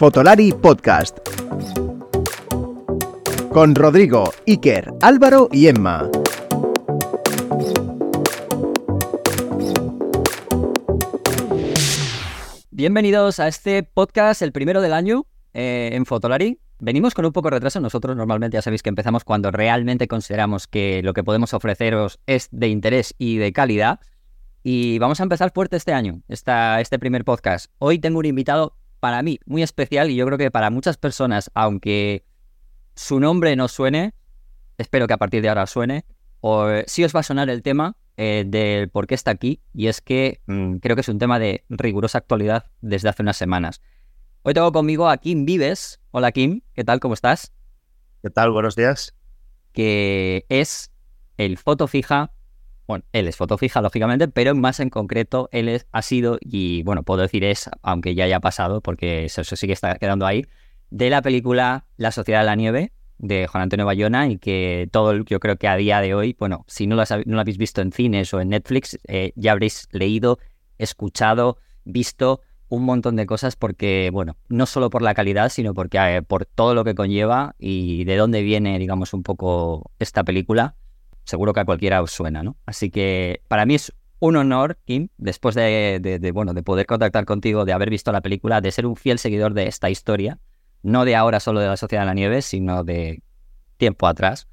Fotolari 0.00 0.52
Podcast. 0.52 1.18
Con 3.52 3.74
Rodrigo, 3.74 4.32
Iker, 4.46 4.94
Álvaro 5.02 5.50
y 5.52 5.66
Emma. 5.66 6.10
Bienvenidos 12.70 13.40
a 13.40 13.48
este 13.48 13.82
podcast, 13.82 14.40
el 14.40 14.52
primero 14.52 14.80
del 14.80 14.94
año 14.94 15.26
eh, 15.52 15.90
en 15.92 16.06
Fotolari. 16.06 16.58
Venimos 16.78 17.12
con 17.12 17.26
un 17.26 17.32
poco 17.32 17.50
de 17.50 17.56
retraso. 17.56 17.78
Nosotros 17.80 18.16
normalmente 18.16 18.54
ya 18.54 18.62
sabéis 18.62 18.82
que 18.82 18.88
empezamos 18.88 19.24
cuando 19.24 19.50
realmente 19.50 20.08
consideramos 20.08 20.66
que 20.66 21.02
lo 21.02 21.12
que 21.12 21.24
podemos 21.24 21.52
ofreceros 21.52 22.20
es 22.24 22.48
de 22.52 22.68
interés 22.68 23.14
y 23.18 23.36
de 23.36 23.52
calidad. 23.52 24.00
Y 24.62 24.98
vamos 24.98 25.20
a 25.20 25.24
empezar 25.24 25.52
fuerte 25.52 25.76
este 25.76 25.92
año, 25.92 26.22
esta, 26.26 26.80
este 26.80 26.98
primer 26.98 27.26
podcast. 27.26 27.70
Hoy 27.78 27.98
tengo 27.98 28.18
un 28.18 28.24
invitado 28.24 28.79
para 29.00 29.22
mí 29.22 29.40
muy 29.46 29.62
especial 29.62 30.10
y 30.10 30.16
yo 30.16 30.26
creo 30.26 30.38
que 30.38 30.50
para 30.50 30.70
muchas 30.70 30.96
personas, 30.96 31.50
aunque 31.54 32.24
su 32.94 33.18
nombre 33.18 33.56
no 33.56 33.66
suene, 33.68 34.14
espero 34.78 35.06
que 35.06 35.14
a 35.14 35.18
partir 35.18 35.42
de 35.42 35.48
ahora 35.48 35.66
suene, 35.66 36.04
o 36.40 36.66
sí 36.86 37.04
os 37.04 37.14
va 37.14 37.20
a 37.20 37.24
sonar 37.24 37.50
el 37.50 37.62
tema 37.62 37.96
eh, 38.16 38.44
del 38.46 38.90
por 38.90 39.06
qué 39.06 39.14
está 39.14 39.30
aquí 39.30 39.60
y 39.72 39.88
es 39.88 40.00
que 40.00 40.40
mm, 40.46 40.76
creo 40.76 40.96
que 40.96 41.00
es 41.00 41.08
un 41.08 41.18
tema 41.18 41.38
de 41.38 41.64
rigurosa 41.68 42.18
actualidad 42.18 42.66
desde 42.80 43.08
hace 43.08 43.22
unas 43.22 43.36
semanas. 43.36 43.80
Hoy 44.42 44.54
tengo 44.54 44.72
conmigo 44.72 45.08
a 45.08 45.16
Kim 45.18 45.44
Vives. 45.44 46.00
Hola 46.12 46.32
Kim, 46.32 46.62
¿qué 46.74 46.84
tal? 46.84 47.00
¿Cómo 47.00 47.14
estás? 47.14 47.52
¿Qué 48.22 48.30
tal? 48.30 48.50
Buenos 48.50 48.76
días. 48.76 49.14
Que 49.72 50.44
es 50.48 50.92
el 51.36 51.56
foto 51.56 51.86
fija 51.86 52.32
bueno, 52.90 53.04
él 53.12 53.28
es 53.28 53.36
foto 53.36 53.56
fija, 53.56 53.80
lógicamente, 53.80 54.26
pero 54.26 54.52
más 54.56 54.80
en 54.80 54.90
concreto, 54.90 55.48
él 55.52 55.80
ha 55.92 56.02
sido, 56.02 56.38
y 56.40 56.82
bueno, 56.82 57.04
puedo 57.04 57.22
decir 57.22 57.44
es, 57.44 57.70
aunque 57.82 58.16
ya 58.16 58.24
haya 58.24 58.40
pasado, 58.40 58.80
porque 58.80 59.26
eso, 59.26 59.44
sí 59.44 59.66
que 59.68 59.72
está 59.72 59.94
quedando 59.94 60.26
ahí, 60.26 60.44
de 60.90 61.08
la 61.08 61.22
película 61.22 61.86
La 61.96 62.10
Sociedad 62.10 62.40
de 62.40 62.46
la 62.46 62.56
Nieve, 62.56 62.92
de 63.18 63.46
Juan 63.46 63.62
Antonio 63.62 63.86
Bayona, 63.86 64.26
y 64.26 64.38
que 64.38 64.88
todo, 64.90 65.24
yo 65.24 65.38
creo 65.38 65.56
que 65.56 65.68
a 65.68 65.76
día 65.76 66.00
de 66.00 66.14
hoy, 66.14 66.34
bueno, 66.36 66.64
si 66.66 66.88
no 66.88 66.96
lo, 66.96 67.04
no 67.26 67.38
habéis 67.38 67.58
visto 67.58 67.80
en 67.80 67.92
cines 67.92 68.34
o 68.34 68.40
en 68.40 68.48
Netflix, 68.48 68.98
eh, 69.06 69.32
ya 69.36 69.52
habréis 69.52 69.86
leído, 69.92 70.40
escuchado, 70.76 71.58
visto 71.84 72.40
un 72.68 72.84
montón 72.84 73.14
de 73.14 73.26
cosas 73.26 73.54
porque, 73.54 74.10
bueno, 74.12 74.36
no 74.48 74.66
solo 74.66 74.90
por 74.90 75.02
la 75.02 75.14
calidad, 75.14 75.48
sino 75.48 75.74
porque 75.74 75.98
eh, 75.98 76.22
por 76.22 76.44
todo 76.44 76.74
lo 76.74 76.82
que 76.82 76.96
conlleva 76.96 77.54
y 77.56 78.02
de 78.02 78.16
dónde 78.16 78.42
viene, 78.42 78.80
digamos, 78.80 79.14
un 79.14 79.22
poco 79.22 79.92
esta 80.00 80.24
película 80.24 80.74
seguro 81.24 81.52
que 81.52 81.60
a 81.60 81.64
cualquiera 81.64 82.02
os 82.02 82.10
suena, 82.10 82.42
¿no? 82.42 82.56
Así 82.66 82.90
que 82.90 83.42
para 83.48 83.66
mí 83.66 83.74
es 83.76 83.92
un 84.18 84.36
honor, 84.36 84.78
Kim, 84.84 85.08
después 85.16 85.54
de, 85.54 86.30
bueno, 86.34 86.52
de 86.52 86.62
poder 86.62 86.86
contactar 86.86 87.24
contigo, 87.24 87.64
de 87.64 87.72
haber 87.72 87.90
visto 87.90 88.12
la 88.12 88.20
película, 88.20 88.60
de 88.60 88.70
ser 88.70 88.86
un 88.86 88.96
fiel 88.96 89.18
seguidor 89.18 89.54
de 89.54 89.66
esta 89.66 89.88
historia, 89.88 90.38
no 90.82 91.04
de 91.04 91.16
ahora 91.16 91.40
solo 91.40 91.60
de 91.60 91.66
la 91.66 91.76
Sociedad 91.76 92.02
de 92.02 92.06
la 92.06 92.14
Nieve, 92.14 92.42
sino 92.42 92.84
de 92.84 93.22
tiempo 93.76 94.06
atrás. 94.06 94.48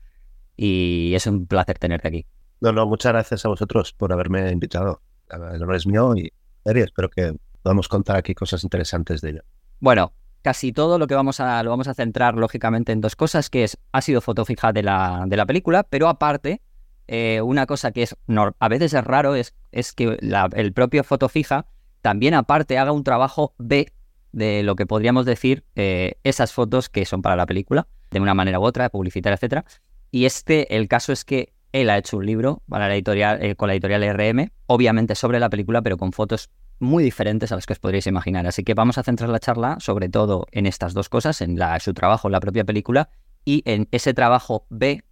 Y 0.56 1.14
es 1.16 1.28
un 1.28 1.48
placer 1.48 1.78
tenerte 1.78 2.08
aquí. 2.08 2.26
No, 2.62 2.72
no, 2.72 2.88
muchas 2.88 3.12
gracias 3.12 3.46
a 3.46 3.50
vosotros 3.50 3.94
por 3.94 4.12
haberme 4.12 4.50
invitado. 4.52 5.02
El 5.30 5.62
honor 5.62 5.76
es 5.76 5.86
mío 5.86 6.16
y 6.16 6.32
espero 6.64 7.10
que 7.10 7.36
podamos 7.62 7.88
contar 7.88 8.16
aquí 8.16 8.34
cosas 8.34 8.64
interesantes 8.64 9.22
de 9.22 9.32
ello. 9.32 9.42
Bueno, 9.80 10.14
casi 10.48 10.72
todo 10.72 10.98
lo 10.98 11.08
que 11.08 11.14
vamos 11.14 11.42
a, 11.42 11.62
lo 11.62 11.72
vamos 11.72 11.90
a 11.90 11.94
centrar 11.94 12.36
lógicamente 12.36 12.94
en 12.94 13.02
dos 13.02 13.18
cosas, 13.18 13.50
que 13.50 13.66
es, 13.66 13.78
ha 13.92 14.02
sido 14.02 14.22
foto 14.22 14.46
fija 14.46 14.72
de 14.72 14.82
la, 14.82 15.26
de 15.28 15.36
la 15.36 15.46
película, 15.46 15.84
pero 15.84 16.08
aparte, 16.08 16.62
eh, 17.10 17.42
una 17.42 17.66
cosa 17.66 17.92
que 17.92 18.04
es 18.04 18.16
a 18.58 18.70
veces 18.70 18.94
es 18.94 19.04
raro 19.04 19.36
es, 19.36 19.56
es 19.74 19.92
que 19.92 20.18
el 20.22 20.72
propio 20.72 21.04
foto 21.04 21.28
fija 21.28 21.66
también 22.02 22.34
aparte 22.34 22.78
haga 22.78 22.94
un 22.94 23.04
trabajo 23.04 23.56
B 23.58 23.92
de 24.32 24.64
lo 24.64 24.78
que 24.78 24.86
podríamos 24.86 25.26
decir 25.26 25.66
eh, 25.76 26.14
esas 26.24 26.54
fotos 26.54 26.88
que 26.88 27.04
son 27.04 27.22
para 27.22 27.36
la 27.36 27.46
película, 27.46 27.90
de 28.10 28.22
una 28.22 28.34
manera 28.34 28.62
u 28.62 28.64
otra, 28.64 28.88
publicitar, 28.88 29.34
etcétera. 29.34 29.66
Y 30.12 30.24
este, 30.24 30.78
el 30.78 30.88
caso 30.88 31.12
es 31.12 31.26
que 31.26 31.52
él 31.74 31.90
ha 31.90 31.98
hecho 31.98 32.16
un 32.16 32.26
libro 32.26 32.62
eh, 32.72 33.56
con 33.58 33.68
la 33.68 33.74
editorial 33.74 34.18
RM, 34.18 34.50
obviamente 34.68 35.14
sobre 35.16 35.42
la 35.42 35.50
película, 35.50 35.82
pero 35.82 35.98
con 35.98 36.14
fotos 36.14 36.50
muy 36.80 37.04
diferentes 37.04 37.52
a 37.52 37.56
las 37.56 37.66
que 37.66 37.74
os 37.74 37.80
podríais 37.80 38.08
imaginar. 38.08 38.48
Así 38.48 38.64
que 38.64 38.74
vamos 38.74 38.98
a 38.98 39.04
centrar 39.04 39.30
la 39.30 39.40
charla 39.40 39.78
sobre 39.80 40.10
todo 40.10 40.46
en 40.52 40.66
estas 40.66 40.94
dos 40.94 41.10
cosas, 41.10 41.42
en 41.42 41.58
su 41.80 41.94
trabajo 41.94 42.28
en 42.28 42.34
la 42.34 42.40
propia 42.40 42.64
película 42.64 43.10
y 43.46 43.64
en 43.66 43.88
ese 43.92 44.14
trabajo 44.14 44.66
B, 44.70 45.04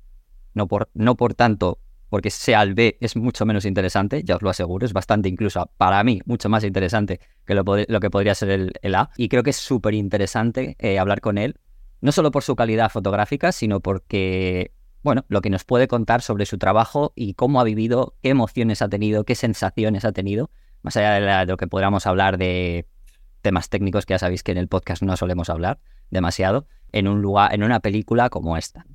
no 0.54 0.68
por, 0.68 0.90
no 0.94 1.16
por 1.16 1.34
tanto 1.34 1.80
porque 2.10 2.30
sea 2.30 2.62
el 2.62 2.76
B 2.76 2.98
es 3.02 3.16
mucho 3.16 3.46
menos 3.46 3.66
interesante, 3.66 4.24
ya 4.24 4.36
os 4.36 4.42
lo 4.42 4.50
aseguro, 4.50 4.86
es 4.86 4.94
bastante 4.94 5.28
incluso 5.28 5.70
para 5.78 6.04
mí 6.04 6.22
mucho 6.26 6.50
más 6.50 6.64
interesante 6.64 7.20
que 7.46 7.56
lo, 7.56 7.64
lo 7.66 8.00
que 8.00 8.10
podría 8.10 8.36
ser 8.36 8.72
el, 8.82 8.96
A. 8.96 9.10
Y 9.18 9.28
creo 9.28 9.44
que 9.44 9.50
es 9.50 9.58
súper 9.58 9.94
interesante 9.96 10.76
eh, 10.80 11.00
hablar 11.00 11.20
con 11.20 11.38
él, 11.38 11.60
no 12.02 12.12
solo 12.12 12.32
por 12.32 12.44
su 12.44 12.56
calidad 12.56 12.90
fotográfica, 12.90 13.52
sino 13.52 13.80
porque, 13.80 14.72
bueno, 15.04 15.26
lo 15.28 15.42
que 15.42 15.50
nos 15.50 15.66
puede 15.66 15.88
contar 15.88 16.22
sobre 16.22 16.46
su 16.46 16.58
trabajo 16.58 17.12
y 17.16 17.34
cómo 17.34 17.60
ha 17.60 17.64
vivido, 17.64 18.16
qué 18.22 18.30
emociones 18.30 18.82
ha 18.82 18.88
tenido, 18.88 19.24
qué 19.24 19.36
sensaciones 19.36 20.06
ha 20.06 20.12
tenido 20.12 20.52
más 20.86 20.96
allá 20.98 21.14
de, 21.14 21.46
lo 21.48 21.58
que 21.58 21.66
podamos 21.66 22.06
hablar 22.06 22.38
de 22.38 22.86
temas 23.42 23.70
técnicos 23.70 24.06
que 24.06 24.14
ya 24.14 24.20
sabéis 24.20 24.44
que 24.44 24.52
en 24.52 24.60
el 24.60 24.68
podcast 24.68 25.02
no 25.02 25.18
solemos 25.18 25.50
hablar 25.50 25.80
demasiado, 26.12 26.68
en 26.92 27.08
un 27.08 27.24
lugar, 27.24 27.56
en 27.56 27.64
una 27.64 27.80
película 27.80 28.30
como 28.30 28.56
esta. 28.56 28.86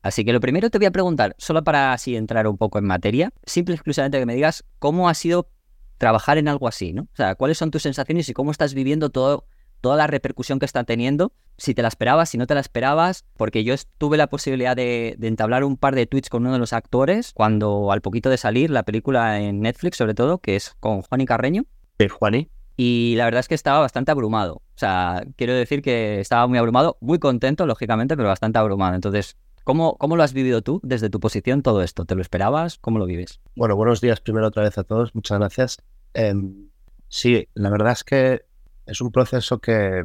Así 0.00 0.24
que 0.24 0.32
lo 0.32 0.40
primero 0.40 0.70
te 0.70 0.78
voy 0.78 0.86
a 0.86 0.90
preguntar, 0.90 1.34
solo 1.36 1.62
para 1.62 1.92
así 1.92 2.16
entrar 2.16 2.48
un 2.48 2.56
poco 2.56 2.78
en 2.78 2.86
materia, 2.86 3.30
simple 3.44 3.74
y 3.74 3.76
exclusivamente 3.76 4.18
que 4.18 4.24
me 4.24 4.34
digas 4.34 4.64
cómo 4.78 5.10
ha 5.10 5.14
sido 5.14 5.50
trabajar 5.98 6.38
en 6.38 6.48
algo 6.48 6.66
así, 6.66 6.94
¿no? 6.94 7.02
O 7.02 7.16
sea, 7.16 7.34
cuáles 7.34 7.58
son 7.58 7.70
tus 7.70 7.82
sensaciones 7.82 8.26
y 8.30 8.32
cómo 8.32 8.50
estás 8.50 8.72
viviendo 8.72 9.10
todo 9.10 9.46
toda 9.84 9.98
la 9.98 10.06
repercusión 10.06 10.58
que 10.58 10.64
está 10.64 10.84
teniendo, 10.84 11.34
si 11.58 11.74
te 11.74 11.82
la 11.82 11.88
esperabas, 11.88 12.30
si 12.30 12.38
no 12.38 12.46
te 12.46 12.54
la 12.54 12.60
esperabas, 12.60 13.26
porque 13.36 13.64
yo 13.64 13.74
tuve 13.98 14.16
la 14.16 14.28
posibilidad 14.28 14.74
de, 14.74 15.14
entablar 15.20 15.62
un 15.62 15.76
par 15.76 15.94
de 15.94 16.06
tweets 16.06 16.30
con 16.30 16.44
uno 16.44 16.54
de 16.54 16.58
los 16.58 16.72
actores 16.72 17.32
cuando 17.34 17.92
al 17.92 18.00
poquito 18.00 18.30
de 18.30 18.38
salir 18.38 18.70
la 18.70 18.84
película 18.84 19.38
en 19.42 19.60
Netflix, 19.60 19.98
sobre 19.98 20.14
todo, 20.14 20.38
que 20.38 20.56
es 20.56 20.74
con 20.80 21.02
Juan 21.02 21.26
Carreño. 21.26 21.66
Sí, 21.98 22.08
Juani. 22.08 22.48
Y 22.78 23.12
la 23.18 23.26
verdad 23.26 23.40
es 23.40 23.48
que 23.48 23.54
estaba 23.54 23.80
bastante 23.80 24.10
abrumado. 24.10 24.54
O 24.54 24.78
sea, 24.78 25.22
quiero 25.36 25.52
decir 25.52 25.82
que 25.82 26.18
estaba 26.18 26.46
muy 26.46 26.56
abrumado, 26.56 26.96
muy 27.02 27.18
contento, 27.18 27.66
lógicamente, 27.66 28.16
pero 28.16 28.30
bastante 28.30 28.58
abrumado. 28.58 28.94
Entonces, 28.94 29.36
¿Cómo, 29.64 29.98
¿Cómo, 29.98 30.16
lo 30.16 30.22
has 30.22 30.32
vivido 30.32 30.62
tú 30.62 30.80
desde 30.82 31.10
tu 31.10 31.20
posición 31.20 31.62
todo 31.62 31.82
esto? 31.82 32.06
¿Te 32.06 32.14
lo 32.14 32.22
esperabas? 32.22 32.78
¿Cómo 32.78 32.98
lo 32.98 33.04
vives? 33.04 33.40
Bueno, 33.54 33.76
buenos 33.76 34.00
días 34.00 34.20
primero 34.20 34.46
otra 34.46 34.62
vez 34.62 34.78
a 34.78 34.84
todos. 34.84 35.14
Muchas 35.14 35.38
gracias. 35.38 35.78
Em, 36.14 36.68
sí, 37.08 37.48
la 37.54 37.68
verdad 37.68 37.92
es 37.92 38.04
que 38.04 38.44
es 38.86 39.00
un 39.00 39.10
proceso 39.10 39.60
que 39.60 40.02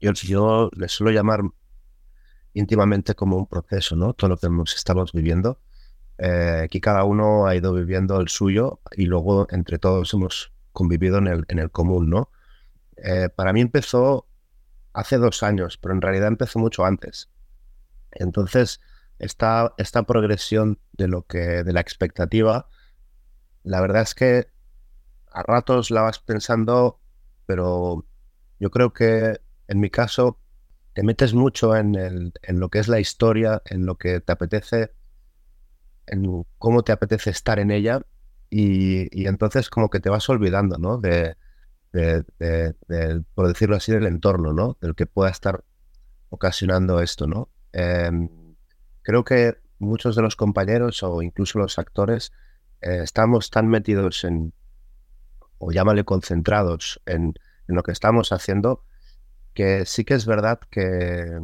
yo, 0.00 0.70
le 0.76 0.88
suelo 0.88 1.12
llamar 1.12 1.40
íntimamente 2.52 3.14
como 3.14 3.36
un 3.36 3.46
proceso, 3.46 3.96
¿no? 3.96 4.12
Todo 4.14 4.30
lo 4.30 4.36
que 4.36 4.48
estamos 4.74 5.12
viviendo. 5.12 5.60
Eh, 6.18 6.62
aquí 6.64 6.80
cada 6.80 7.04
uno 7.04 7.46
ha 7.46 7.56
ido 7.56 7.72
viviendo 7.72 8.20
el 8.20 8.28
suyo 8.28 8.80
y 8.92 9.06
luego 9.06 9.48
entre 9.50 9.78
todos 9.78 10.12
hemos 10.14 10.52
convivido 10.72 11.18
en 11.18 11.26
el, 11.26 11.44
en 11.48 11.58
el 11.58 11.70
común, 11.70 12.10
¿no? 12.10 12.30
Eh, 12.96 13.28
para 13.34 13.52
mí 13.52 13.60
empezó 13.60 14.28
hace 14.92 15.18
dos 15.18 15.42
años, 15.42 15.78
pero 15.78 15.94
en 15.94 16.02
realidad 16.02 16.28
empezó 16.28 16.58
mucho 16.58 16.84
antes. 16.84 17.30
Entonces, 18.12 18.80
esta, 19.18 19.74
esta 19.78 20.04
progresión 20.04 20.78
de 20.92 21.08
lo 21.08 21.22
que, 21.22 21.64
de 21.64 21.72
la 21.72 21.80
expectativa, 21.80 22.68
la 23.64 23.80
verdad 23.80 24.02
es 24.02 24.14
que 24.14 24.48
a 25.32 25.42
ratos 25.42 25.90
la 25.90 26.02
vas 26.02 26.20
pensando 26.20 27.00
pero 27.46 28.06
yo 28.58 28.70
creo 28.70 28.92
que 28.92 29.40
en 29.68 29.80
mi 29.80 29.90
caso 29.90 30.38
te 30.94 31.02
metes 31.02 31.34
mucho 31.34 31.76
en, 31.76 31.94
el, 31.96 32.32
en 32.42 32.60
lo 32.60 32.68
que 32.68 32.78
es 32.78 32.88
la 32.88 33.00
historia, 33.00 33.62
en 33.66 33.84
lo 33.84 33.96
que 33.96 34.20
te 34.20 34.32
apetece, 34.32 34.92
en 36.06 36.44
cómo 36.58 36.82
te 36.82 36.92
apetece 36.92 37.30
estar 37.30 37.58
en 37.58 37.70
ella 37.70 38.00
y, 38.50 39.26
entonces 39.26 39.68
como 39.70 39.90
que 39.90 40.00
te 40.00 40.10
vas 40.10 40.28
olvidando, 40.28 40.78
¿no? 40.78 40.98
De, 40.98 41.36
por 43.34 43.48
decirlo 43.48 43.76
así, 43.76 43.92
del 43.92 44.06
entorno, 44.06 44.52
¿no? 44.52 44.78
Del 44.80 44.94
que 44.94 45.06
pueda 45.06 45.30
estar 45.30 45.64
ocasionando 46.28 47.00
esto, 47.00 47.26
¿no? 47.26 47.48
Em, 47.72 48.28
creo 49.02 49.24
que 49.24 49.56
muchos 49.78 50.14
de 50.14 50.22
los 50.22 50.36
compañeros 50.36 51.02
o 51.02 51.22
incluso 51.22 51.58
los 51.58 51.78
actores 51.78 52.32
eh, 52.80 53.00
estamos 53.02 53.50
tan 53.50 53.68
metidos 53.68 54.24
en, 54.24 54.52
o 55.58 55.72
llámale 55.72 56.04
concentrados 56.04 57.00
en, 57.06 57.34
lo 57.66 57.82
que 57.82 57.92
estamos 57.92 58.30
haciendo, 58.30 58.84
que 59.54 59.86
sí 59.86 60.04
que 60.04 60.14
es 60.14 60.26
verdad 60.26 60.60
que 60.70 61.40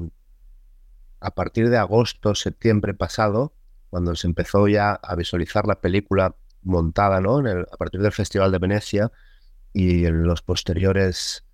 a 1.21 1.31
partir 1.31 1.71
de 1.71 1.79
agosto, 1.79 2.35
septiembre 2.35 2.93
pasado, 2.93 3.55
cuando 3.89 4.15
se 4.15 4.27
empezó 4.27 4.69
ya 4.69 4.93
a 4.93 5.15
visualizar 5.15 5.67
la 5.67 5.81
película 5.81 6.37
montada, 6.63 7.21
¿no? 7.21 7.39
a 7.39 7.77
partir 7.79 8.03
del 8.03 8.13
Festival 8.13 8.53
de 8.53 8.59
Venecia 8.59 9.11
y 9.73 10.05
en 10.05 10.25
los 10.25 10.43
posteriores 10.43 11.45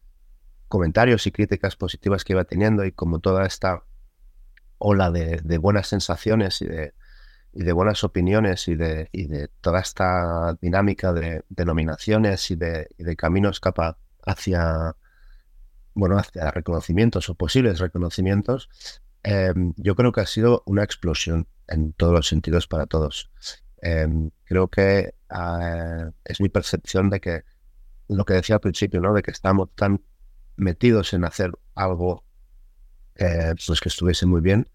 comentarios 0.66 1.26
y 1.28 1.32
críticas 1.32 1.76
positivas 1.76 2.24
que 2.24 2.32
iba 2.32 2.44
teniendo 2.44 2.84
y 2.84 2.90
como 2.90 3.20
toda 3.20 3.46
esta 3.46 3.84
ola 4.78 5.10
de 5.10 5.58
buenas 5.58 5.86
sensaciones 5.86 6.60
y 6.60 6.66
de, 6.66 6.92
y 7.56 7.64
de 7.64 7.72
buenas 7.72 8.04
opiniones 8.04 8.68
y 8.68 8.74
de, 8.74 9.08
y 9.12 9.26
de 9.26 9.48
toda 9.62 9.80
esta 9.80 10.56
dinámica 10.60 11.12
de 11.12 11.42
denominaciones 11.48 12.50
y 12.50 12.56
de, 12.56 12.88
de 12.98 13.16
caminos 13.16 13.60
capa 13.60 13.98
hacia 14.24 14.94
bueno, 15.94 16.18
hacia 16.18 16.50
reconocimientos 16.50 17.30
o 17.30 17.34
posibles 17.34 17.80
reconocimientos, 17.80 18.68
em, 19.22 19.72
yo 19.78 19.96
creo 19.96 20.12
que 20.12 20.20
ha 20.20 20.26
sido 20.26 20.62
una 20.66 20.84
explosión 20.84 21.48
en 21.68 21.94
todos 21.94 22.12
los 22.12 22.28
sentidos 22.28 22.66
para 22.66 22.84
todos. 22.86 23.30
Em, 23.80 24.30
creo 24.44 24.68
que 24.68 25.14
ah, 25.30 26.10
es 26.24 26.40
mi 26.40 26.50
percepción 26.50 27.08
de 27.08 27.20
que 27.20 27.44
lo 28.08 28.26
que 28.26 28.34
decía 28.34 28.56
al 28.56 28.60
principio, 28.60 29.00
¿no? 29.00 29.14
De 29.14 29.22
que 29.22 29.30
estamos 29.30 29.70
tan 29.74 30.02
metidos 30.56 31.14
en 31.14 31.24
hacer 31.24 31.52
algo 31.74 32.24
eh, 33.16 33.54
pues 33.66 33.80
que 33.80 33.88
estuviese 33.88 34.26
muy 34.26 34.42
bien. 34.42 34.68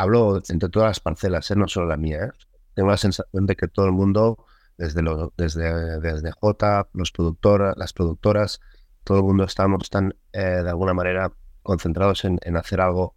Hablo 0.00 0.42
entre 0.48 0.68
todas 0.68 0.88
las 0.88 1.00
parcelas, 1.00 1.50
¿eh? 1.50 1.56
no 1.56 1.68
solo 1.68 1.86
la 1.86 1.96
mía. 1.96 2.24
¿eh? 2.24 2.30
Tengo 2.74 2.90
la 2.90 2.96
sensación 2.96 3.46
de 3.46 3.56
que 3.56 3.68
todo 3.68 3.86
el 3.86 3.92
mundo, 3.92 4.46
desde, 4.78 5.02
lo, 5.02 5.32
desde, 5.36 6.00
desde 6.00 6.30
J, 6.32 6.88
los 6.94 7.12
productoras, 7.12 7.76
las 7.76 7.92
productoras, 7.92 8.60
todo 9.04 9.18
el 9.18 9.24
mundo 9.24 9.44
estamos 9.44 9.90
tan 9.90 10.14
de 10.32 10.68
alguna 10.68 10.94
manera 10.94 11.32
concentrados 11.62 12.24
en, 12.24 12.38
en 12.42 12.56
hacer 12.56 12.80
algo 12.80 13.14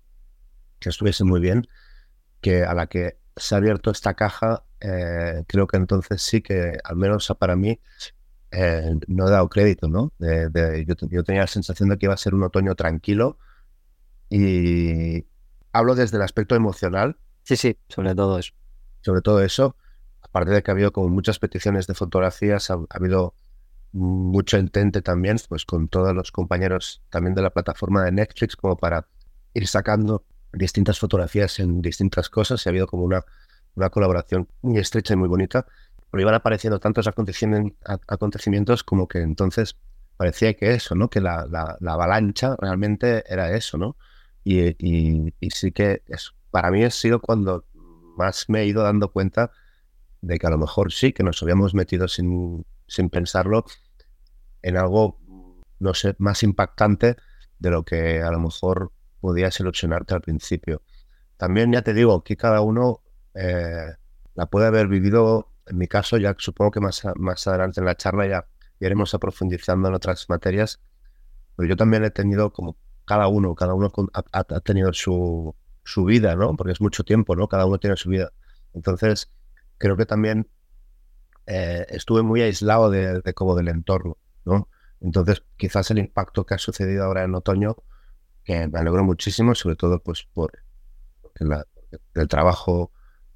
que 0.79 0.89
estuviese 0.89 1.23
muy 1.23 1.39
bien, 1.39 1.67
que 2.41 2.63
a 2.63 2.73
la 2.73 2.87
que 2.87 3.17
se 3.35 3.55
ha 3.55 3.59
abierto 3.59 3.91
esta 3.91 4.13
caja, 4.15 4.63
creo 4.79 5.67
que 5.67 5.77
entonces 5.77 6.21
sí 6.21 6.41
que, 6.41 6.77
al 6.83 6.97
menos 6.97 7.33
para 7.39 7.55
mí, 7.55 7.79
eh, 8.55 8.99
no 9.07 9.27
he 9.27 9.31
dado 9.31 9.49
crédito, 9.49 9.87
¿no? 9.87 10.13
yo, 10.19 11.23
tenía 11.23 11.41
la 11.41 11.47
sensación 11.47 11.89
de 11.89 11.97
que 11.97 12.05
iba 12.05 12.13
a 12.13 12.17
ser 12.17 12.35
un 12.35 12.43
otoño 12.43 12.75
tranquilo 12.75 13.39
y 14.29 15.25
hablo 15.73 15.95
desde 15.95 16.17
el 16.17 16.23
aspecto 16.23 16.55
emocional. 16.55 17.17
Sí, 17.43 17.57
sí, 17.57 17.77
sobre 17.89 18.15
todo 18.15 18.39
eso. 18.39 18.53
Sobre 19.01 19.21
todo 19.21 19.43
eso, 19.43 19.75
aparte 20.21 20.51
de 20.51 20.63
que 20.63 20.71
ha 20.71 20.73
habido 20.73 20.93
como 20.93 21.09
muchas 21.09 21.39
peticiones 21.39 21.87
de 21.87 21.93
fotografías, 21.93 22.71
ha, 22.71 22.79
habido 22.89 23.35
mucho 23.91 24.57
intente 24.57 25.01
también, 25.01 25.37
pues 25.49 25.65
con 25.65 25.89
todos 25.89 26.15
los 26.15 26.31
compañeros 26.31 27.03
también 27.09 27.35
de 27.35 27.41
la 27.41 27.49
plataforma 27.49 28.03
de 28.05 28.11
Netflix, 28.13 28.55
como 28.55 28.77
para 28.77 29.07
ir 29.53 29.67
sacando 29.67 30.23
distintas 30.53 30.99
fotografías 30.99 31.59
en 31.59 31.81
distintas 31.81 32.29
cosas 32.29 32.65
y 32.65 32.69
ha 32.69 32.71
habido 32.71 32.87
como 32.87 33.03
una, 33.03 33.23
una 33.75 33.89
colaboración 33.89 34.47
muy 34.61 34.77
estrecha 34.77 35.13
y 35.13 35.17
muy 35.17 35.27
bonita 35.27 35.65
pero 36.13 36.21
iban 36.21 36.35
apareciendo 36.35 36.79
tantos 36.79 37.07
acontecimientos 37.07 38.83
como 38.83 39.07
que 39.07 39.21
entonces 39.21 39.77
parecía 40.15 40.53
que 40.53 40.75
eso, 40.75 40.93
¿no? 40.93 41.09
Que 41.09 41.19
la, 41.19 41.47
avalancha 41.87 42.55
realmente 42.59 43.23
era 43.27 43.55
eso, 43.55 43.79
¿no? 43.79 43.97
Y, 44.43 45.33
sí 45.49 45.71
que 45.71 46.03
es, 46.07 46.33
para 46.51 46.71
mí 46.71 46.83
ha 46.83 46.91
sido 46.91 47.21
cuando 47.21 47.65
más 48.17 48.49
me 48.49 48.61
he 48.61 48.65
ido 48.65 48.83
dando 48.83 49.11
cuenta 49.11 49.51
de 50.21 50.37
que 50.37 50.47
a 50.47 50.49
lo 50.49 50.57
mejor 50.57 50.91
sí, 50.91 51.13
que 51.13 51.23
nos 51.23 51.41
habíamos 51.41 51.73
metido 51.73 52.07
sin, 52.07 52.65
sin 52.87 53.09
pensarlo 53.09 53.65
en 54.61 54.77
algo, 54.77 55.19
no 55.79 55.93
sé, 55.93 56.15
más 56.17 56.43
impactante 56.43 57.17
de 57.59 57.69
lo 57.71 57.83
que 57.83 58.21
a 58.21 58.31
lo 58.31 58.39
mejor 58.39 58.91
podía 59.19 59.51
seleccionarte 59.51 60.13
al 60.13 60.21
principio. 60.21 60.81
También 61.37 61.71
ya 61.71 61.81
te 61.81 61.93
digo 61.93 62.23
que 62.23 62.37
cada 62.37 62.61
uno 62.61 63.01
eh, 63.33 63.93
la 64.35 64.45
puede 64.47 64.67
haber 64.67 64.87
vivido 64.87 65.53
en 65.65 65.77
mi 65.77 65.87
caso, 65.87 66.17
ya 66.17 66.35
supongo 66.37 66.71
que 66.71 66.79
más, 66.79 67.03
más 67.15 67.47
adelante 67.47 67.79
en 67.79 67.85
la 67.85 67.95
charla 67.95 68.27
ya 68.27 68.47
iremos 68.79 69.13
a 69.13 69.19
profundizando 69.19 69.87
en 69.87 69.93
otras 69.93 70.29
materias, 70.29 70.81
pero 71.55 71.69
yo 71.69 71.77
también 71.77 72.03
he 72.03 72.11
tenido 72.11 72.51
como 72.51 72.75
cada 73.05 73.27
uno, 73.27 73.55
cada 73.55 73.73
uno 73.73 73.91
ha, 74.13 74.43
tenido 74.61 74.93
su, 74.93 75.55
su 75.83 76.05
vida, 76.05 76.35
¿no? 76.35 76.55
Porque 76.55 76.73
es 76.73 76.81
mucho 76.81 77.03
tiempo, 77.03 77.35
¿no? 77.35 77.47
Cada 77.47 77.65
uno 77.65 77.77
tiene 77.77 77.95
su 77.95 78.09
vida. 78.09 78.31
Entonces, 78.73 79.31
creo 79.77 79.97
que 79.97 80.05
también 80.05 80.49
eh, 81.47 81.85
estuve 81.89 82.21
muy 82.21 82.41
aislado 82.41 82.89
de, 82.89 83.21
como 83.33 83.55
del 83.55 83.67
entorno, 83.67 84.17
¿no? 84.45 84.69
Entonces, 85.01 85.43
quizás 85.57 85.91
el 85.91 85.99
impacto 85.99 86.45
que 86.45 86.53
ha 86.53 86.57
sucedido 86.57 87.03
ahora 87.03 87.23
en 87.23 87.35
otoño, 87.35 87.75
que 88.43 88.67
me 88.67 88.79
alegro 88.79 89.03
muchísimo, 89.03 89.55
sobre 89.55 89.75
todo 89.75 89.99
pues 90.01 90.23
por 90.33 90.51
el 92.15 92.27
trabajo 92.27 92.91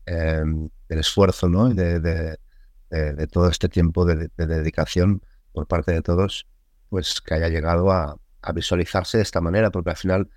Em, 0.08 0.69
del 0.88 1.00
esfuerzo 1.00 1.50
¿no? 1.50 1.68
de, 1.68 2.00
de, 2.00 3.28
todo 3.28 3.50
este 3.50 3.68
tiempo 3.68 4.06
de, 4.06 4.30
dedicación 4.38 5.22
por 5.52 5.68
parte 5.68 5.92
de 5.92 6.02
todos, 6.02 6.48
pues 6.88 7.19
que 7.19 7.34
haya 7.34 7.50
llegado 7.50 7.92
a, 7.92 8.18
visualizarse 8.51 9.17
de 9.17 9.23
esta 9.23 9.41
manera, 9.41 9.71
porque 9.71 9.91
al 9.91 9.97
final 9.97 10.29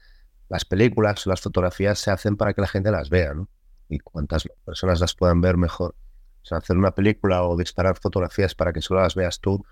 las 0.48 0.64
películas 0.64 1.26
o 1.26 1.30
las 1.30 1.40
fotografías 1.40 1.98
se 1.98 2.10
hacen 2.10 2.36
para 2.36 2.54
que 2.54 2.60
la 2.60 2.66
gente 2.66 2.90
las 2.90 3.10
vea, 3.10 3.34
¿no? 3.34 3.48
Y 3.88 3.98
cuantas 3.98 4.48
personas 4.64 5.00
las 5.00 5.14
puedan 5.14 5.40
ver, 5.40 5.56
mejor. 5.56 5.94
O 6.42 6.46
sea, 6.46 6.58
hacer 6.58 6.76
una 6.76 6.92
película 6.92 7.44
o 7.44 7.56
disparar 7.56 7.98
fotografías 7.98 8.54
para 8.54 8.72
que 8.72 8.80
solo 8.80 9.00
las 9.00 9.14
veas 9.14 9.40
tú, 9.40 9.64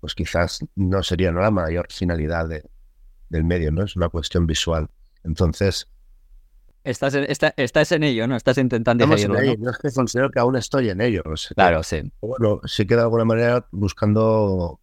pues 0.00 0.14
quizás 0.14 0.60
no 0.74 1.02
sería 1.02 1.32
la 1.32 1.50
mayor 1.50 1.86
finalidad 1.90 2.48
del 3.28 3.44
medio, 3.44 3.70
¿no? 3.72 3.84
Es 3.84 3.96
una 3.96 4.08
cuestión 4.08 4.46
visual. 4.46 4.88
Entonces, 5.24 5.88
Estás 6.82 7.14
en, 7.14 7.26
estás 7.28 7.92
en 7.92 8.02
ello, 8.04 8.26
¿no? 8.26 8.36
Estás 8.36 8.56
intentando 8.56 9.04
en 9.04 9.12
ello, 9.12 9.28
¿no? 9.58 9.70
es 9.70 9.78
que 9.78 9.92
considero 9.92 10.30
que 10.30 10.38
aún 10.38 10.56
estoy 10.56 10.88
en 10.88 11.02
ello. 11.02 11.22
claro, 11.54 11.82
sí. 11.82 12.10
Bueno, 12.22 12.60
sí 12.64 12.86
que 12.86 12.96
de 12.96 13.02
alguna 13.02 13.26
manera 13.26 13.66
buscando 13.70 14.80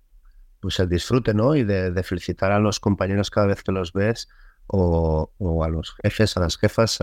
pues 0.59 0.79
el 0.79 0.89
disfrute, 0.89 1.33
¿no? 1.33 1.55
Y 1.55 1.63
de, 1.63 2.03
felicitar 2.03 2.51
a 2.51 2.59
los 2.59 2.79
compañeros 2.79 3.29
cada 3.29 3.47
vez 3.47 3.63
que 3.63 3.71
los 3.71 3.93
ves 3.93 4.27
o, 4.67 5.31
a 5.63 5.69
los 5.69 5.95
jefes, 6.03 6.37
a 6.37 6.41
las 6.41 6.57
jefas. 6.57 6.99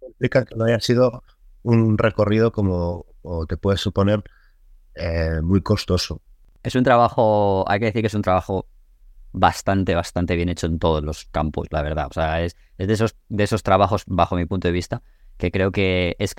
Explica 0.00 0.44
que 0.44 0.54
no 0.56 0.64
haya 0.64 0.80
sido 0.80 1.22
un 1.62 1.96
recorrido 1.98 2.52
como 2.52 3.06
te 3.48 3.56
puedes 3.56 3.80
suponer 3.80 4.22
eh, 4.94 5.40
muy 5.42 5.62
costoso. 5.62 6.20
Es 6.62 6.74
un 6.74 6.84
trabajo, 6.84 7.64
hay 7.68 7.80
que 7.80 7.86
decir 7.86 8.02
que 8.02 8.06
es 8.08 8.14
un 8.14 8.22
trabajo 8.22 8.66
bastante, 9.32 9.94
bastante 9.94 10.36
bien 10.36 10.48
hecho 10.48 10.66
en 10.66 10.78
todos 10.78 11.02
los 11.02 11.24
campos, 11.26 11.68
la 11.70 11.82
verdad. 11.82 12.06
O 12.10 12.12
sea, 12.12 12.42
es, 12.42 12.56
de, 12.78 12.92
esos, 12.92 13.16
de 13.28 13.44
esos 13.44 13.62
trabajos, 13.62 14.04
bajo 14.06 14.36
mi 14.36 14.44
punto 14.44 14.68
de 14.68 14.72
vista, 14.72 15.02
que 15.38 15.50
creo 15.50 15.72
que 15.72 16.16
es 16.18 16.34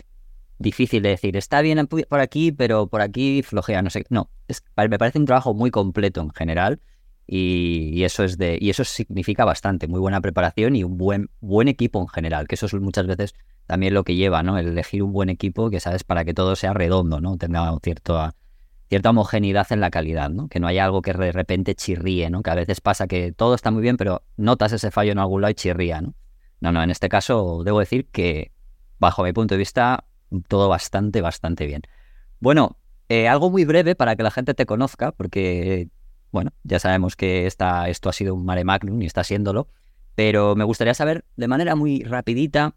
difícil 0.59 1.03
de 1.03 1.09
decir, 1.09 1.37
está 1.37 1.61
bien 1.61 1.87
por 1.87 2.19
aquí, 2.19 2.51
pero 2.51 2.87
por 2.87 3.01
aquí 3.01 3.43
flojea, 3.43 3.81
no 3.81 3.89
sé. 3.89 4.05
No, 4.09 4.29
me 4.75 4.97
parece 4.97 5.19
un 5.19 5.25
trabajo 5.25 5.53
muy 5.53 5.71
completo 5.71 6.21
en 6.21 6.31
general 6.31 6.79
y, 7.25 8.03
eso 8.03 8.23
es 8.23 8.37
de 8.37 8.57
y 8.59 8.69
eso 8.69 8.83
significa 8.83 9.45
bastante, 9.45 9.87
muy 9.87 9.99
buena 9.99 10.21
preparación 10.21 10.75
y 10.75 10.83
un 10.83 10.97
buen, 10.97 11.29
buen 11.39 11.67
equipo 11.67 12.01
en 12.01 12.07
general, 12.07 12.47
que 12.47 12.55
eso 12.55 12.65
es 12.65 12.73
muchas 12.73 13.07
veces 13.07 13.33
también 13.65 13.93
lo 13.93 14.03
que 14.03 14.15
lleva, 14.15 14.43
¿no? 14.43 14.57
El 14.57 14.67
elegir 14.67 15.03
un 15.03 15.13
buen 15.13 15.29
equipo 15.29 15.69
que 15.69 15.79
sabes 15.79 16.03
para 16.03 16.25
que 16.25 16.33
todo 16.33 16.55
sea 16.55 16.73
redondo, 16.73 17.21
¿no? 17.21 17.37
Tenga 17.37 17.71
un 17.71 17.79
cierto 17.81 18.33
cierta 18.89 19.09
homogeneidad 19.09 19.65
en 19.71 19.79
la 19.79 19.89
calidad, 19.89 20.29
¿no? 20.29 20.49
Que 20.49 20.59
no 20.59 20.67
haya 20.67 20.85
algo 20.85 21.01
que 21.01 21.13
de 21.13 21.31
repente 21.31 21.73
chirríe, 21.73 22.29
¿no? 22.29 22.43
Que 22.43 22.51
a 22.51 22.55
veces 22.55 22.79
pasa 22.81 23.07
que 23.07 23.31
todo 23.31 23.55
está 23.55 23.71
muy 23.71 23.81
bien, 23.81 23.97
pero 23.97 24.23
notas 24.37 24.71
ese 24.73 24.91
fallo 24.91 25.13
en 25.13 25.19
algún 25.19 25.41
lado 25.41 25.51
y 25.51 25.55
chirría, 25.55 26.01
¿no? 26.01 26.13
No, 26.61 26.71
no, 26.71 26.83
en 26.83 26.91
este 26.91 27.09
caso 27.09 27.63
debo 27.63 27.79
decir 27.79 28.07
que, 28.11 28.51
bajo 28.99 29.23
mi 29.23 29.33
punto 29.33 29.55
de 29.55 29.59
vista, 29.59 30.05
todo 30.41 30.69
bastante, 30.69 31.21
bastante 31.21 31.65
bien. 31.65 31.81
Bueno, 32.39 32.77
eh, 33.09 33.27
algo 33.27 33.49
muy 33.49 33.65
breve 33.65 33.95
para 33.95 34.15
que 34.15 34.23
la 34.23 34.31
gente 34.31 34.53
te 34.53 34.65
conozca, 34.65 35.11
porque, 35.11 35.89
bueno, 36.31 36.51
ya 36.63 36.79
sabemos 36.79 37.15
que 37.15 37.45
esta, 37.47 37.89
esto 37.89 38.09
ha 38.09 38.13
sido 38.13 38.33
un 38.35 38.45
mare 38.45 38.63
magnum 38.63 39.01
y 39.01 39.05
está 39.05 39.23
siéndolo, 39.23 39.67
pero 40.15 40.55
me 40.55 40.63
gustaría 40.63 40.93
saber 40.93 41.25
de 41.35 41.47
manera 41.47 41.75
muy 41.75 42.03
rapidita 42.03 42.75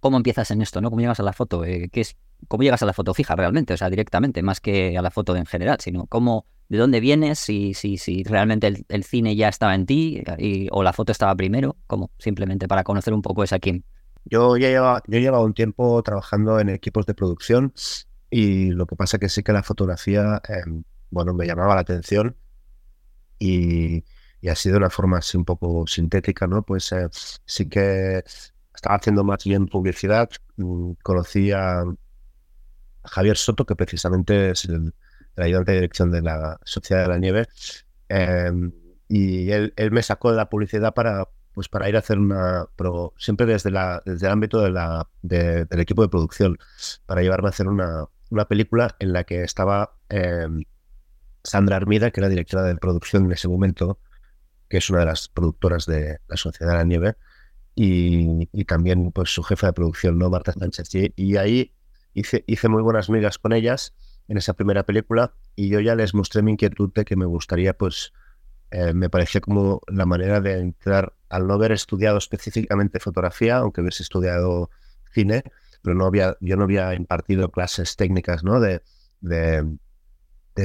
cómo 0.00 0.16
empiezas 0.16 0.50
en 0.50 0.62
esto, 0.62 0.80
¿no? 0.80 0.90
¿Cómo 0.90 1.00
llegas 1.00 1.20
a 1.20 1.22
la 1.22 1.32
foto? 1.32 1.64
Eh, 1.64 1.88
¿qué 1.90 2.02
es, 2.02 2.16
cómo 2.46 2.62
llegas 2.62 2.82
a 2.82 2.86
la 2.86 2.92
foto 2.92 3.14
fija 3.14 3.34
realmente, 3.36 3.74
o 3.74 3.76
sea, 3.76 3.90
directamente, 3.90 4.42
más 4.42 4.60
que 4.60 4.96
a 4.96 5.02
la 5.02 5.10
foto 5.10 5.34
en 5.36 5.46
general, 5.46 5.78
sino 5.80 6.06
cómo, 6.06 6.46
de 6.68 6.78
dónde 6.78 7.00
vienes, 7.00 7.38
si, 7.38 7.74
si, 7.74 7.98
si 7.98 8.22
realmente 8.22 8.84
el, 8.88 9.04
cine 9.04 9.34
ya 9.34 9.48
estaba 9.48 9.74
en 9.74 9.86
ti 9.86 10.22
o 10.70 10.82
la 10.82 10.92
foto 10.92 11.12
estaba 11.12 11.34
primero, 11.34 11.76
como 11.86 12.10
simplemente 12.18 12.68
para 12.68 12.84
conocer 12.84 13.12
un 13.12 13.22
poco 13.22 13.42
esa 13.42 13.58
quién. 13.58 13.84
Yo 14.30 14.56
ya 14.56 14.68
llevaba, 14.68 15.02
yo 15.06 15.18
llevaba 15.18 15.44
un 15.44 15.54
tiempo 15.54 16.02
trabajando 16.02 16.60
en 16.60 16.68
equipos 16.68 17.06
de 17.06 17.14
producción 17.14 17.72
y 18.30 18.70
lo 18.70 18.86
que 18.86 18.96
pasa 18.96 19.18
que 19.18 19.28
sí 19.28 19.42
que 19.42 19.52
la 19.52 19.62
fotografía, 19.62 20.40
em, 20.48 20.84
bueno, 21.10 21.34
me 21.34 21.46
llamaba 21.46 21.74
la 21.74 21.80
atención 21.82 22.36
y, 23.38 24.04
y 24.40 24.48
así 24.48 24.70
de 24.70 24.76
una 24.76 24.90
forma 24.90 25.18
así 25.18 25.36
un 25.36 25.44
poco 25.44 25.86
sintética, 25.86 26.46
¿no? 26.46 26.62
Pues 26.62 26.92
eh, 26.92 27.08
sí 27.44 27.68
que 27.68 28.22
estaba 28.74 28.96
haciendo 28.96 29.24
más 29.24 29.44
bien 29.44 29.66
publicidad, 29.66 30.30
mm, 30.56 30.92
conocí 31.02 31.52
a 31.52 31.84
Javier 33.04 33.36
Soto, 33.36 33.66
que 33.66 33.76
precisamente 33.76 34.50
es 34.50 34.64
el, 34.66 34.94
ayudante 35.36 35.72
de 35.72 35.78
dirección 35.78 36.10
de 36.10 36.22
la 36.22 36.58
Sociedad 36.64 37.02
de 37.02 37.08
la 37.08 37.18
Nieve, 37.18 37.48
em, 38.08 38.72
y 39.08 39.50
él, 39.50 39.72
me 39.92 40.02
sacó 40.02 40.30
de 40.30 40.36
la 40.36 40.48
publicidad 40.48 40.94
para, 40.94 41.28
pues 41.58 41.68
para 41.68 41.88
ir 41.88 41.96
a 41.96 41.98
hacer 41.98 42.20
una, 42.20 42.66
pero 42.76 43.14
siempre 43.18 43.44
desde, 43.44 43.72
la, 43.72 44.00
desde 44.06 44.28
el 44.28 44.32
ámbito 44.32 44.60
de 44.60 44.70
la, 44.70 45.08
del 45.22 45.66
equipo 45.80 46.02
de 46.02 46.08
producción, 46.08 46.56
para 47.04 47.20
llevarme 47.20 47.48
a 47.48 47.50
hacer 47.50 47.66
una, 47.66 48.04
una 48.30 48.46
película 48.46 48.94
en 49.00 49.12
la 49.12 49.24
que 49.24 49.42
estaba 49.42 49.96
em, 50.08 50.62
Sandra 51.42 51.74
Armida, 51.74 52.12
que 52.12 52.20
era 52.20 52.28
directora 52.28 52.62
de 52.62 52.76
producción 52.76 53.24
en 53.24 53.32
ese 53.32 53.48
momento, 53.48 53.98
que 54.68 54.76
es 54.76 54.88
una 54.88 55.00
de 55.00 55.06
las 55.06 55.26
productoras 55.26 55.84
de 55.86 56.20
la 56.28 56.36
Sociedad 56.36 56.70
de 56.70 56.78
la 56.78 56.84
Nieve, 56.84 57.16
y, 57.74 58.48
y 58.52 58.64
también 58.64 59.10
pues 59.10 59.30
su 59.30 59.42
jefa 59.42 59.66
de 59.66 59.72
producción, 59.72 60.16
¿no? 60.16 60.30
Marta 60.30 60.52
Sánchez. 60.52 60.90
y 61.16 61.36
ahí 61.38 61.74
hice, 62.14 62.44
hice 62.46 62.68
muy 62.68 62.82
buenas 62.82 63.10
migas 63.10 63.36
con 63.36 63.52
ellas 63.52 63.96
en 64.28 64.36
esa 64.36 64.54
primera 64.54 64.84
película 64.84 65.34
y 65.56 65.70
yo 65.70 65.80
ya 65.80 65.96
les 65.96 66.14
mostré 66.14 66.42
mi 66.42 66.52
inquietud 66.52 66.92
de 66.94 67.04
que 67.04 67.16
me 67.16 67.26
gustaría 67.26 67.76
pues 67.76 68.12
eh, 68.70 68.92
me 68.92 69.08
parecía 69.08 69.40
como 69.40 69.80
la 69.86 70.04
manera 70.04 70.40
de 70.40 70.58
entrar, 70.58 71.14
al 71.28 71.46
no 71.46 71.54
haber 71.54 71.72
estudiado 71.72 72.18
específicamente 72.18 73.00
fotografía, 73.00 73.58
aunque 73.58 73.80
hubiese 73.80 74.02
estudiado 74.02 74.70
cine, 75.12 75.42
pero 75.82 75.96
no 75.96 76.06
había, 76.06 76.36
yo 76.40 76.56
no 76.56 76.64
había 76.64 76.94
impartido 76.94 77.50
clases 77.50 77.96
técnicas 77.96 78.44
¿no? 78.44 78.60
de, 78.60 78.82
de, 79.20 79.78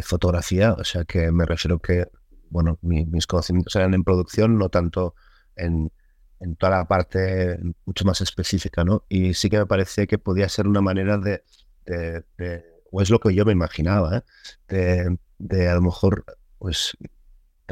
fotografía, 0.02 0.74
o 0.74 0.84
sea 0.84 1.06
que 1.06 1.32
me 1.32 1.46
refiero 1.46 1.80
que, 1.80 2.08
bueno, 2.50 2.80
mis 2.82 3.28
conocimientos 3.28 3.76
eran 3.76 3.94
en 3.94 4.04
producción, 4.04 4.58
no 4.58 4.70
tanto 4.70 5.14
en, 5.56 5.92
en 6.40 6.56
toda 6.56 6.78
la 6.78 6.88
parte 6.88 7.60
mucho 7.86 8.04
más 8.04 8.20
específica, 8.22 8.84
¿no? 8.84 9.06
Y 9.08 9.36
sí 9.36 9.52
que 9.52 9.60
me 9.60 9.68
parece 9.68 10.08
que 10.08 10.18
podía 10.18 10.50
ser 10.50 10.68
una 10.68 10.82
manera 10.82 11.20
de, 11.20 11.44
o 12.92 13.02
es 13.02 13.10
lo 13.12 13.20
que 13.20 13.36
yo 13.36 13.46
me 13.46 13.52
imaginaba, 13.52 14.18
¿eh? 14.18 14.22
de, 14.68 15.18
de 15.38 15.70
a 15.70 15.76
lo 15.76 15.82
mejor, 15.82 16.26
pues 16.58 16.98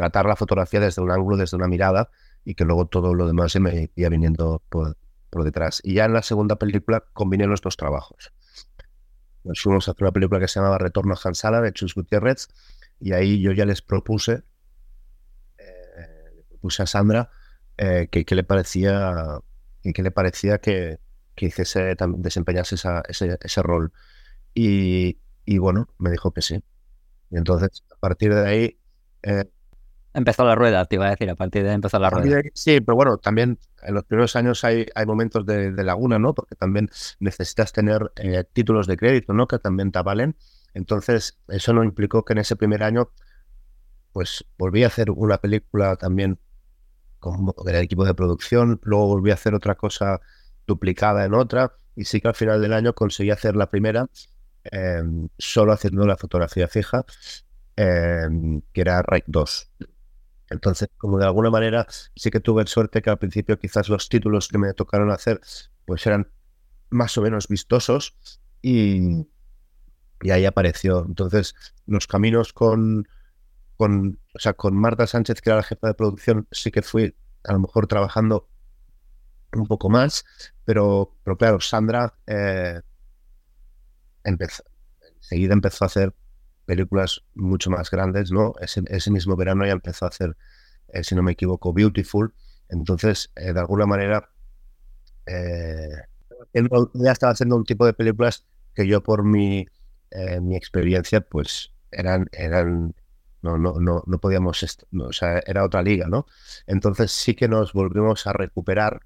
tratar 0.01 0.25
la 0.25 0.35
fotografía 0.35 0.79
desde 0.79 0.99
un 0.99 1.11
ángulo, 1.11 1.37
desde 1.37 1.55
una 1.55 1.67
mirada, 1.67 2.09
y 2.43 2.55
que 2.55 2.65
luego 2.65 2.87
todo 2.87 3.13
lo 3.13 3.27
demás 3.27 3.51
se 3.51 3.59
me 3.59 3.91
iba 3.95 4.09
viniendo 4.09 4.63
por, 4.67 4.97
por 5.29 5.43
detrás. 5.43 5.79
Y 5.83 5.93
ya 5.93 6.05
en 6.05 6.13
la 6.13 6.23
segunda 6.23 6.55
película 6.55 7.03
combiné 7.13 7.45
los 7.45 7.61
dos 7.61 7.77
trabajos. 7.77 8.33
Nos 9.43 9.61
fuimos 9.61 9.87
a 9.87 9.91
hacer 9.91 10.03
una 10.03 10.11
película 10.11 10.39
que 10.39 10.47
se 10.47 10.59
llamaba 10.59 10.79
Retorno 10.79 11.13
a 11.13 11.19
Hansala 11.23 11.61
de 11.61 11.71
Chus 11.71 11.93
Gutiérrez, 11.93 12.47
y 12.99 13.13
ahí 13.13 13.41
yo 13.41 13.51
ya 13.51 13.65
les 13.65 13.83
propuse, 13.83 14.41
eh, 15.59 16.79
a 16.79 16.85
Sandra 16.87 17.29
eh, 17.77 18.07
que, 18.09 18.35
le 18.35 18.43
parecía 18.43 19.39
que 19.83 20.01
le 20.01 20.11
parecía 20.11 20.57
que, 20.57 20.99
que 21.35 21.45
hiciese, 21.45 21.95
desempeñase 22.17 22.75
ese, 23.07 23.37
ese, 23.39 23.61
rol. 23.61 23.93
Y, 24.55 25.19
y, 25.45 25.59
bueno, 25.59 25.89
me 25.99 26.09
dijo 26.09 26.31
que 26.31 26.41
sí. 26.41 26.63
Y 27.29 27.37
entonces, 27.37 27.83
a 27.91 27.99
partir 27.99 28.33
de 28.33 28.47
ahí, 28.47 28.79
eh, 29.21 29.45
Empezó 30.13 30.43
la 30.43 30.55
rueda, 30.55 30.85
te 30.85 30.95
iba 30.95 31.07
a 31.07 31.11
decir, 31.11 31.29
a 31.29 31.35
partir 31.35 31.63
de 31.63 31.69
ahí 31.69 31.75
empezó 31.75 31.97
la 31.97 32.09
rueda. 32.09 32.41
Sí, 32.53 32.81
pero 32.81 32.95
bueno, 32.95 33.17
también 33.17 33.57
en 33.81 33.93
los 33.93 34.03
primeros 34.03 34.35
años 34.35 34.63
hay, 34.63 34.85
hay 34.93 35.05
momentos 35.05 35.45
de, 35.45 35.71
laguna, 35.71 36.19
¿no? 36.19 36.33
Porque 36.33 36.55
también 36.55 36.89
necesitas 37.19 37.71
tener 37.71 38.11
eh, 38.17 38.43
títulos 38.51 38.87
de 38.87 38.97
crédito, 38.97 39.33
¿no? 39.33 39.47
Que 39.47 39.57
también 39.57 39.91
te 39.91 39.99
avalen. 39.99 40.35
Entonces, 40.73 41.37
eso 41.47 41.73
no 41.73 41.83
implicó 41.83 42.25
que 42.25 42.33
en 42.33 42.39
ese 42.39 42.55
primer 42.55 42.83
año, 42.83 43.09
pues 44.11 44.45
volví 44.57 44.83
a 44.83 44.87
hacer 44.87 45.11
una 45.11 45.37
película 45.37 45.95
también 45.95 46.39
con 47.19 47.53
el 47.67 47.75
equipo 47.75 48.03
de 48.03 48.13
producción, 48.13 48.79
luego 48.83 49.07
volví 49.07 49.31
a 49.31 49.35
hacer 49.35 49.53
otra 49.53 49.75
cosa 49.75 50.19
duplicada 50.65 51.23
en 51.23 51.33
otra, 51.35 51.73
y 51.95 52.05
sí 52.05 52.19
que 52.19 52.27
al 52.27 52.35
final 52.35 52.61
del 52.61 52.73
año 52.73 52.93
conseguí 52.93 53.29
hacer 53.29 53.55
la 53.55 53.69
primera, 53.69 54.09
em, 54.63 55.29
solo 55.37 55.71
haciendo 55.71 56.05
la 56.05 56.17
fotografía 56.17 56.67
fija, 56.67 57.05
em, 57.75 58.61
que 58.73 58.81
era 58.81 59.01
Rake 59.03 59.25
2. 59.27 59.71
Entonces, 60.51 60.89
como 60.97 61.17
de 61.17 61.25
alguna 61.25 61.49
manera 61.49 61.87
sí 62.15 62.29
que 62.29 62.41
tuve 62.41 62.67
suerte 62.67 63.01
que 63.01 63.09
al 63.09 63.17
principio 63.17 63.57
quizás 63.57 63.89
los 63.89 64.09
títulos 64.09 64.49
que 64.49 64.57
me 64.57 64.73
tocaron 64.73 65.09
hacer 65.09 65.39
pues 65.85 66.05
eran 66.05 66.29
más 66.89 67.17
o 67.17 67.21
menos 67.21 67.47
vistosos 67.47 68.15
y, 68.61 69.27
ahí 70.29 70.45
apareció. 70.45 71.05
Entonces, 71.07 71.55
los 71.87 72.05
caminos 72.05 72.53
con, 72.53 73.07
con, 73.77 74.19
o 74.35 74.39
sea, 74.39 74.53
con 74.53 74.75
Marta 74.75 75.07
Sánchez, 75.07 75.41
que 75.41 75.49
era 75.49 75.57
la 75.57 75.63
jefa 75.63 75.87
de 75.87 75.93
producción, 75.95 76.47
sí 76.51 76.69
que 76.69 76.81
fui 76.81 77.15
a 77.43 77.53
lo 77.53 77.59
mejor 77.59 77.87
trabajando 77.87 78.47
un 79.53 79.67
poco 79.67 79.89
más, 79.89 80.25
pero, 80.65 81.15
pero 81.23 81.37
claro, 81.37 81.59
Sandra 81.59 82.13
eh, 82.27 82.81
enseguida 84.23 85.53
empezó 85.53 85.85
a 85.85 85.87
hacer 85.87 86.13
películas 86.65 87.23
mucho 87.35 87.69
más 87.69 87.89
grandes, 87.91 88.31
¿no? 88.31 88.53
Ese, 88.61 88.81
ese 88.87 89.11
mismo 89.11 89.35
verano 89.35 89.65
ya 89.65 89.71
empezó 89.73 90.05
a 90.05 90.09
hacer, 90.09 90.37
eh, 90.89 91.03
si 91.03 91.15
no 91.15 91.23
me 91.23 91.33
equivoco, 91.33 91.73
Beautiful. 91.73 92.33
Entonces, 92.69 93.31
eh, 93.35 93.53
de 93.53 93.59
alguna 93.59 93.85
manera, 93.85 94.29
eh, 95.25 95.89
ya 96.93 97.11
estaba 97.11 97.33
haciendo 97.33 97.55
un 97.55 97.65
tipo 97.65 97.85
de 97.85 97.93
películas 97.93 98.45
que 98.73 98.87
yo 98.87 99.01
por 99.03 99.23
mi, 99.23 99.67
mi 100.41 100.55
experiencia, 100.55 101.21
pues 101.21 101.71
eran, 101.91 102.27
eran 102.33 102.93
no, 103.41 103.57
no, 103.57 103.79
no, 103.79 104.03
no 104.05 104.19
podíamos, 104.19 104.61
o 104.99 105.13
sea, 105.13 105.41
era 105.45 105.63
otra 105.63 105.81
liga, 105.81 106.07
¿no? 106.07 106.25
Entonces 106.67 107.11
sí 107.11 107.33
que 107.33 107.47
nos 107.47 107.73
volvimos 107.73 108.27
a 108.27 108.33
recuperar 108.33 109.01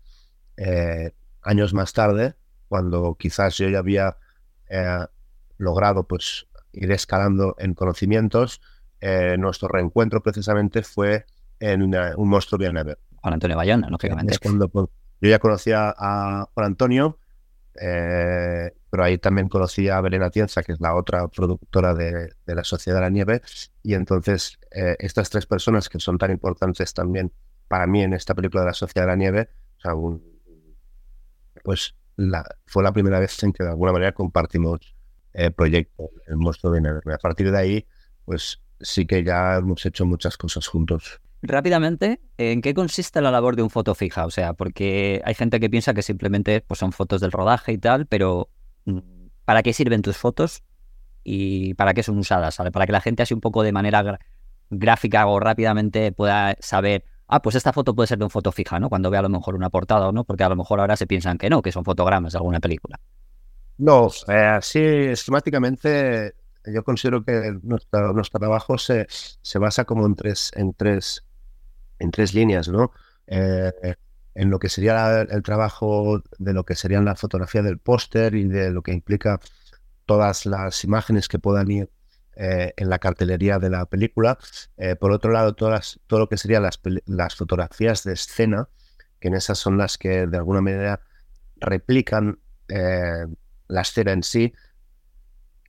años 1.41 1.73
más 1.73 1.93
tarde, 1.93 2.35
cuando 2.67 3.15
quizás 3.19 3.57
yo 3.57 3.69
ya 3.69 3.79
había 3.79 4.17
logrado 5.57 6.07
pues 6.07 6.47
ir 6.75 6.91
escalando 6.91 7.55
en 7.59 7.73
conocimientos. 7.73 8.61
Eh, 9.01 9.35
nuestro 9.37 9.67
reencuentro 9.67 10.21
precisamente 10.21 10.83
fue 10.83 11.25
en 11.59 11.81
un 11.81 12.29
monstruo 12.29 12.57
bien 12.57 12.73
Never. 12.73 12.97
Juan 13.21 13.33
Antonio 13.33 13.57
Bayona, 13.57 13.89
lógicamente. 13.89 14.37
cuando, 14.41 14.69
pues, 14.69 14.87
yo 15.21 15.29
ya 15.29 15.39
conocía 15.39 15.93
a 15.97 16.47
Juan 16.53 16.65
Antonio, 16.65 17.17
eh, 17.79 18.71
pero 18.89 19.03
ahí 19.03 19.17
también 19.17 19.49
conocí 19.49 19.89
a 19.89 19.99
Belén 20.01 20.23
Atienza, 20.23 20.63
que 20.63 20.73
es 20.73 20.79
la 20.79 20.95
otra 20.95 21.27
productora 21.27 21.93
de, 21.93 22.33
la 22.45 22.63
Sociedad 22.63 22.99
de 22.99 23.01
la 23.01 23.09
Nieve, 23.09 23.41
y 23.83 23.93
entonces 23.93 24.57
eh, 24.71 24.95
estas 24.99 25.29
tres 25.29 25.45
personas 25.45 25.89
que 25.89 25.99
son 25.99 26.17
tan 26.17 26.31
importantes 26.31 26.93
también 26.93 27.31
para 27.67 27.87
mí 27.87 28.03
en 28.03 28.13
esta 28.13 28.33
película 28.35 28.61
de 28.61 28.67
la 28.67 28.73
Sociedad 28.73 29.05
de 29.05 29.11
la 29.11 29.15
Nieve, 29.17 29.49
pues 31.63 31.95
la, 32.15 32.45
fue 32.65 32.83
la 32.83 32.93
primera 32.93 33.19
vez 33.19 33.41
en 33.43 33.51
que 33.51 33.63
de 33.63 33.69
alguna 33.69 33.91
manera 33.91 34.13
compartimos 34.13 34.94
eh, 35.35 35.51
proyecto, 35.51 36.09
el 36.27 36.37
monstruo 36.37 36.73
de 36.73 36.81
Neverme. 36.81 37.13
A 37.13 37.17
partir 37.17 37.51
de 37.51 37.57
ahí, 37.57 37.85
pues 38.23 38.61
sí 38.79 39.05
que 39.05 39.23
ya 39.23 39.57
hemos 39.57 39.85
hecho 39.85 40.05
muchas 40.05 40.37
cosas 40.37 40.67
juntos. 40.67 41.19
Rápidamente, 41.41 42.21
¿en 42.37 42.61
qué 42.61 42.73
consiste 42.73 43.21
la 43.21 43.31
labor 43.31 43.55
de 43.55 43.61
un 43.61 43.69
foto 43.69 43.93
fija? 43.93 44.25
O 44.25 44.31
sea, 44.31 44.53
porque 44.53 45.21
hay 45.25 45.33
gente 45.35 45.59
que 45.59 45.69
piensa 45.69 45.93
que 45.93 46.01
simplemente 46.01 46.61
pues, 46.61 46.79
son 46.79 46.91
fotos 46.91 47.21
del 47.21 47.31
rodaje 47.31 47.73
y 47.73 47.77
tal, 47.77 48.05
pero 48.07 48.49
mm, 48.85 48.99
¿para 49.43 49.61
qué 49.61 49.73
sirven 49.73 50.01
tus 50.01 50.17
fotos 50.17 50.63
y 51.23 51.73
para 51.75 51.93
qué 51.93 52.01
son 52.01 52.17
usadas? 52.17 52.57
Para 52.71 52.85
que 52.85 52.91
la 52.91 53.01
gente 53.01 53.23
así 53.23 53.33
un 53.33 53.41
poco 53.41 53.61
de 53.61 53.71
manera 53.71 54.19
gráfica 54.69 55.27
o 55.27 55.39
rápidamente 55.39 56.11
pueda 56.11 56.55
saber, 56.59 57.03
ah, 57.27 57.41
pues 57.41 57.55
esta 57.55 57.73
foto 57.73 57.93
puede 57.93 58.07
ser 58.07 58.17
de 58.17 58.23
un 58.23 58.31
foto 58.31 58.51
fija, 58.51 58.79
¿no? 58.79 58.89
Cuando 58.89 59.11
vea 59.11 59.19
a 59.19 59.23
lo 59.23 59.29
mejor 59.29 59.55
una 59.55 59.69
portada 59.69 60.07
o 60.07 60.11
no, 60.11 60.23
porque 60.23 60.43
a 60.43 60.49
lo 60.49 60.55
mejor 60.55 60.79
ahora 60.79 60.95
se 60.95 61.05
piensan 61.05 61.37
que 61.37 61.49
no, 61.49 61.61
que 61.61 61.71
son 61.71 61.83
fotogramas 61.83 62.33
de 62.33 62.39
alguna 62.39 62.59
película. 62.59 62.99
No, 63.77 64.09
eh, 64.29 64.33
así 64.33 64.79
esquemáticamente 64.79 66.35
yo 66.65 66.83
considero 66.83 67.23
que 67.23 67.57
nuestro, 67.61 68.13
nuestro 68.13 68.39
trabajo 68.39 68.77
se, 68.77 69.05
se, 69.09 69.59
basa 69.59 69.85
como 69.85 70.05
en 70.05 70.15
tres, 70.15 70.51
en 70.55 70.73
tres, 70.73 71.25
en 71.99 72.09
tres 72.11 72.33
líneas, 72.33 72.69
¿no? 72.69 72.91
Eh, 73.27 73.71
en 74.33 74.49
lo 74.49 74.59
que 74.59 74.69
sería 74.69 75.21
el 75.21 75.43
trabajo 75.43 76.23
de 76.39 76.53
lo 76.53 76.63
que 76.63 76.75
sería 76.75 77.01
la 77.01 77.15
fotografía 77.15 77.61
del 77.61 77.77
póster 77.77 78.35
y 78.35 78.45
de 78.45 78.71
lo 78.71 78.81
que 78.81 78.93
implica 78.93 79.39
todas 80.05 80.45
las 80.45 80.83
imágenes 80.83 81.27
que 81.27 81.39
puedan 81.39 81.69
ir 81.69 81.89
eh, 82.35 82.73
en 82.77 82.89
la 82.89 82.99
cartelería 82.99 83.59
de 83.59 83.69
la 83.69 83.85
película. 83.85 84.37
por 84.99 85.11
otro 85.11 85.31
lado, 85.31 85.53
todas, 85.53 85.99
todo 86.07 86.21
lo 86.21 86.29
que 86.29 86.37
serían 86.37 86.63
las, 86.63 86.79
las 87.05 87.35
fotografías 87.35 88.03
de 88.03 88.13
escena, 88.13 88.69
que 89.19 89.27
en 89.27 89.35
esas 89.35 89.59
son 89.59 89.77
las 89.77 89.97
que 89.97 90.25
de 90.27 90.37
alguna 90.37 90.61
manera 90.61 91.01
replican 91.57 92.39
la 93.67 93.81
escena 93.81 94.11
en 94.11 94.23
sí, 94.23 94.53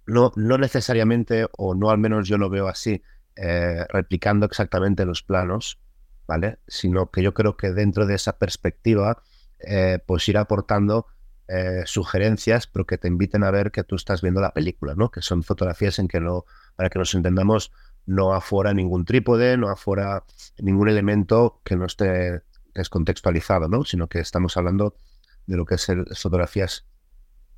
no, 0.07 0.33
no 0.37 0.59
necesariamente, 0.59 1.47
o 1.57 1.75
no 1.75 1.91
al 1.91 1.99
menos 1.99 2.29
yo 2.29 2.39
lo 2.39 2.49
veo 2.49 2.69
así, 2.69 3.03
eh, 3.35 3.85
replicando 3.89 4.47
exactamente 4.47 5.05
los 5.05 5.23
planos, 5.23 5.81
¿vale? 6.27 6.59
Sino 6.67 7.11
que 7.11 7.23
yo 7.23 7.35
creo 7.35 7.57
que 7.57 7.73
dentro 7.73 8.07
de 8.07 8.15
esa 8.15 8.39
perspectiva, 8.39 9.23
eh, 9.59 9.99
pues 10.07 10.29
ir 10.29 10.39
aportando 10.39 11.07
eh, 11.49 11.83
sugerencias, 11.87 12.67
pero 12.67 12.87
que 12.87 12.99
te 12.99 13.09
inviten 13.09 13.45
a 13.45 13.51
ver 13.51 13.71
que 13.71 13.85
tú 13.85 13.97
estás 13.97 14.23
viendo 14.23 14.41
la 14.41 14.53
película, 14.53 14.95
¿no? 14.95 15.11
Que 15.11 15.23
son 15.23 15.43
fotografías 15.43 15.99
en 15.99 16.09
que 16.09 16.21
no, 16.21 16.45
para 16.77 16.89
que 16.89 16.99
nos 16.99 17.15
entendamos, 17.15 17.73
no 18.07 18.33
afuera 18.33 18.73
ningún 18.73 19.05
trípode, 19.05 19.57
no 19.57 19.69
afuera 19.69 20.25
ningún 20.59 20.89
elemento 20.89 21.61
que 21.65 21.77
no 21.77 21.87
esté 21.87 22.43
descontextualizado, 22.75 23.69
¿no? 23.69 23.85
Sino 23.85 24.09
que 24.09 24.21
estamos 24.21 24.57
hablando 24.57 24.97
de 25.47 25.57
lo 25.57 25.65
que 25.65 25.77
es 25.77 25.87
fotografías 26.21 26.87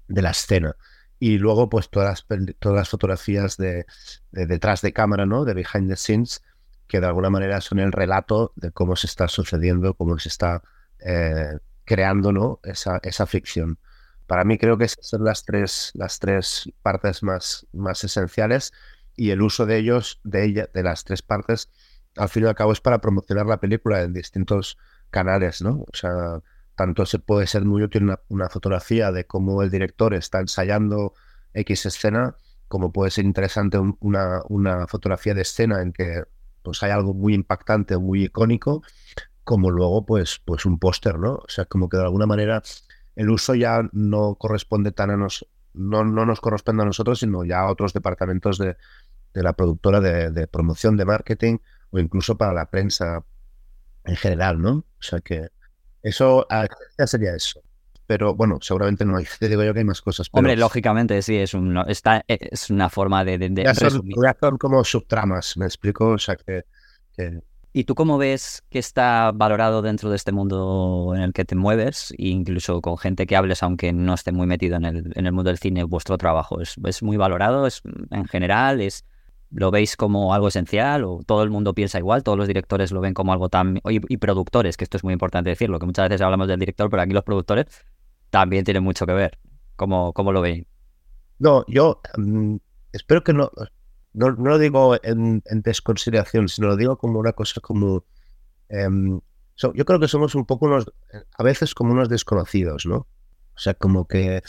de 0.09 0.23
la 0.23 0.31
escena. 0.31 0.77
Y 1.21 1.39
luego, 1.39 1.69
pues 1.69 1.91
todas 1.91 2.25
las, 2.29 2.57
todas 2.59 2.89
fotografías 2.89 3.57
de, 3.57 3.87
detrás 4.31 4.83
de 4.83 4.93
cámara, 4.93 5.27
¿no? 5.27 5.45
De 5.45 5.55
behind 5.55 5.89
the 5.89 5.97
scenes, 5.97 6.43
que 6.87 7.01
de 7.01 7.07
alguna 7.07 7.31
manera 7.31 7.61
son 7.61 7.81
el 7.81 7.93
relato 7.93 8.53
de 8.57 8.71
cómo 8.71 8.97
se 8.97 9.07
está 9.07 9.29
sucediendo, 9.29 9.95
cómo 9.95 10.19
se 10.19 10.29
está 10.29 10.63
eh, 11.01 11.59
creando, 11.85 12.33
¿no? 12.33 12.61
Esa, 12.63 13.01
esa 13.03 13.27
ficción. 13.27 13.79
Para 14.27 14.45
mí 14.45 14.59
creo 14.59 14.79
que 14.79 14.85
esas 14.85 15.07
son 15.07 15.25
las 15.25 15.45
tres, 15.45 15.91
las 15.95 16.19
tres 16.19 16.71
partes 16.83 17.23
más, 17.23 17.67
más 17.73 18.05
esenciales 18.05 18.73
y 19.17 19.31
el 19.31 19.43
uso 19.43 19.67
de 19.67 19.79
ellos, 19.79 20.21
de 20.23 20.45
ella, 20.45 20.69
de 20.73 20.83
las 20.83 21.03
tres 21.05 21.23
partes, 21.23 21.71
al 22.17 22.29
fin 22.29 22.45
y 22.45 22.47
al 22.47 22.55
cabo 22.55 22.73
es 22.73 22.81
para 22.81 23.01
promocionar 23.01 23.47
la 23.47 23.59
película 23.59 24.03
en 24.03 24.13
distintos 24.13 24.79
canales, 25.11 25.63
¿no? 25.63 25.85
O 25.91 25.97
sea, 25.97 26.41
tanto 26.79 27.05
se 27.07 27.19
puede 27.19 27.49
ser 27.49 27.65
muy 27.65 27.83
útil 27.83 28.09
una, 28.29 28.49
fotografía 28.49 29.11
de 29.11 29.27
cómo 29.27 29.65
el 29.65 29.71
director 29.71 30.15
está 30.15 30.39
ensayando 30.39 31.13
X 31.53 31.87
escena, 31.87 32.37
como 32.69 32.93
puede 32.93 33.11
ser 33.11 33.25
interesante 33.25 33.79
una, 33.99 34.43
una, 34.49 34.87
fotografía 34.87 35.35
de 35.35 35.43
escena 35.43 35.83
en 35.83 35.93
que 35.93 36.23
pues 36.63 36.81
hay 36.85 36.93
algo 36.93 37.15
muy 37.15 37.35
impactante, 37.35 37.99
muy 37.99 38.27
icónico, 38.27 38.85
como 39.43 39.73
luego 39.73 40.07
pues, 40.07 40.41
pues 40.45 40.67
un 40.67 40.79
póster, 40.79 41.19
¿no? 41.19 41.33
O 41.35 41.49
sea, 41.49 41.65
como 41.65 41.89
que 41.89 41.97
de 41.97 42.05
alguna 42.05 42.27
manera 42.27 42.63
el 43.17 43.29
uso 43.29 43.57
ya 43.57 43.83
no 43.91 44.37
corresponde 44.37 44.93
tan 44.93 45.11
a 45.11 45.17
nos, 45.17 45.49
no, 45.75 46.05
no 46.05 46.27
nos 46.27 46.41
corresponde 46.41 46.85
a 46.85 46.87
nosotros, 46.87 47.19
sino 47.19 47.45
ya 47.45 47.59
a 47.59 47.73
otros 47.73 47.93
departamentos 47.93 48.57
de, 48.57 48.77
de 49.35 49.43
la 49.43 49.53
productora 49.55 50.01
de, 50.01 50.31
de, 50.31 50.47
promoción, 50.47 50.97
de 50.97 51.05
marketing 51.05 51.59
o 51.91 51.99
incluso 51.99 52.39
para 52.39 52.53
la 52.53 52.71
prensa 52.71 53.25
en 54.05 54.15
general, 54.15 54.63
¿no? 54.63 54.71
O 54.71 55.03
sea 55.03 55.21
que 55.21 55.49
eso 56.03 56.47
ya 56.99 57.07
sería 57.07 57.35
eso. 57.35 57.61
Pero 58.07 58.35
bueno, 58.35 58.59
seguramente 58.63 59.05
no 59.05 59.17
hay. 59.17 59.27
Te 59.39 59.49
digo 59.49 59.63
yo 59.63 59.73
que 59.73 59.81
hay 59.81 59.85
más 59.85 60.01
cosas. 60.01 60.29
Pero... 60.31 60.41
Hombre, 60.41 60.57
lógicamente 60.57 61.21
sí, 61.23 61.37
es, 61.37 61.53
un, 61.55 61.77
está, 61.89 62.25
es 62.27 62.71
una 62.71 62.89
forma 62.89 63.25
de. 63.25 63.39
de, 63.39 63.51
de 63.51 63.65
ya, 63.65 63.75
son, 63.75 64.03
ya, 64.23 64.37
son, 64.41 64.57
como 64.57 64.83
subtramas, 64.83 65.57
me 65.57 65.67
explico. 65.67 66.09
O 66.09 66.19
sea 66.19 66.37
que, 66.37 66.65
que 67.15 67.41
¿Y 67.73 67.85
tú 67.85 67.95
cómo 67.95 68.17
ves 68.17 68.65
que 68.71 68.79
está 68.79 69.31
valorado 69.33 69.83
dentro 69.83 70.09
de 70.09 70.17
este 70.17 70.33
mundo 70.33 71.13
en 71.15 71.21
el 71.21 71.33
que 71.35 71.45
te 71.45 71.55
mueves? 71.55 72.13
E 72.13 72.29
incluso 72.29 72.81
con 72.81 72.97
gente 72.97 73.27
que 73.27 73.37
hables, 73.37 73.63
aunque 73.63 73.93
no 73.93 74.15
esté 74.15 74.33
muy 74.33 74.47
metido 74.47 74.77
en 74.77 74.85
el, 74.87 75.13
en 75.15 75.27
el 75.27 75.33
mundo 75.33 75.51
del 75.51 75.59
cine, 75.59 75.85
vuestro 75.85 76.17
trabajo. 76.17 76.63
¿Es, 76.63 76.77
¿Es, 76.85 77.03
muy 77.03 77.19
valorado? 77.19 77.67
¿Es 77.67 77.83
en 78.11 78.27
general? 78.27 78.81
¿Es, 78.81 79.05
¿Lo 79.51 79.71
veis 79.71 79.97
como 79.97 80.35
algo 80.35 80.49
esencial? 80.49 81.05
¿O 81.05 81.21
todo 81.25 81.43
el 81.43 81.51
mundo 81.51 81.75
piensa 81.75 81.99
igual? 81.99 82.23
¿Todos 82.23 82.37
los 82.37 82.49
directores 82.49 82.93
lo 82.93 83.01
ven 83.01 83.15
como 83.15 83.33
algo 83.33 83.49
tan... 83.49 83.81
Y, 83.89 84.17
productores, 84.19 84.77
que 84.77 84.85
esto 84.85 84.97
es 84.97 85.05
muy 85.05 85.13
importante 85.13 85.51
decirlo, 85.51 85.79
que 85.79 85.87
muchas 85.87 86.09
veces 86.09 86.21
hablamos 86.21 86.49
del 86.49 86.61
director, 86.61 86.91
pero 86.91 87.03
aquí 87.03 87.13
los 87.13 87.25
productores 87.25 87.67
también 88.31 88.65
tienen 88.65 88.83
mucho 88.83 89.07
que 89.07 89.13
ver. 89.13 89.39
¿Cómo, 89.77 90.13
cómo 90.13 90.33
lo 90.33 90.41
veis? 90.41 90.67
No, 91.39 91.65
yo 91.67 92.01
um, 92.17 92.59
espero 92.93 93.23
que 93.23 93.33
no 93.33 93.51
no, 94.19 94.33
no 94.33 94.51
lo 94.51 94.59
digo 94.59 94.97
en, 95.03 95.43
desconsideración, 95.45 96.49
sino 96.49 96.69
lo 96.69 96.77
digo 96.77 96.99
como 96.99 97.19
una 97.19 97.33
cosa 97.33 97.61
como... 97.61 98.05
Eh, 98.69 98.89
so, 99.55 99.73
yo 99.75 99.85
creo 99.85 100.01
que 100.01 100.09
somos 100.09 100.35
un 100.35 100.45
poco 100.45 100.67
unos, 100.67 100.93
a 101.37 101.43
veces 101.43 101.75
como 101.75 101.93
unos 101.93 102.09
desconocidos, 102.09 102.85
¿no? 102.87 102.97
O 102.97 103.61
sea, 103.61 103.75
como 103.75 104.07
que... 104.07 104.43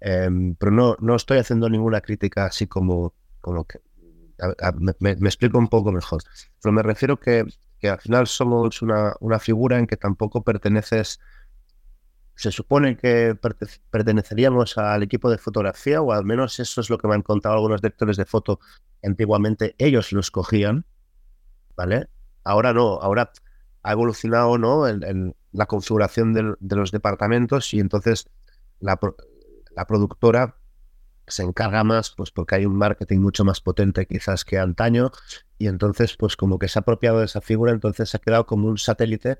Eh, 0.00 0.54
pero 0.58 0.72
no, 0.72 0.96
no 1.00 1.14
estoy 1.14 1.38
haciendo 1.38 1.68
ninguna 1.68 2.00
crítica 2.00 2.46
así 2.46 2.66
como, 2.66 3.14
como 3.40 3.64
que... 3.64 3.78
Me, 4.98 5.10
explico 5.10 5.58
un 5.58 5.68
poco 5.68 5.92
mejor. 5.92 6.22
Pero 6.60 6.72
me 6.72 6.82
refiero 6.82 7.18
que, 7.18 7.44
al 7.82 8.00
final 8.00 8.26
somos 8.26 8.82
una, 8.82 9.38
figura 9.40 9.78
en 9.78 9.86
que 9.86 9.96
tampoco 9.96 10.42
perteneces 10.42 11.20
se 12.34 12.50
supone 12.50 12.96
que 12.96 13.36
perteneceríamos 13.90 14.78
al 14.78 15.02
equipo 15.02 15.30
de 15.30 15.38
fotografía, 15.38 16.00
o 16.00 16.12
al 16.12 16.24
menos 16.24 16.58
eso 16.58 16.80
es 16.80 16.90
lo 16.90 16.98
que 16.98 17.06
me 17.06 17.14
han 17.14 17.22
contado 17.22 17.54
algunos 17.54 17.80
directores 17.80 18.16
de 18.16 18.24
foto. 18.24 18.58
Antiguamente 19.02 19.74
ellos 19.78 20.12
lo 20.12 20.20
escogían, 20.20 20.86
¿vale? 21.76 22.08
Ahora 22.42 22.72
no, 22.72 23.00
ahora 23.00 23.32
ha 23.82 23.92
evolucionado 23.92 24.58
¿no? 24.58 24.88
en, 24.88 25.02
en 25.04 25.34
la 25.52 25.66
configuración 25.66 26.32
de, 26.32 26.76
los 26.76 26.90
departamentos 26.90 27.72
y 27.74 27.80
entonces 27.80 28.28
la, 28.80 28.98
productora 29.86 30.56
se 31.26 31.42
encarga 31.42 31.84
más, 31.84 32.10
pues 32.16 32.30
porque 32.30 32.56
hay 32.56 32.66
un 32.66 32.76
marketing 32.76 33.18
mucho 33.18 33.44
más 33.44 33.60
potente 33.60 34.06
quizás 34.06 34.44
que 34.44 34.58
antaño, 34.58 35.10
y 35.58 35.68
entonces 35.68 36.16
pues 36.16 36.36
como 36.36 36.58
que 36.58 36.68
se 36.68 36.78
ha 36.78 36.82
apropiado 36.82 37.20
de 37.20 37.26
esa 37.26 37.40
figura, 37.40 37.72
entonces 37.72 38.10
se 38.10 38.16
ha 38.16 38.20
quedado 38.20 38.46
como 38.46 38.68
un 38.68 38.78
satélite 38.78 39.38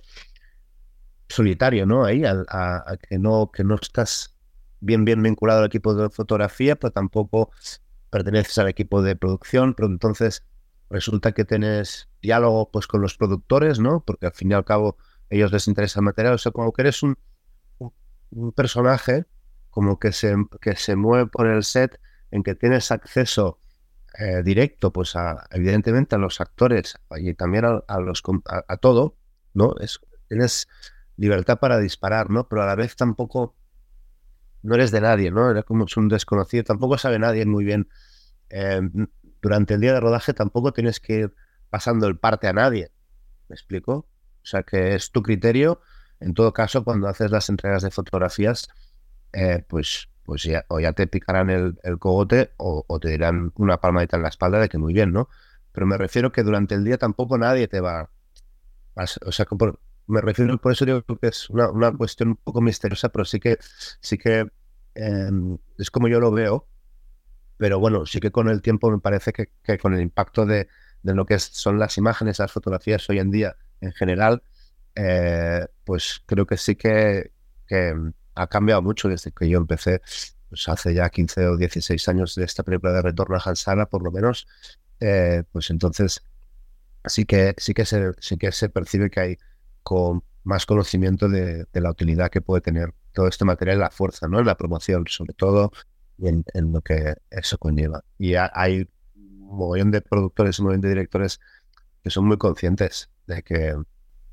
solitario, 1.28 1.86
¿no? 1.86 2.04
Ahí, 2.04 2.24
a, 2.24 2.98
que 3.08 3.18
no 3.18 3.50
que 3.52 3.64
no 3.64 3.76
estás 3.76 4.36
bien 4.80 5.04
bien 5.04 5.22
vinculado 5.22 5.60
al 5.60 5.66
equipo 5.66 5.94
de 5.94 6.10
fotografía, 6.10 6.76
pero 6.76 6.92
tampoco 6.92 7.50
perteneces 8.10 8.58
al 8.58 8.68
equipo 8.68 9.02
de 9.02 9.16
producción, 9.16 9.74
pero 9.74 9.88
entonces 9.88 10.44
resulta 10.90 11.32
que 11.32 11.44
tienes 11.44 12.08
diálogo 12.20 12.70
pues 12.70 12.86
con 12.86 13.00
los 13.00 13.16
productores, 13.16 13.80
¿no? 13.80 14.04
Porque 14.04 14.26
al 14.26 14.32
fin 14.32 14.50
y 14.50 14.54
al 14.54 14.64
cabo 14.64 14.96
ellos 15.30 15.52
les 15.52 15.66
interesa 15.68 16.00
el 16.00 16.04
material, 16.04 16.34
o 16.34 16.38
sea, 16.38 16.52
como 16.52 16.72
que 16.72 16.82
eres 16.82 17.02
un 17.02 17.16
personaje 18.54 19.26
como 19.72 19.98
que 19.98 20.12
se, 20.12 20.36
que 20.60 20.76
se 20.76 20.96
mueve 20.96 21.26
por 21.26 21.46
el 21.46 21.64
set 21.64 21.98
en 22.30 22.42
que 22.42 22.54
tienes 22.54 22.92
acceso 22.92 23.58
eh, 24.18 24.42
directo, 24.44 24.92
pues 24.92 25.16
a, 25.16 25.46
evidentemente 25.50 26.14
a 26.14 26.18
los 26.18 26.42
actores 26.42 26.98
y 27.16 27.32
también 27.32 27.64
a, 27.64 28.00
los 28.00 28.22
a, 28.44 28.76
todo, 28.76 29.16
¿no? 29.54 29.74
Es, 29.80 29.98
tienes 30.28 30.68
libertad 31.16 31.58
para 31.58 31.78
disparar, 31.78 32.28
¿no? 32.28 32.46
Pero 32.48 32.62
a 32.62 32.66
la 32.66 32.74
vez 32.74 32.96
tampoco 32.96 33.56
no 34.60 34.74
eres 34.74 34.90
de 34.90 35.00
nadie, 35.00 35.30
¿no? 35.30 35.50
Eres 35.50 35.64
como 35.64 35.86
un 35.96 36.08
desconocido, 36.08 36.64
tampoco 36.64 36.98
sabe 36.98 37.18
nadie 37.18 37.46
muy 37.46 37.64
bien. 37.64 37.88
Eh, 38.50 38.82
durante 39.40 39.72
el 39.74 39.80
día 39.80 39.94
de 39.94 40.00
rodaje 40.00 40.34
tampoco 40.34 40.74
tienes 40.74 41.00
que 41.00 41.14
ir 41.14 41.34
pasando 41.70 42.06
el 42.08 42.18
parte 42.18 42.46
a 42.46 42.52
nadie, 42.52 42.92
¿me 43.48 43.54
explico? 43.54 43.94
O 43.94 44.44
sea 44.44 44.64
que 44.64 44.94
es 44.94 45.12
tu 45.12 45.22
criterio. 45.22 45.80
En 46.20 46.34
todo 46.34 46.52
caso, 46.52 46.84
cuando 46.84 47.08
haces 47.08 47.30
las 47.30 47.48
entregas 47.48 47.82
de 47.82 47.90
fotografías, 47.90 48.68
eh, 49.32 49.64
pues, 49.68 50.08
pues 50.24 50.44
ya, 50.44 50.64
o 50.68 50.80
ya 50.80 50.92
te 50.92 51.06
picarán 51.06 51.50
el, 51.50 51.78
el 51.82 51.98
cogote 51.98 52.52
o, 52.56 52.84
o, 52.86 53.00
te 53.00 53.08
dirán 53.10 53.52
una 53.56 53.80
palmadita 53.80 54.16
en 54.16 54.22
la 54.22 54.28
espalda 54.28 54.60
de 54.60 54.68
que 54.68 54.78
muy 54.78 54.92
bien, 54.92 55.12
¿no? 55.12 55.28
Pero 55.72 55.86
me 55.86 55.98
refiero 55.98 56.32
que 56.32 56.42
durante 56.42 56.74
el 56.74 56.84
día 56.84 56.98
tampoco 56.98 57.38
nadie 57.38 57.68
te 57.68 57.80
va... 57.80 58.10
A, 58.96 59.04
o 59.26 59.32
sea, 59.32 59.46
como, 59.46 59.78
me 60.06 60.20
refiero, 60.20 60.58
por 60.58 60.72
eso 60.72 60.84
digo 60.84 61.02
que 61.02 61.28
es 61.28 61.48
una, 61.50 61.70
una, 61.70 61.92
cuestión 61.92 62.30
un 62.30 62.36
poco 62.36 62.60
misteriosa, 62.60 63.08
pero 63.08 63.24
sí 63.24 63.40
que, 63.40 63.58
sí 64.00 64.18
que 64.18 64.46
eh, 64.94 65.30
es 65.78 65.90
como 65.90 66.08
yo 66.08 66.20
lo 66.20 66.30
veo, 66.30 66.66
pero 67.56 67.78
bueno, 67.78 68.06
sí 68.06 68.20
que 68.20 68.30
con 68.30 68.48
el 68.48 68.62
tiempo 68.62 68.90
me 68.90 68.98
parece 68.98 69.32
que, 69.32 69.50
que 69.62 69.78
con 69.78 69.94
el 69.94 70.00
impacto 70.00 70.44
de, 70.46 70.68
de, 71.02 71.14
lo 71.14 71.26
que 71.26 71.38
son 71.38 71.78
las 71.78 71.96
imágenes, 71.98 72.38
las 72.38 72.52
fotografías 72.52 73.08
hoy 73.08 73.18
en 73.18 73.30
día 73.30 73.56
en 73.80 73.92
general, 73.92 74.42
eh, 74.94 75.66
pues 75.84 76.22
creo 76.26 76.46
que 76.46 76.56
sí 76.56 76.76
que, 76.76 77.32
que, 77.66 77.94
ha 78.34 78.46
cambiado 78.46 78.82
mucho 78.82 79.08
desde 79.08 79.32
que 79.32 79.48
yo 79.48 79.58
empecé, 79.58 80.02
pues 80.48 80.68
hace 80.68 80.94
ya 80.94 81.08
15 81.08 81.46
o 81.48 81.56
16 81.56 82.08
años 82.08 82.34
de 82.34 82.44
esta 82.44 82.62
película 82.62 82.92
de 82.92 83.02
Retorno 83.02 83.36
a 83.36 83.42
Hansana, 83.44 83.86
por 83.86 84.02
lo 84.02 84.10
menos, 84.10 84.46
eh, 85.00 85.44
pues 85.52 85.70
entonces 85.70 86.22
sí 87.06 87.24
que, 87.24 87.54
sí, 87.58 87.74
que 87.74 87.84
se, 87.84 88.12
sí 88.20 88.36
que 88.36 88.52
se 88.52 88.68
percibe 88.68 89.10
que 89.10 89.20
hay 89.20 89.38
con 89.82 90.22
más 90.44 90.66
conocimiento 90.66 91.28
de, 91.28 91.66
de, 91.72 91.80
la 91.80 91.90
utilidad 91.90 92.30
que 92.30 92.40
puede 92.40 92.60
tener 92.60 92.94
todo 93.12 93.28
este 93.28 93.44
material 93.44 93.78
la 93.78 93.90
fuerza, 93.90 94.28
¿no? 94.28 94.42
La 94.42 94.56
promoción, 94.56 95.04
sobre 95.08 95.34
todo, 95.34 95.72
y 96.18 96.28
en, 96.28 96.44
en 96.54 96.72
lo 96.72 96.80
que 96.80 97.14
eso 97.30 97.58
conlleva. 97.58 98.04
Y 98.18 98.34
hay 98.34 98.88
un 99.14 99.56
mogollón 99.56 99.90
de 99.90 100.00
productores, 100.00 100.58
un 100.58 100.64
mogollón 100.64 100.80
de 100.82 100.88
directores 100.88 101.40
que 102.02 102.10
son 102.10 102.26
muy 102.26 102.38
conscientes 102.38 103.10
de 103.26 103.42
que, 103.42 103.76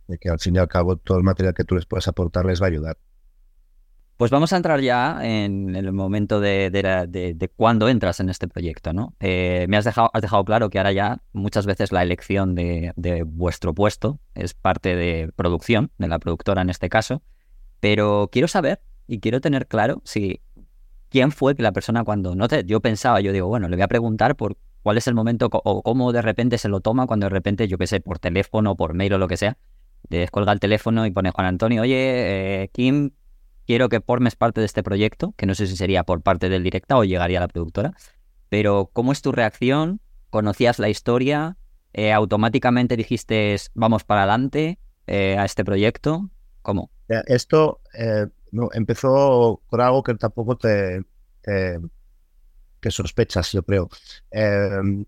de 0.07 0.17
que 0.17 0.29
al 0.29 0.39
fin 0.39 0.55
y 0.55 0.59
al 0.59 0.67
cabo 0.67 0.97
todo 0.97 1.17
el 1.17 1.23
material 1.23 1.53
que 1.53 1.63
tú 1.63 1.75
les 1.75 1.85
puedes 1.85 2.07
aportar 2.07 2.45
les 2.45 2.61
va 2.61 2.65
a 2.65 2.69
ayudar. 2.69 2.97
Pues 4.19 4.31
vamos 4.31 4.51
a 4.51 4.57
entrar 4.57 4.81
ya 4.81 5.17
en 5.21 5.77
el 5.77 5.93
momento 5.93 6.41
de, 6.41 6.69
de, 6.69 7.89
entras 7.89 8.19
en 8.19 8.27
este 8.27 8.49
proyecto, 8.49 8.91
¿no? 8.91 9.15
Eh, 9.21 9.65
me 9.69 9.77
has 9.77 9.85
dejado, 9.85 10.09
has 10.13 10.21
dejado 10.21 10.43
claro 10.43 10.69
que 10.69 10.77
ahora 10.77 10.91
ya 10.91 11.21
muchas 11.31 11.65
veces 11.65 11.93
la 11.93 12.03
elección 12.03 12.53
de, 12.53 13.23
vuestro 13.25 13.73
puesto 13.73 14.19
es 14.35 14.53
parte 14.53 14.97
de 14.97 15.31
producción, 15.37 15.91
de 15.97 16.09
la 16.09 16.19
productora 16.19 16.61
en 16.63 16.69
este 16.69 16.89
caso, 16.89 17.21
pero 17.79 18.27
quiero 18.29 18.49
saber 18.49 18.81
y 19.07 19.21
quiero 19.21 19.39
tener 19.39 19.67
claro 19.67 20.01
si 20.03 20.41
quién 21.07 21.31
fue 21.31 21.55
que 21.55 21.63
la 21.63 21.71
persona 21.71 22.03
cuando 22.03 22.35
no 22.35 22.49
te, 22.49 22.65
yo 22.65 22.81
pensaba, 22.81 23.21
yo 23.21 23.31
digo, 23.31 23.47
bueno, 23.47 23.69
le 23.69 23.77
voy 23.77 23.83
a 23.83 23.87
preguntar 23.87 24.35
por 24.35 24.57
cuál 24.83 24.97
es 24.97 25.07
el 25.07 25.15
momento 25.15 25.47
o 25.49 25.81
cómo 25.81 26.11
de 26.11 26.21
repente 26.21 26.57
se 26.57 26.67
lo 26.67 26.81
toma 26.81 27.07
cuando 27.07 27.27
de 27.27 27.29
repente, 27.29 27.69
yo 27.69 27.77
qué 27.77 27.87
sé, 27.87 28.01
por 28.01 28.19
teléfono, 28.19 28.75
por 28.75 28.95
mail 28.95 29.13
o 29.13 29.17
lo 29.17 29.29
que 29.29 29.37
sea, 29.37 29.57
descolga 30.09 30.51
el 30.51 30.59
teléfono 30.59 31.05
y 31.05 31.11
pone 31.11 31.31
Juan 31.31 31.47
Antonio, 31.47 31.83
oye, 31.83 32.63
eh, 32.63 32.69
Kim, 32.73 33.11
quiero 33.69 33.87
que 33.87 34.01
formes 34.01 34.35
parte 34.35 34.61
de 34.61 34.65
este 34.65 34.81
proyecto, 34.81 35.35
que 35.37 35.45
no 35.45 35.53
sé 35.53 35.67
si 35.67 35.77
sería 35.77 36.03
por 36.03 36.23
parte 36.23 36.49
del 36.49 36.63
directa 36.63 36.97
o 36.97 37.03
llegaría 37.03 37.37
a 37.37 37.41
la 37.41 37.47
productora, 37.47 37.93
pero 38.49 38.89
¿cómo 38.91 39.11
es 39.11 39.21
tu 39.21 39.31
reacción? 39.31 40.01
¿Conocías 40.31 40.79
la 40.79 40.89
historia? 40.89 41.55
Eh, 41.93 42.11
¿Automáticamente 42.11 42.97
dijiste 42.97 43.55
vamos 43.75 44.03
para 44.03 44.21
adelante 44.21 44.79
eh, 45.05 45.37
a 45.37 45.45
este 45.45 45.63
proyecto? 45.63 46.31
¿Cómo? 46.63 46.89
Esto 47.27 47.81
eh, 47.93 48.25
empezó 48.73 49.61
con 49.67 49.81
algo 49.81 50.01
que 50.01 50.15
tampoco 50.15 50.57
te, 50.57 51.03
que 51.43 52.89
sospechas, 52.89 53.51
yo 53.51 53.61
creo. 53.61 53.87
Em, 54.31 55.05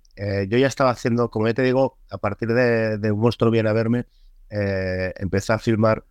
yo 0.47 0.57
ya 0.59 0.67
estaba 0.67 0.91
haciendo, 0.91 1.31
como 1.31 1.47
ya 1.47 1.55
te 1.55 1.63
digo, 1.63 1.97
a 2.11 2.19
partir 2.19 2.49
de, 2.49 3.11
Un 3.11 3.21
monstruo 3.21 3.49
viene 3.49 3.69
a 3.69 3.73
verme, 3.73 4.05
empecé 4.51 5.51
a 5.51 5.57
filmar 5.57 6.05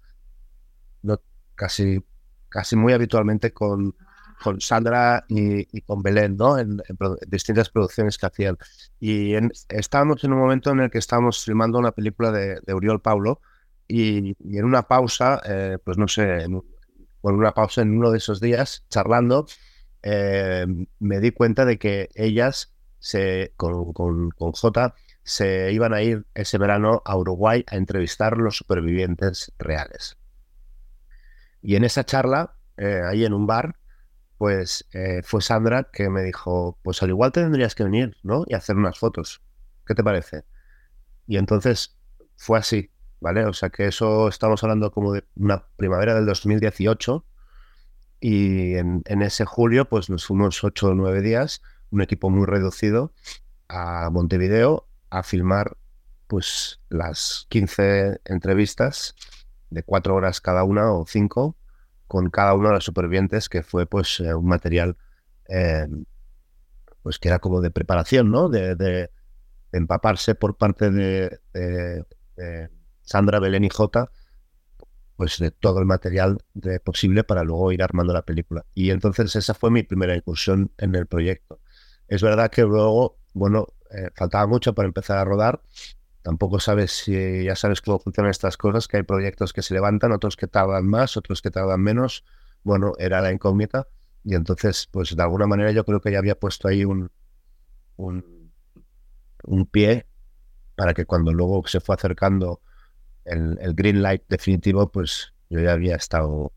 casi 1.54 2.02
casi 2.50 2.76
muy 2.76 2.92
habitualmente 2.92 3.52
con, 3.52 3.94
con 4.42 4.60
Sandra 4.60 5.24
y, 5.28 5.80
con 5.82 6.02
Belén, 6.02 6.36
¿no? 6.36 6.58
En, 6.58 6.82
distintas 7.28 7.70
producciones 7.70 8.18
que 8.18 8.26
hacían. 8.26 8.58
Y 8.98 9.34
en, 9.34 9.52
estábamos 9.68 10.22
en 10.24 10.32
un 10.32 10.40
momento 10.40 10.70
en 10.70 10.80
el 10.80 10.90
que 10.90 10.98
estábamos 10.98 11.44
filmando 11.44 11.78
una 11.78 11.92
película 11.92 12.32
de, 12.32 12.60
de 12.60 12.74
Uriol 12.74 13.00
Paulo 13.00 13.40
y, 13.88 14.36
en 14.56 14.64
una 14.64 14.82
pausa, 14.82 15.40
eh, 15.44 15.78
pues 15.84 15.98
no 15.98 16.08
sé, 16.08 16.42
en, 16.42 16.62
con 17.20 17.34
una 17.34 17.52
pausa 17.52 17.82
en 17.82 17.96
uno 17.96 18.10
de 18.10 18.18
esos 18.18 18.40
días, 18.40 18.84
charlando, 18.88 19.46
eh, 20.02 20.66
me 20.98 21.20
di 21.20 21.32
cuenta 21.32 21.64
de 21.64 21.78
que 21.78 22.08
ellas, 22.14 22.72
se, 22.98 23.52
con, 23.56 23.92
con, 23.92 24.30
con 24.30 24.52
J, 24.52 24.94
se 25.22 25.72
iban 25.72 25.92
a 25.92 26.02
ir 26.02 26.26
ese 26.34 26.58
verano 26.58 27.02
a 27.04 27.16
Uruguay 27.16 27.64
a 27.66 27.76
entrevistar 27.76 28.36
los 28.38 28.56
supervivientes 28.56 29.52
reales. 29.58 30.19
Y 31.62 31.76
en 31.76 31.84
esa 31.84 32.04
charla, 32.04 32.56
eh, 32.76 33.02
ahí 33.06 33.24
en 33.24 33.32
un 33.32 33.46
bar, 33.46 33.76
pues 34.38 34.86
eh, 34.92 35.20
fue 35.22 35.42
Sandra 35.42 35.88
que 35.92 36.08
me 36.08 36.22
dijo, 36.22 36.78
pues 36.82 37.02
al 37.02 37.10
igual 37.10 37.32
tendrías 37.32 37.74
que 37.74 37.84
venir, 37.84 38.16
¿no? 38.22 38.44
Y 38.46 38.54
hacer 38.54 38.76
unas 38.76 38.98
fotos. 38.98 39.42
¿Qué 39.86 39.94
te 39.94 40.02
parece? 40.02 40.44
Y 41.26 41.36
entonces 41.36 41.98
fue 42.36 42.58
así, 42.58 42.90
¿vale? 43.20 43.44
O 43.44 43.52
sea 43.52 43.70
que 43.70 43.86
eso 43.86 44.28
estamos 44.28 44.62
hablando 44.62 44.92
como 44.92 45.12
de 45.12 45.24
una 45.36 45.66
primavera 45.76 46.14
del 46.14 46.26
2018 46.26 47.24
y 48.20 48.74
en, 48.76 49.02
en 49.06 49.22
ese 49.22 49.44
julio 49.44 49.88
pues 49.88 50.10
nos 50.10 50.26
fuimos 50.26 50.62
ocho 50.64 50.88
o 50.88 50.94
nueve 50.94 51.20
días, 51.20 51.62
un 51.90 52.00
equipo 52.00 52.30
muy 52.30 52.46
reducido, 52.46 53.12
a 53.68 54.10
Montevideo 54.10 54.88
a 55.10 55.22
filmar 55.22 55.76
pues 56.26 56.80
las 56.88 57.46
15 57.50 58.20
entrevistas 58.24 59.14
de 59.70 59.82
cuatro 59.82 60.14
horas 60.14 60.40
cada 60.40 60.64
una 60.64 60.92
o 60.92 61.06
cinco 61.06 61.56
con 62.06 62.30
cada 62.30 62.54
uno 62.54 62.68
de 62.68 62.74
los 62.74 62.84
supervivientes, 62.84 63.48
que 63.48 63.62
fue 63.62 63.86
pues 63.86 64.20
eh, 64.20 64.34
un 64.34 64.46
material 64.46 64.96
eh, 65.48 65.86
pues 67.02 67.18
que 67.18 67.28
era 67.28 67.38
como 67.38 67.60
de 67.60 67.70
preparación, 67.70 68.30
¿no? 68.30 68.48
De, 68.48 69.10
empaparse 69.72 70.34
por 70.34 70.56
parte 70.56 70.90
de, 70.90 71.38
Sandra, 73.02 73.38
Belén 73.38 73.64
y 73.64 73.70
Jota, 73.70 74.10
pues 75.16 75.38
de 75.38 75.50
todo 75.50 75.80
el 75.80 75.84
material 75.84 76.38
de 76.54 76.80
posible 76.80 77.24
para 77.24 77.44
luego 77.44 77.72
ir 77.72 77.82
armando 77.82 78.12
la 78.12 78.22
película. 78.22 78.64
Y 78.74 78.90
entonces 78.90 79.36
esa 79.36 79.52
fue 79.52 79.70
mi 79.70 79.82
primera 79.82 80.16
incursión 80.16 80.72
en 80.78 80.94
el 80.94 81.06
proyecto. 81.06 81.60
Es 82.08 82.22
verdad 82.22 82.50
que 82.50 82.62
luego, 82.62 83.18
bueno, 83.34 83.66
eh, 83.90 84.10
faltaba 84.14 84.46
mucho 84.46 84.74
para 84.74 84.86
empezar 84.86 85.18
a 85.18 85.24
rodar, 85.24 85.60
Tampoco 86.22 86.60
sabes 86.60 86.92
si 86.92 87.44
ya 87.44 87.56
sabes 87.56 87.80
cómo 87.80 87.98
funcionan 87.98 88.30
estas 88.30 88.56
cosas, 88.56 88.88
que 88.88 88.98
hay 88.98 89.02
proyectos 89.02 89.52
que 89.52 89.62
se 89.62 89.74
levantan, 89.74 90.12
otros 90.12 90.36
que 90.36 90.46
tardan 90.46 90.86
más, 90.86 91.16
otros 91.16 91.40
que 91.42 91.50
tardan 91.50 91.80
menos. 91.80 92.24
Bueno, 92.62 92.92
era 92.98 93.20
la 93.20 93.32
incógnita. 93.32 93.88
Y 94.24 94.34
entonces, 94.34 94.86
pues 94.90 95.16
de 95.16 95.22
alguna 95.22 95.46
manera 95.46 95.70
yo 95.72 95.84
creo 95.84 96.00
que 96.00 96.12
ya 96.12 96.18
había 96.18 96.38
puesto 96.38 96.68
ahí 96.68 96.84
un, 96.84 97.10
un, 97.96 98.52
un 99.44 99.66
pie 99.66 100.06
para 100.76 100.92
que 100.92 101.06
cuando 101.06 101.32
luego 101.32 101.66
se 101.66 101.80
fue 101.80 101.94
acercando 101.94 102.60
el, 103.24 103.58
el 103.60 103.74
green 103.74 104.02
light 104.02 104.24
definitivo, 104.28 104.90
pues 104.92 105.32
yo 105.48 105.60
ya 105.60 105.72
había 105.72 105.96
estado 105.96 106.52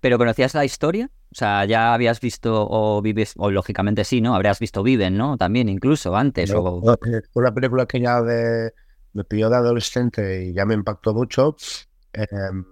¿Pero 0.00 0.18
conocías 0.18 0.54
la 0.54 0.64
historia? 0.64 1.10
O 1.32 1.34
sea, 1.34 1.64
ya 1.64 1.94
habías 1.94 2.20
visto 2.20 2.66
o 2.68 3.00
vives, 3.02 3.34
o 3.36 3.50
lógicamente 3.50 4.04
sí, 4.04 4.20
¿no? 4.20 4.34
Habrías 4.34 4.58
visto 4.58 4.82
Viven, 4.82 5.16
¿no? 5.16 5.36
También 5.36 5.68
incluso 5.68 6.16
antes. 6.16 6.52
o... 6.52 6.80
fue 6.82 7.22
una 7.34 7.54
película 7.54 7.86
que 7.86 8.00
ya 8.00 8.20
de, 8.20 8.74
me 9.12 9.24
pidió 9.24 9.48
de 9.48 9.56
adolescente 9.56 10.44
y 10.44 10.52
ya 10.52 10.66
me 10.66 10.74
impactó 10.74 11.14
mucho. 11.14 11.56
Em, 12.12 12.64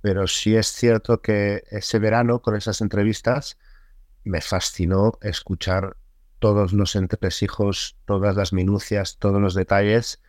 pero 0.00 0.26
sí 0.26 0.56
es 0.56 0.68
cierto 0.68 1.20
que 1.20 1.62
ese 1.70 1.98
verano, 1.98 2.40
con 2.40 2.56
esas 2.56 2.80
entrevistas, 2.80 3.58
me 4.24 4.40
fascinó 4.40 5.18
escuchar 5.20 5.96
todos 6.38 6.72
los 6.72 6.96
entresijos, 6.96 7.96
todas 8.06 8.36
las 8.36 8.52
minucias, 8.52 9.18
todos 9.18 9.40
los 9.42 9.54
detalles 9.54 10.22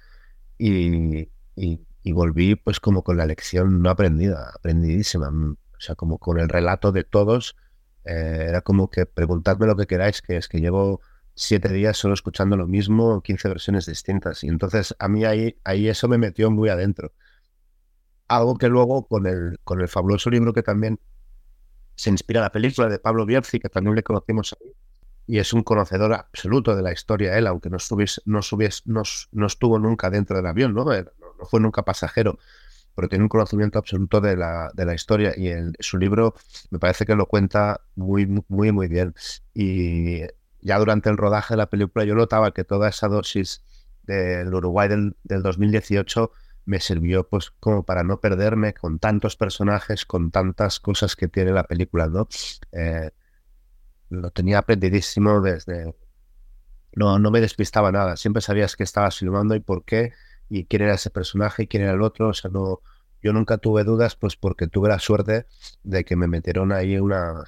y, 0.58 1.30
y 1.56 1.80
y 2.04 2.12
volví 2.12 2.56
pues 2.56 2.80
como 2.80 3.04
con 3.04 3.17
la 3.17 3.25
lección 3.25 3.82
no 3.82 3.89
aprendida, 3.89 4.52
aprendidísima, 4.56 5.32
o 5.80 5.82
sea, 5.82 5.96
como 5.96 6.18
con 6.18 6.39
el 6.39 6.50
relato 6.50 6.92
de 6.92 7.06
todos, 7.06 7.56
eh, 8.04 8.46
era 8.50 8.62
como 8.62 8.89
que 8.89 9.06
preguntadme 9.06 9.65
lo 9.65 9.78
que 9.78 9.88
queráis, 9.88 10.22
que 10.22 10.36
es 10.36 10.50
que 10.50 10.60
llevo 10.60 11.02
siete 11.36 11.70
días 11.70 11.98
solo 11.98 12.13
escuchando 12.13 12.58
lo 12.58 12.68
mismo, 12.68 13.22
15 13.22 13.48
versiones 13.48 13.86
distintas, 13.86 14.44
y 14.44 14.50
entonces 14.50 14.94
a 15.00 15.08
mí 15.08 15.24
ahí, 15.24 15.58
ahí 15.63 15.88
eso 15.88 16.10
me 16.10 16.18
metió 16.18 16.52
muy 16.52 16.68
adentro. 16.68 17.13
Algo 18.28 18.58
que 18.58 18.68
luego 18.68 19.08
con 19.08 19.26
el, 19.26 19.58
con 19.63 19.80
el 19.80 19.88
fabuloso 19.88 20.30
libro 20.30 20.54
que 20.54 20.63
también 20.63 21.00
se 21.96 22.10
inspira 22.10 22.42
la 22.42 22.52
película 22.52 22.89
de 22.89 23.00
Pablo 23.00 23.26
Bierzi, 23.26 23.60
que 23.60 23.70
también 23.70 23.96
le 23.96 24.04
conocimos 24.04 24.56
ahí, 24.60 24.74
y 25.28 25.39
es 25.39 25.54
un 25.54 25.63
conocedor 25.63 26.13
absoluto 26.13 26.76
de 26.76 26.82
la 26.82 26.92
historia 26.92 27.38
él, 27.38 27.48
aunque 27.48 27.70
no, 27.70 27.78
no, 28.26 28.42
no, 28.86 29.04
no 29.32 29.48
estuvo 29.48 29.80
nunca 29.80 30.10
dentro 30.10 30.36
del 30.36 30.46
avión, 30.46 30.74
¿no? 30.74 30.84
no 30.84 31.46
fue 31.46 31.62
nunca 31.62 31.84
pasajero, 31.84 32.38
pero 33.00 33.08
tiene 33.08 33.24
un 33.24 33.30
conocimiento 33.30 33.80
absoluto 33.80 34.20
de 34.20 34.36
la, 34.36 34.72
de 34.74 34.84
la 34.84 34.94
historia 34.94 35.34
y 35.38 35.48
en 35.48 35.72
su 35.80 35.98
libro 35.98 36.36
me 36.70 36.80
parece 36.80 37.06
que 37.06 37.16
lo 37.16 37.28
cuenta 37.28 37.80
muy, 37.96 38.26
muy, 38.50 38.74
muy 38.74 38.90
bien. 38.90 39.16
Y 39.54 40.24
ya 40.60 40.78
durante 40.80 41.10
el 41.10 41.16
rodaje 41.16 41.54
de 41.54 41.60
la 41.60 41.70
película 41.70 42.04
yo 42.04 42.14
notaba 42.14 42.52
que 42.52 42.66
toda 42.66 42.90
esa 42.90 43.08
dosis 43.08 43.64
del 44.04 44.54
Uruguay 44.54 44.90
del, 44.90 45.16
2018 45.24 46.30
me 46.66 46.82
sirvió 46.82 47.26
pues 47.26 47.52
como 47.62 47.84
para 47.84 48.04
no 48.04 48.20
perderme 48.20 48.74
con 48.74 49.00
tantos 49.00 49.38
personajes, 49.38 50.06
con 50.06 50.30
tantas 50.30 50.82
cosas 50.82 51.16
que 51.16 51.30
tiene 51.30 51.54
la 51.54 51.64
película, 51.64 52.08
¿no? 52.08 52.28
Eh, 52.74 53.12
lo 54.10 54.30
tenía 54.32 54.58
aprendidísimo 54.58 55.40
desde... 55.40 55.96
No, 56.98 57.18
no 57.18 57.32
me 57.32 57.40
despistaba 57.40 57.94
nada, 57.94 58.18
siempre 58.18 58.42
sabías 58.42 58.76
que 58.76 58.84
estabas 58.84 59.18
filmando 59.18 59.56
y 59.56 59.62
por 59.62 59.86
qué, 59.86 60.12
y 60.50 60.66
quién 60.66 60.82
era 60.82 60.96
ese 60.96 61.10
personaje 61.10 61.64
y 61.64 61.68
quién 61.68 61.84
era 61.84 61.94
el 61.94 62.02
otro. 62.02 62.30
O 62.30 62.34
sea, 62.34 62.50
no, 62.52 62.82
yo 63.22 63.34
nunca 63.34 63.58
tuve 63.58 63.84
dudas, 63.84 64.16
pues 64.16 64.36
porque 64.36 64.68
tuve 64.68 64.90
la 64.90 65.00
suerte 65.00 65.46
de 65.84 66.04
que 66.06 66.16
me 66.16 66.28
metieron 66.28 66.72
ahí 66.72 66.98
una, 66.98 67.44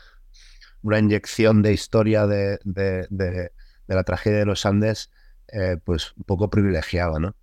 una 0.82 1.00
inyección 1.00 1.62
de 1.62 1.74
historia 1.74 2.28
de, 2.28 2.60
de, 2.64 3.08
de, 3.10 3.52
la 3.88 4.04
tragedia 4.04 4.40
de 4.40 4.46
los 4.46 4.66
Andes, 4.66 5.12
eh, 5.52 5.78
pues 5.84 6.14
un 6.16 6.24
poco 6.24 6.50
privilegiada, 6.50 7.20
¿no? 7.20 7.36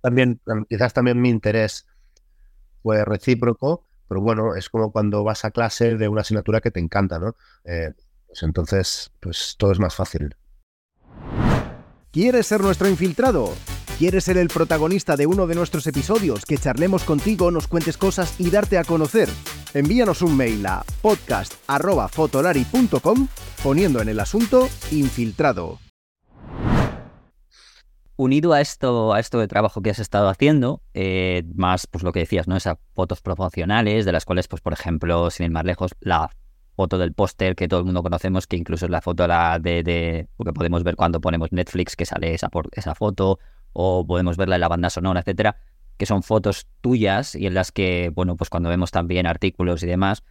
También, 0.00 0.40
quizás 0.68 0.92
también 0.92 1.20
mi 1.20 1.28
interés 1.28 1.86
fue 2.82 3.04
recíproco, 3.04 3.84
pero 4.08 4.20
bueno, 4.20 4.54
es 4.54 4.70
como 4.70 4.92
cuando 4.92 5.24
vas 5.24 5.44
a 5.44 5.50
clase 5.50 5.96
de 5.96 6.08
una 6.08 6.20
asignatura 6.20 6.60
que 6.60 6.70
te 6.70 6.78
encanta, 6.78 7.18
¿no? 7.18 7.34
Eh, 7.64 7.92
pues 8.28 8.42
entonces, 8.42 9.10
pues 9.20 9.56
todo 9.58 9.72
es 9.72 9.80
más 9.80 9.94
fácil. 9.94 10.36
¿Quieres 12.12 12.46
ser 12.46 12.60
nuestro 12.60 12.88
infiltrado? 12.88 13.52
¿Quieres 13.98 14.24
ser 14.24 14.36
el 14.36 14.48
protagonista 14.48 15.16
de 15.16 15.26
uno 15.26 15.46
de 15.46 15.54
nuestros 15.54 15.86
episodios, 15.86 16.44
que 16.44 16.58
charlemos 16.58 17.02
contigo, 17.02 17.50
nos 17.50 17.66
cuentes 17.66 17.96
cosas 17.96 18.38
y 18.38 18.50
darte 18.50 18.76
a 18.76 18.84
conocer? 18.84 19.30
Envíanos 19.72 20.20
un 20.20 20.36
mail 20.36 20.66
a 20.66 20.84
podcast.fotolari.com 21.00 23.28
poniendo 23.62 24.02
en 24.02 24.10
el 24.10 24.20
asunto 24.20 24.68
infiltrado. 24.90 25.78
Unido 28.16 28.52
a 28.52 28.60
esto, 28.60 29.14
a 29.14 29.20
esto 29.20 29.40
de 29.40 29.48
trabajo 29.48 29.80
que 29.80 29.88
has 29.88 29.98
estado 29.98 30.28
haciendo, 30.28 30.82
eh, 30.92 31.44
más 31.54 31.86
pues 31.86 32.04
lo 32.04 32.12
que 32.12 32.20
decías, 32.20 32.46
¿no? 32.46 32.58
Esas 32.58 32.76
fotos 32.92 33.22
promocionales, 33.22 34.04
de 34.04 34.12
las 34.12 34.26
cuales, 34.26 34.46
pues, 34.46 34.60
por 34.60 34.74
ejemplo, 34.74 35.30
sin 35.30 35.46
ir 35.46 35.52
más 35.52 35.64
lejos, 35.64 35.92
la 36.00 36.28
foto 36.76 36.98
del 36.98 37.14
póster 37.14 37.56
que 37.56 37.66
todo 37.66 37.80
el 37.80 37.86
mundo 37.86 38.02
conocemos, 38.02 38.46
que 38.46 38.56
incluso 38.56 38.84
es 38.84 38.90
la 38.90 39.00
foto 39.00 39.26
de, 39.26 39.82
de, 39.82 40.28
que 40.44 40.52
podemos 40.52 40.84
ver 40.84 40.96
cuando 40.96 41.22
ponemos 41.22 41.50
Netflix, 41.50 41.96
que 41.96 42.04
sale 42.04 42.34
esa, 42.34 42.50
esa 42.72 42.94
foto, 42.94 43.38
o 43.78 44.06
podemos 44.06 44.38
verla 44.38 44.54
en 44.54 44.62
la 44.62 44.68
banda 44.68 44.88
sonora, 44.88 45.20
etcétera, 45.20 45.58
que 45.98 46.06
son 46.06 46.22
fotos 46.22 46.66
tuyas 46.80 47.34
y 47.34 47.46
en 47.46 47.52
las 47.52 47.72
que, 47.72 48.10
bueno, 48.14 48.34
pues 48.36 48.48
cuando 48.48 48.70
vemos 48.70 48.90
también 48.90 49.26
artículos 49.26 49.82
y 49.82 49.86
demás, 49.86 50.24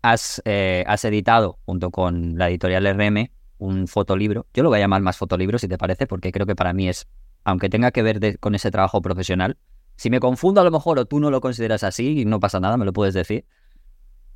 has, 0.00 0.40
eh, 0.44 0.84
has 0.86 1.04
editado 1.04 1.58
junto 1.66 1.90
con 1.90 2.38
la 2.38 2.48
editorial 2.48 2.86
RM 2.86 3.30
un 3.58 3.88
fotolibro. 3.88 4.46
Yo 4.54 4.62
lo 4.62 4.68
voy 4.68 4.78
a 4.78 4.82
llamar 4.82 5.02
más 5.02 5.16
fotolibro, 5.16 5.58
si 5.58 5.66
te 5.66 5.76
parece, 5.76 6.06
porque 6.06 6.30
creo 6.30 6.46
que 6.46 6.54
para 6.54 6.72
mí 6.72 6.88
es, 6.88 7.08
aunque 7.42 7.68
tenga 7.68 7.90
que 7.90 8.02
ver 8.02 8.38
con 8.38 8.54
ese 8.54 8.70
trabajo 8.70 9.02
profesional, 9.02 9.56
si 9.96 10.08
me 10.08 10.20
confundo 10.20 10.60
a 10.60 10.64
lo 10.64 10.70
mejor 10.70 11.00
o 11.00 11.06
tú 11.06 11.18
no 11.18 11.32
lo 11.32 11.40
consideras 11.40 11.82
así, 11.82 12.24
no 12.24 12.38
pasa 12.38 12.60
nada, 12.60 12.76
me 12.76 12.84
lo 12.84 12.92
puedes 12.92 13.14
decir. 13.14 13.44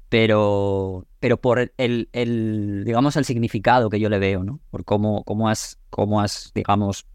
Pero, 0.08 1.06
pero 1.20 1.40
por 1.40 1.72
el, 1.76 2.08
el, 2.12 2.82
digamos, 2.84 3.16
el 3.16 3.24
significado 3.24 3.88
que 3.88 4.00
yo 4.00 4.08
le 4.08 4.18
veo, 4.18 4.42
¿no? 4.42 4.58
Por 4.70 4.84
cómo, 4.84 5.22
cómo 5.22 5.48
has, 5.48 5.78
cómo 5.90 6.20
has, 6.20 6.50
digamos, 6.56 7.06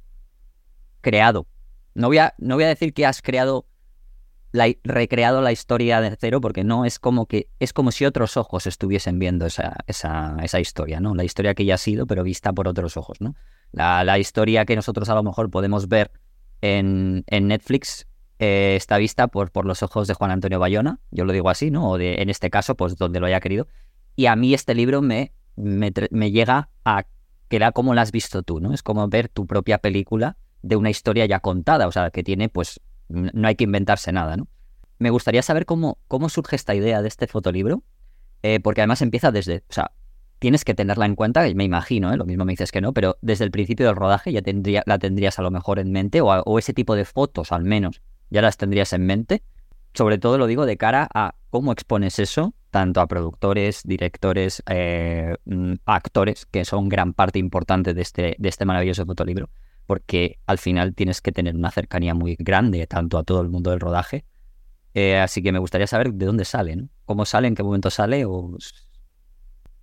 creado. 1.08 1.48
No 1.96 2.08
voy 2.08 2.18
a, 2.18 2.34
no 2.38 2.56
voy 2.56 2.66
a 2.66 2.68
decir 2.68 2.94
que 2.94 3.06
has 3.06 3.22
creado, 3.22 3.66
la, 4.52 4.68
recreado 4.84 5.42
la 5.42 5.54
historia 5.54 6.02
de 6.02 6.14
cero, 6.20 6.42
porque 6.42 6.66
no 6.66 6.84
es 6.84 7.00
como 7.00 7.28
que 7.28 7.48
es 7.60 7.72
como 7.72 7.92
si 7.92 8.04
otros 8.04 8.36
ojos 8.36 8.68
estuviesen 8.68 9.18
viendo 9.18 9.46
esa, 9.46 9.78
esa, 9.88 10.36
esa 10.44 10.60
historia, 10.60 11.00
¿no? 11.00 11.16
La 11.16 11.24
historia 11.24 11.54
que 11.54 11.64
ya 11.64 11.76
ha 11.76 11.78
sido, 11.78 12.08
pero 12.08 12.24
vista 12.24 12.52
por 12.52 12.68
otros 12.68 12.98
ojos, 12.98 13.22
¿no? 13.22 13.36
La, 13.72 14.04
la 14.04 14.20
historia 14.20 14.66
que 14.66 14.76
nosotros 14.76 15.08
a 15.08 15.16
lo 15.16 15.24
mejor 15.24 15.50
podemos 15.50 15.88
ver 15.88 16.12
en, 16.60 17.24
en 17.28 17.48
Netflix 17.48 18.06
eh, 18.40 18.76
está 18.76 18.98
vista 18.98 19.30
por, 19.30 19.52
por 19.52 19.66
los 19.66 19.82
ojos 19.82 20.10
de 20.10 20.14
Juan 20.14 20.32
Antonio 20.32 20.60
Bayona, 20.60 21.00
yo 21.10 21.24
lo 21.24 21.32
digo 21.32 21.50
así, 21.50 21.72
¿no? 21.72 21.90
O 21.92 21.98
de, 21.98 22.22
en 22.22 22.30
este 22.30 22.50
caso, 22.50 22.76
pues 22.76 22.98
donde 22.98 23.22
lo 23.22 23.28
haya 23.28 23.40
querido. 23.40 23.70
Y 24.18 24.26
a 24.26 24.36
mí 24.36 24.54
este 24.54 24.76
libro 24.76 25.02
me, 25.02 25.32
me, 25.56 25.94
me 26.12 26.32
llega 26.32 26.70
a 26.84 27.06
que 27.48 27.56
era 27.56 27.72
como 27.72 27.94
la 27.94 28.02
has 28.02 28.12
visto 28.12 28.44
tú, 28.44 28.60
¿no? 28.60 28.74
Es 28.74 28.84
como 28.84 29.08
ver 29.08 29.30
tu 29.30 29.48
propia 29.48 29.78
película 29.78 30.36
de 30.68 30.76
una 30.76 30.90
historia 30.90 31.26
ya 31.26 31.40
contada, 31.40 31.88
o 31.88 31.92
sea, 31.92 32.10
que 32.12 32.24
tiene, 32.24 32.50
pues, 32.50 32.80
no 33.10 33.48
hay 33.48 33.56
que 33.56 33.64
inventarse 33.64 34.12
nada, 34.12 34.38
¿no? 34.38 34.48
Me 35.00 35.10
gustaría 35.10 35.42
saber 35.42 35.66
cómo, 35.66 36.00
cómo 36.08 36.30
surge 36.30 36.56
esta 36.56 36.76
idea 36.76 37.02
de 37.02 37.08
este 37.08 37.28
fotolibro, 37.28 37.84
eh, 38.44 38.60
porque 38.60 38.82
además 38.82 39.02
empieza 39.02 39.32
desde, 39.32 39.64
o 39.70 39.74
sea, 39.74 39.92
tienes 40.40 40.66
que 40.66 40.74
tenerla 40.74 41.06
en 41.06 41.16
cuenta, 41.16 41.44
me 41.56 41.64
imagino, 41.64 42.12
¿eh? 42.12 42.18
lo 42.18 42.26
mismo 42.26 42.46
me 42.46 42.54
dices 42.54 42.72
que 42.72 42.82
no, 42.82 42.94
pero 42.94 43.18
desde 43.22 43.46
el 43.46 43.52
principio 43.52 43.86
del 43.86 43.96
rodaje 43.96 44.32
ya 44.32 44.42
tendría, 44.42 44.84
la 44.86 45.00
tendrías 45.00 45.40
a 45.40 45.42
lo 45.42 45.52
mejor 45.52 45.80
en 45.80 45.92
mente, 45.92 46.22
o, 46.22 46.28
o 46.28 46.60
ese 46.60 46.74
tipo 46.74 46.96
de 46.96 47.06
fotos 47.06 47.52
al 47.52 47.64
menos, 47.64 48.02
ya 48.30 48.42
las 48.42 48.58
tendrías 48.58 48.94
en 48.94 49.06
mente. 49.06 49.44
Sobre 49.94 50.20
todo 50.20 50.38
lo 50.38 50.46
digo 50.46 50.66
de 50.66 50.78
cara 50.78 51.08
a 51.14 51.34
cómo 51.50 51.72
expones 51.72 52.20
eso, 52.20 52.54
tanto 52.70 53.02
a 53.02 53.08
productores, 53.08 53.82
directores, 53.84 54.62
eh, 54.70 55.36
mm, 55.46 55.74
actores, 55.86 56.46
que 56.46 56.66
son 56.66 56.90
gran 56.90 57.14
parte 57.14 57.40
importante 57.40 57.94
de 57.94 58.02
este, 58.02 58.36
de 58.38 58.50
este 58.50 58.66
maravilloso 58.66 59.06
fotolibro, 59.06 59.50
porque 59.88 60.40
al 60.46 60.60
final 60.60 60.94
tienes 60.94 61.22
que 61.22 61.32
tener 61.32 61.56
una 61.56 61.72
cercanía 61.72 62.14
muy 62.14 62.36
grande 62.38 62.86
tanto 62.86 63.18
a 63.18 63.24
todo 63.24 63.42
el 63.42 63.50
mundo 63.50 63.72
del 63.72 63.80
rodaje. 63.80 64.26
Eh, 64.94 65.18
así 65.18 65.42
que 65.42 65.52
me 65.52 65.60
gustaría 65.60 65.88
saber 65.88 66.14
de 66.14 66.26
dónde 66.26 66.46
salen, 66.46 66.92
cómo 67.06 67.26
sale, 67.26 67.48
en 67.48 67.56
qué 67.56 67.64
momento 67.64 67.90
sale 67.90 68.26
o 68.26 68.58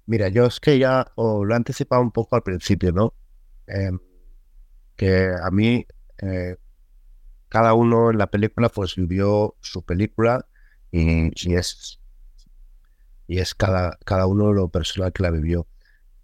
Mira, 0.06 0.28
yo 0.28 0.44
es 0.44 0.60
que 0.60 0.78
ya 0.78 1.10
lo 1.16 1.50
he 1.50 1.54
anticipado 1.54 2.02
un 2.02 2.10
poco 2.10 2.36
al 2.36 2.42
principio, 2.42 2.92
¿no? 2.92 3.14
Em, 3.66 3.98
que 4.96 5.30
a 5.42 5.50
mí, 5.50 5.86
eh, 6.18 6.56
cada 7.48 7.72
uno 7.72 8.10
en 8.10 8.18
la 8.18 8.26
película 8.26 8.68
pues 8.68 8.96
vivió 8.96 9.56
su 9.60 9.82
película 9.82 10.46
y, 10.90 11.54
es, 11.54 12.00
y 13.26 13.38
es 13.38 13.54
cada, 13.54 13.98
cada 14.04 14.26
uno 14.26 14.52
lo 14.52 14.68
personal 14.68 15.12
que 15.12 15.22
la 15.22 15.30
vivió. 15.30 15.66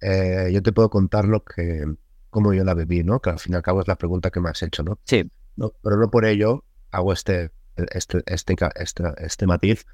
Eh, 0.02 0.50
yo 0.52 0.62
te 0.62 0.72
puedo 0.72 0.90
contar 0.90 1.24
lo 1.24 1.42
que, 1.44 1.84
cómo 2.30 2.54
yo 2.54 2.64
la 2.64 2.74
viví, 2.74 3.04
¿no? 3.04 3.20
Que 3.20 3.30
al 3.30 3.38
fin 3.38 3.52
y 3.52 3.56
al 3.56 3.62
cabo 3.62 3.80
es 3.80 3.88
la 3.88 3.96
pregunta 3.96 4.30
que 4.30 4.40
me 4.40 4.48
has 4.48 4.62
hecho, 4.62 4.82
¿no? 4.82 4.98
Sí. 5.04 5.30
No, 5.56 5.72
pero 5.82 5.96
no 5.96 6.10
por 6.10 6.24
ello 6.24 6.64
hago 6.90 7.12
este, 7.12 7.50
este, 7.76 8.22
este, 8.26 8.56
este, 8.76 9.04
este 9.18 9.46
matiz 9.46 9.84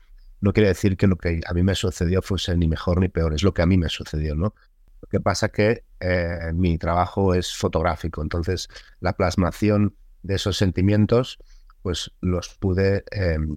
no 0.40 0.52
quiere 0.52 0.68
decir 0.68 0.96
que 0.96 1.06
lo 1.06 1.16
que 1.16 1.40
a 1.46 1.54
mí 1.54 1.62
me 1.62 1.74
sucedió 1.74 2.22
fuese 2.22 2.56
ni 2.56 2.68
mejor 2.68 3.00
ni 3.00 3.08
peor, 3.08 3.34
es 3.34 3.42
lo 3.42 3.54
que 3.54 3.62
a 3.62 3.66
mí 3.66 3.76
me 3.76 3.88
sucedió, 3.88 4.34
¿no? 4.34 4.54
Lo 5.00 5.08
que 5.08 5.20
pasa 5.20 5.48
que 5.48 5.84
eh, 6.00 6.52
mi 6.54 6.78
trabajo 6.78 7.34
es 7.34 7.54
fotográfico, 7.54 8.22
entonces 8.22 8.68
la 9.00 9.14
plasmación 9.14 9.96
de 10.22 10.34
esos 10.34 10.56
sentimientos, 10.56 11.38
pues 11.82 12.12
los 12.20 12.54
pude, 12.58 13.04
em, 13.10 13.56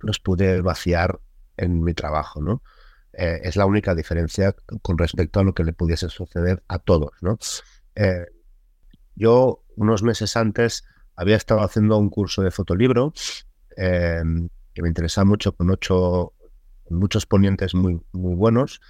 los 0.00 0.18
pude 0.18 0.60
vaciar 0.60 1.20
en 1.56 1.82
mi 1.82 1.94
trabajo, 1.94 2.42
¿no? 2.42 2.62
Eh, 3.12 3.40
es 3.44 3.56
la 3.56 3.64
única 3.64 3.94
diferencia 3.94 4.54
con 4.82 4.98
respecto 4.98 5.40
a 5.40 5.44
lo 5.44 5.54
que 5.54 5.64
le 5.64 5.72
pudiese 5.72 6.10
suceder 6.10 6.62
a 6.68 6.78
todos, 6.78 7.12
¿no? 7.22 7.38
Eh, 7.96 8.26
yo 9.14 9.64
unos 9.76 10.02
meses 10.02 10.36
antes 10.36 10.84
había 11.16 11.36
estado 11.36 11.62
haciendo 11.62 11.96
un 11.98 12.10
curso 12.10 12.42
de 12.42 12.50
fotolibro 12.50 13.12
em, 13.76 14.48
que 14.74 14.82
me 14.82 14.88
interesaba 14.88 15.24
mucho, 15.24 15.56
con 15.56 15.70
ocho, 15.70 16.34
muchos 16.90 17.26
ponentes 17.26 17.74
muy, 17.74 18.00
muy 18.12 18.34
buenos. 18.34 18.80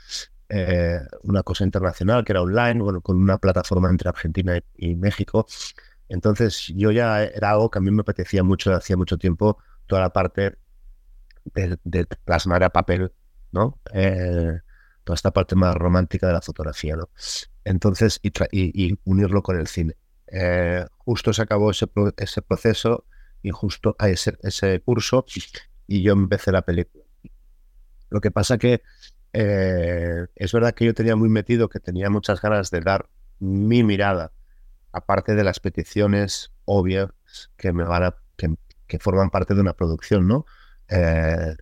Eh, 0.49 1.01
una 1.23 1.43
cosa 1.43 1.65
internacional 1.65 2.25
que 2.25 2.33
era 2.33 2.43
online, 2.43 2.81
bueno, 2.81 3.01
con 3.01 3.17
una 3.17 3.39
plataforma 3.39 3.89
entre 3.89 4.09
Argentina 4.09 4.59
y, 4.77 4.95
México. 4.97 5.47
Entonces 6.09 6.73
yo 6.75 6.91
ya 6.93 7.25
era 7.25 7.51
algo 7.51 7.71
que 7.71 7.79
a 7.79 7.83
mí 7.83 7.91
me 7.91 8.03
apetecía 8.03 8.43
mucho, 8.43 8.75
hacía 8.75 8.97
mucho 8.97 9.19
tiempo, 9.19 9.59
toda 9.87 10.03
la 10.03 10.13
parte 10.13 10.57
de, 11.55 12.07
plasmar 12.25 12.65
a 12.65 12.71
papel, 12.71 13.13
¿no? 13.53 13.79
Eh, 13.93 14.59
toda 15.07 15.15
esta 15.15 15.31
parte 15.31 15.55
más 15.55 15.73
romántica 15.77 16.27
de 16.27 16.33
la 16.33 16.43
fotografía, 16.43 16.97
¿no? 16.97 17.09
Entonces, 17.65 18.19
y, 18.23 18.99
unirlo 19.05 19.41
con 19.41 19.57
el 19.57 19.69
cine. 19.69 19.95
Eh, 20.27 20.85
justo 20.99 21.33
se 21.33 21.43
acabó 21.43 21.71
ese, 21.71 21.87
proceso 22.43 23.05
y 23.41 23.51
justo 23.51 23.95
a 24.01 24.09
ese, 24.09 24.37
ese 24.43 24.81
curso 24.81 25.25
y 25.87 26.03
yo 26.03 26.13
empecé 26.13 26.51
la 26.51 26.63
película. 26.63 27.05
Lo 28.11 28.21
que 28.21 28.33
pasa 28.33 28.59
que 28.59 28.83
eh, 29.33 30.27
es 30.35 30.53
verdad 30.53 30.75
que 30.75 30.87
yo 30.87 30.93
tenía 30.93 31.15
muy 31.15 31.29
metido 31.29 31.69
que 31.69 31.79
tenía 31.79 32.11
muchas 32.11 32.43
ganas 32.43 32.73
de 32.73 32.81
dar 32.81 33.09
mi 33.39 33.85
mirada, 33.85 34.33
aparte 34.91 35.37
de 35.37 35.45
las 35.45 35.61
peticiones 35.61 36.51
obvias 36.65 37.11
que 37.57 37.73
me 37.73 37.85
van 37.85 38.03
a, 38.03 38.17
que, 38.37 38.99
forman 38.99 39.31
parte 39.31 39.55
de 39.55 39.61
una 39.61 39.75
producción, 39.75 40.27
¿no? 40.27 40.47
Eh, 40.89 41.55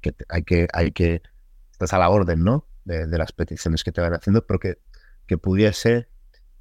que 0.00 0.14
hay 0.30 0.42
que, 0.42 0.68
hay 0.72 0.92
que, 0.92 1.20
estás 1.70 1.92
a 1.92 1.98
la 1.98 2.08
orden, 2.08 2.42
¿no? 2.44 2.66
De, 2.88 3.18
las 3.18 3.32
peticiones 3.32 3.84
que 3.84 3.92
te 3.92 4.00
van 4.00 4.14
haciendo, 4.14 4.46
pero 4.46 4.58
que, 4.58 4.78
pudiese 5.36 6.08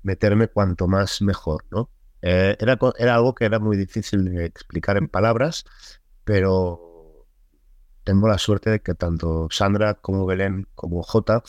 meterme 0.03 0.49
cuanto 0.49 0.87
más 0.87 1.21
mejor, 1.21 1.63
¿no? 1.71 1.89
Eh, 2.21 2.57
era, 2.59 2.77
era 2.97 3.15
algo 3.15 3.33
que 3.33 3.45
era 3.45 3.59
muy 3.59 3.77
difícil 3.77 4.25
de 4.25 4.45
explicar 4.45 4.97
en 4.97 5.07
palabras, 5.07 5.63
pero 6.25 7.25
tengo 8.03 8.27
la 8.27 8.37
suerte 8.37 8.69
de 8.69 8.81
que 8.81 8.93
tanto 8.93 9.47
Sandra 9.51 9.93
como 9.93 10.25
Belén 10.25 10.67
como 10.75 11.01
J 11.01 11.41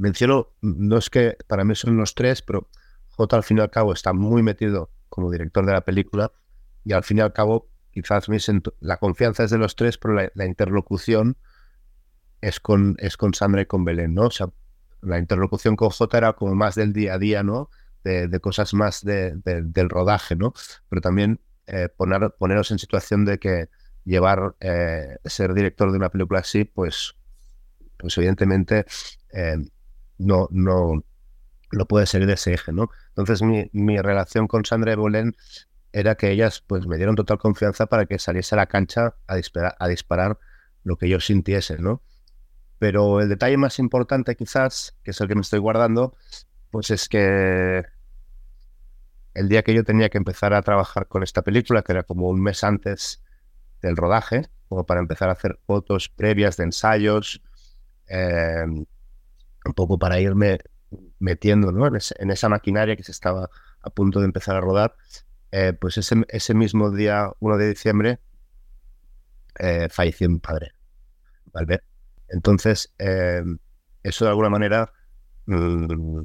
menciono, 0.00 0.48
no 0.62 0.96
es 0.96 1.10
que 1.10 1.36
para 1.46 1.64
mí 1.64 1.74
son 1.74 1.96
los 1.96 2.14
tres, 2.14 2.42
pero 2.42 2.68
J 3.10 3.36
al 3.36 3.42
fin 3.42 3.58
y 3.58 3.60
al 3.60 3.70
cabo 3.70 3.92
está 3.92 4.12
muy 4.12 4.42
metido 4.42 4.90
como 5.08 5.30
director 5.30 5.66
de 5.66 5.72
la 5.72 5.82
película 5.82 6.32
y 6.84 6.94
al 6.94 7.04
fin 7.04 7.18
y 7.18 7.20
al 7.20 7.32
cabo 7.32 7.68
quizás 7.90 8.26
la 8.80 8.96
confianza 8.96 9.44
es 9.44 9.50
de 9.50 9.58
los 9.58 9.76
tres, 9.76 9.98
pero 9.98 10.14
la, 10.14 10.46
interlocución 10.46 11.36
es 12.40 12.60
con, 12.60 12.96
es 12.98 13.16
con 13.16 13.34
Sandra 13.34 13.62
y 13.62 13.66
con 13.66 13.84
Belén, 13.84 14.14
¿no? 14.14 14.26
O 14.26 14.30
sea, 14.30 14.48
la 15.02 15.18
interlocución 15.18 15.76
con 15.76 15.90
J 15.90 16.18
era 16.18 16.32
como 16.34 16.54
más 16.54 16.74
del 16.74 16.92
día 16.92 17.14
a 17.14 17.18
día, 17.18 17.42
¿no? 17.42 17.70
De, 18.04 18.40
cosas 18.40 18.72
más 18.72 19.04
del 19.04 19.90
rodaje, 19.90 20.34
¿no? 20.34 20.54
Pero 20.88 21.02
también 21.02 21.40
eh, 21.66 21.88
poner, 21.94 22.34
poneros 22.38 22.70
en 22.70 22.78
situación 22.78 23.24
de 23.24 23.38
que 23.38 23.68
llevar, 24.04 24.56
eh, 24.60 25.18
ser 25.24 25.52
director 25.54 25.90
de 25.90 25.98
una 25.98 26.08
película 26.08 26.40
así, 26.40 26.64
pues, 26.64 27.14
pues 27.98 28.16
evidentemente 28.16 28.86
eh, 29.32 29.56
no, 30.18 30.48
no, 30.50 31.04
lo 31.70 31.86
puede 31.86 32.06
ser 32.06 32.26
de 32.26 32.32
ese 32.32 32.54
eje, 32.54 32.72
¿no? 32.72 32.90
Entonces 33.08 33.42
mi, 33.42 33.68
mi 33.72 33.98
relación 33.98 34.48
con 34.48 34.64
Sandra 34.64 34.92
y 34.92 34.96
Bolén 34.96 35.36
era 35.92 36.14
que 36.14 36.30
ellas 36.30 36.62
pues 36.66 36.86
me 36.86 36.96
dieron 36.96 37.16
total 37.16 37.38
confianza 37.38 37.86
para 37.86 38.06
que 38.06 38.18
saliese 38.18 38.54
a 38.54 38.58
la 38.58 38.66
cancha 38.66 39.16
a 39.26 39.36
disparar, 39.36 39.76
a 39.78 39.88
disparar 39.88 40.38
lo 40.84 40.96
que 40.96 41.08
yo 41.08 41.20
sintiese, 41.20 41.78
¿no? 41.78 42.02
Pero 42.80 43.20
el 43.20 43.28
detalle 43.28 43.58
más 43.58 43.78
importante 43.78 44.36
quizás, 44.36 44.96
que 45.04 45.10
es 45.10 45.20
el 45.20 45.28
que 45.28 45.34
me 45.34 45.42
estoy 45.42 45.58
guardando, 45.58 46.16
pues 46.70 46.90
es 46.90 47.10
que 47.10 47.84
el 49.34 49.48
día 49.50 49.62
que 49.62 49.74
yo 49.74 49.84
tenía 49.84 50.08
que 50.08 50.16
empezar 50.16 50.54
a 50.54 50.62
trabajar 50.62 51.06
con 51.06 51.22
esta 51.22 51.42
película, 51.42 51.82
que 51.82 51.92
era 51.92 52.04
como 52.04 52.30
un 52.30 52.42
mes 52.42 52.64
antes 52.64 53.22
del 53.82 53.98
rodaje, 53.98 54.48
como 54.70 54.86
para 54.86 55.00
empezar 55.00 55.28
a 55.28 55.32
hacer 55.32 55.58
fotos 55.66 56.08
previas 56.08 56.56
de 56.56 56.64
ensayos, 56.64 57.42
em, 58.06 58.86
un 59.66 59.74
poco 59.74 59.98
para 59.98 60.18
irme 60.18 60.60
metiendo 61.18 61.72
¿no? 61.72 61.86
en, 61.86 62.30
esa 62.30 62.48
maquinaria 62.48 62.96
que 62.96 63.04
se 63.04 63.12
estaba 63.12 63.50
a 63.82 63.90
punto 63.90 64.20
de 64.20 64.24
empezar 64.24 64.56
a 64.56 64.60
rodar. 64.62 64.96
Eh, 65.52 65.74
pues 65.78 65.98
ese, 65.98 66.24
ese, 66.28 66.54
mismo 66.54 66.90
día, 66.90 67.30
1 67.40 67.58
de 67.58 67.68
diciembre, 67.68 68.20
eh, 69.58 69.88
falleció 69.90 70.30
mi 70.30 70.38
padre, 70.38 70.72
¿vale? 71.52 71.82
Entonces, 72.30 72.94
em, 72.98 73.58
eso 74.02 74.24
de 74.24 74.30
alguna 74.30 74.50
manera 74.50 74.92
mm, 75.46 76.22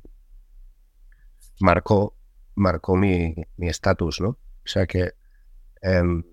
marcó, 1.60 2.16
marcó 2.56 2.96
mi 2.96 3.36
estatus, 3.60 4.22
¿no? 4.22 4.30
O 4.30 4.68
sea 4.68 4.88
que 4.88 5.14
em, 5.82 6.24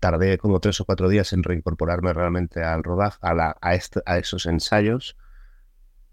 tardé 0.00 0.38
como 0.38 0.60
tres 0.60 0.80
o 0.80 0.84
cuatro 0.84 1.08
días 1.08 1.32
en 1.32 1.42
reincorporarme 1.42 2.12
realmente 2.12 2.62
al 2.62 2.82
rodaje, 2.82 3.18
a, 3.22 3.56
a, 3.60 4.18
esos 4.18 4.46
ensayos, 4.46 5.16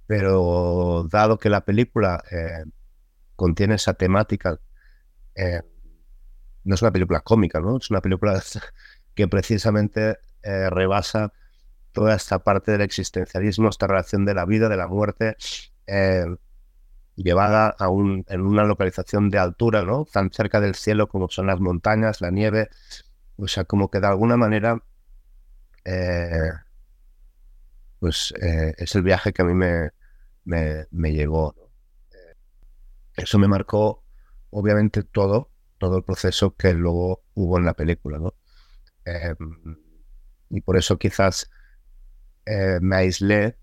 pero 0.07 1.07
dado 1.09 1.37
que 1.37 1.49
la 1.49 1.65
película 1.65 2.23
eh, 2.31 2.63
contiene 3.35 3.75
esa 3.75 3.93
temática, 3.95 4.59
eh, 5.35 5.61
no 6.63 6.75
es 6.75 6.81
una 6.81 6.91
película 6.91 7.21
cómica, 7.21 7.59
¿no? 7.59 7.77
Es 7.77 7.89
una 7.89 8.01
película 8.01 8.41
que 9.15 9.27
precisamente 9.27 10.19
eh, 10.43 10.69
rebasa 10.69 11.33
toda 11.95 12.15
esta 12.15 12.39
parte 12.39 12.71
del 12.73 12.81
existencialismo, 12.81 13.69
esta 13.69 13.87
relación 13.87 14.25
de 14.25 14.35
la 14.35 14.45
vida, 14.45 14.69
de 14.69 14.77
la 14.77 14.87
muerte, 14.87 15.37
llevada 17.15 17.69
a 17.69 17.89
un, 17.89 18.25
en 18.27 18.41
una 18.41 18.63
localización 18.65 19.29
de 19.29 19.39
altura, 19.39 19.83
¿no? 19.83 20.05
Tan 20.05 20.31
cerca 20.31 20.59
del 20.59 20.75
cielo 20.75 21.07
como 21.07 21.29
son 21.29 21.47
las 21.47 21.59
montañas, 21.59 22.21
la 22.21 22.31
nieve, 22.31 22.69
o 23.37 23.47
sea, 23.47 23.63
como 23.65 23.89
que 23.89 23.99
de 23.99 24.07
alguna 24.07 24.37
manera, 24.37 24.81
eh, 25.85 26.51
pues 27.99 28.33
eh, 28.41 28.73
es 28.77 28.95
el 28.95 29.03
viaje 29.03 29.33
que 29.33 29.41
a 29.41 29.45
mí 29.45 29.53
me, 29.53 29.91
me, 30.43 31.13
llegó. 31.13 31.55
Eh, 32.11 32.35
eso 33.15 33.39
me 33.39 33.47
marcó, 33.47 34.03
obviamente, 34.49 35.03
todo, 35.03 35.49
todo 35.77 35.97
el 35.97 36.03
proceso 36.03 36.55
que 36.55 36.73
luego 36.73 37.23
hubo 37.33 37.57
en 37.57 37.65
la 37.65 37.73
película, 37.73 38.19
¿no? 38.19 38.33
Y 40.49 40.61
por 40.61 40.77
eso 40.77 40.97
quizás 40.97 41.49
me 42.81 42.95
aislé, 42.95 43.57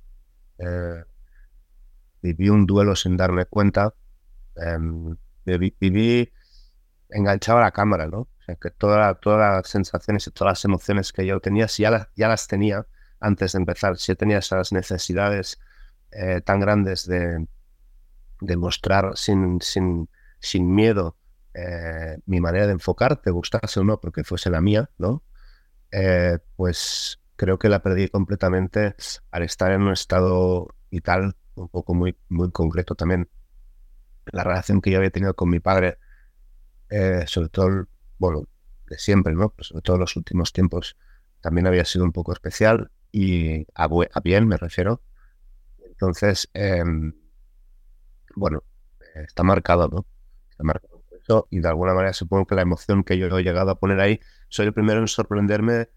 viví 2.22 2.48
un 2.48 2.66
duelo 2.66 2.96
sin 2.96 3.16
darme 3.16 3.46
cuenta, 3.46 3.94
em, 4.56 5.16
viví, 5.44 6.32
enganchado 7.10 7.58
a 7.58 7.62
la 7.62 7.72
cámara, 7.72 8.06
¿no? 8.06 8.20
O 8.20 8.44
sea, 8.46 8.56
que 8.56 8.70
toda, 8.70 9.14
todas 9.14 9.56
las 9.56 9.68
sensaciones 9.68 10.26
y 10.26 10.30
todas 10.30 10.52
las 10.52 10.64
emociones 10.64 11.12
que 11.12 11.26
yo 11.26 11.40
tenía, 11.40 11.68
si 11.68 11.82
ya, 11.82 12.08
las 12.16 12.48
tenía 12.48 12.86
antes 13.20 13.52
de 13.52 13.58
empezar, 13.58 13.98
si 13.98 14.14
tenía 14.14 14.38
esas 14.38 14.72
necesidades 14.72 15.58
eh, 16.10 16.40
tan 16.40 16.60
grandes 16.60 17.06
de, 17.06 17.46
de 18.40 18.56
mostrar 18.56 19.16
sin, 19.16 19.60
sin, 19.60 20.08
sin 20.40 20.74
miedo 20.74 21.16
eh, 21.54 22.18
mi 22.26 22.40
manera 22.40 22.66
de 22.66 22.72
enfocar, 22.72 23.20
te 23.20 23.30
gustase 23.30 23.80
o 23.80 23.84
no, 23.84 24.00
porque 24.00 24.24
fuese 24.24 24.50
la 24.50 24.60
mía, 24.60 24.90
¿no? 24.98 25.22
Eh, 25.90 26.38
pues 26.56 27.20
creo 27.42 27.58
que 27.58 27.68
la 27.68 27.82
perdí 27.82 28.06
completamente 28.06 28.94
al 29.32 29.42
estar 29.42 29.72
en 29.72 29.82
un 29.82 29.92
estado 29.92 30.76
vital 30.92 31.34
un 31.56 31.68
poco 31.68 31.92
muy, 31.92 32.16
muy 32.28 32.52
concreto 32.52 32.94
también. 32.94 33.28
La 34.26 34.44
relación 34.44 34.80
que 34.80 34.92
yo 34.92 34.98
había 34.98 35.10
tenido 35.10 35.34
con 35.34 35.50
mi 35.50 35.58
padre, 35.58 35.98
eh, 36.88 37.24
sobre 37.26 37.48
todo, 37.48 37.88
bueno, 38.18 38.44
de 38.86 38.96
siempre, 38.96 39.34
¿no? 39.34 39.48
Pero 39.50 39.64
sobre 39.64 39.82
todo 39.82 39.98
los 39.98 40.14
últimos 40.14 40.52
tiempos, 40.52 40.96
también 41.40 41.66
había 41.66 41.84
sido 41.84 42.04
un 42.04 42.12
poco 42.12 42.32
especial 42.32 42.92
y 43.10 43.66
a, 43.74 43.88
bien 44.22 44.46
me 44.46 44.56
refiero. 44.56 45.02
Entonces, 45.84 46.48
em, 46.54 47.12
bueno, 48.36 48.62
está 49.16 49.42
marcado, 49.42 49.88
¿no? 49.88 50.06
Está 50.48 50.62
marcado 50.62 51.02
eso 51.20 51.48
y 51.50 51.58
de 51.58 51.68
alguna 51.68 51.92
manera 51.92 52.12
supongo 52.12 52.46
que 52.46 52.54
la 52.54 52.62
emoción 52.62 53.02
que 53.02 53.18
yo 53.18 53.26
he 53.36 53.42
llegado 53.42 53.72
a 53.72 53.80
poner 53.80 53.98
ahí, 53.98 54.20
soy 54.48 54.66
el 54.66 54.72
primero 54.72 55.00
en 55.00 55.08
sorprenderme 55.08 55.88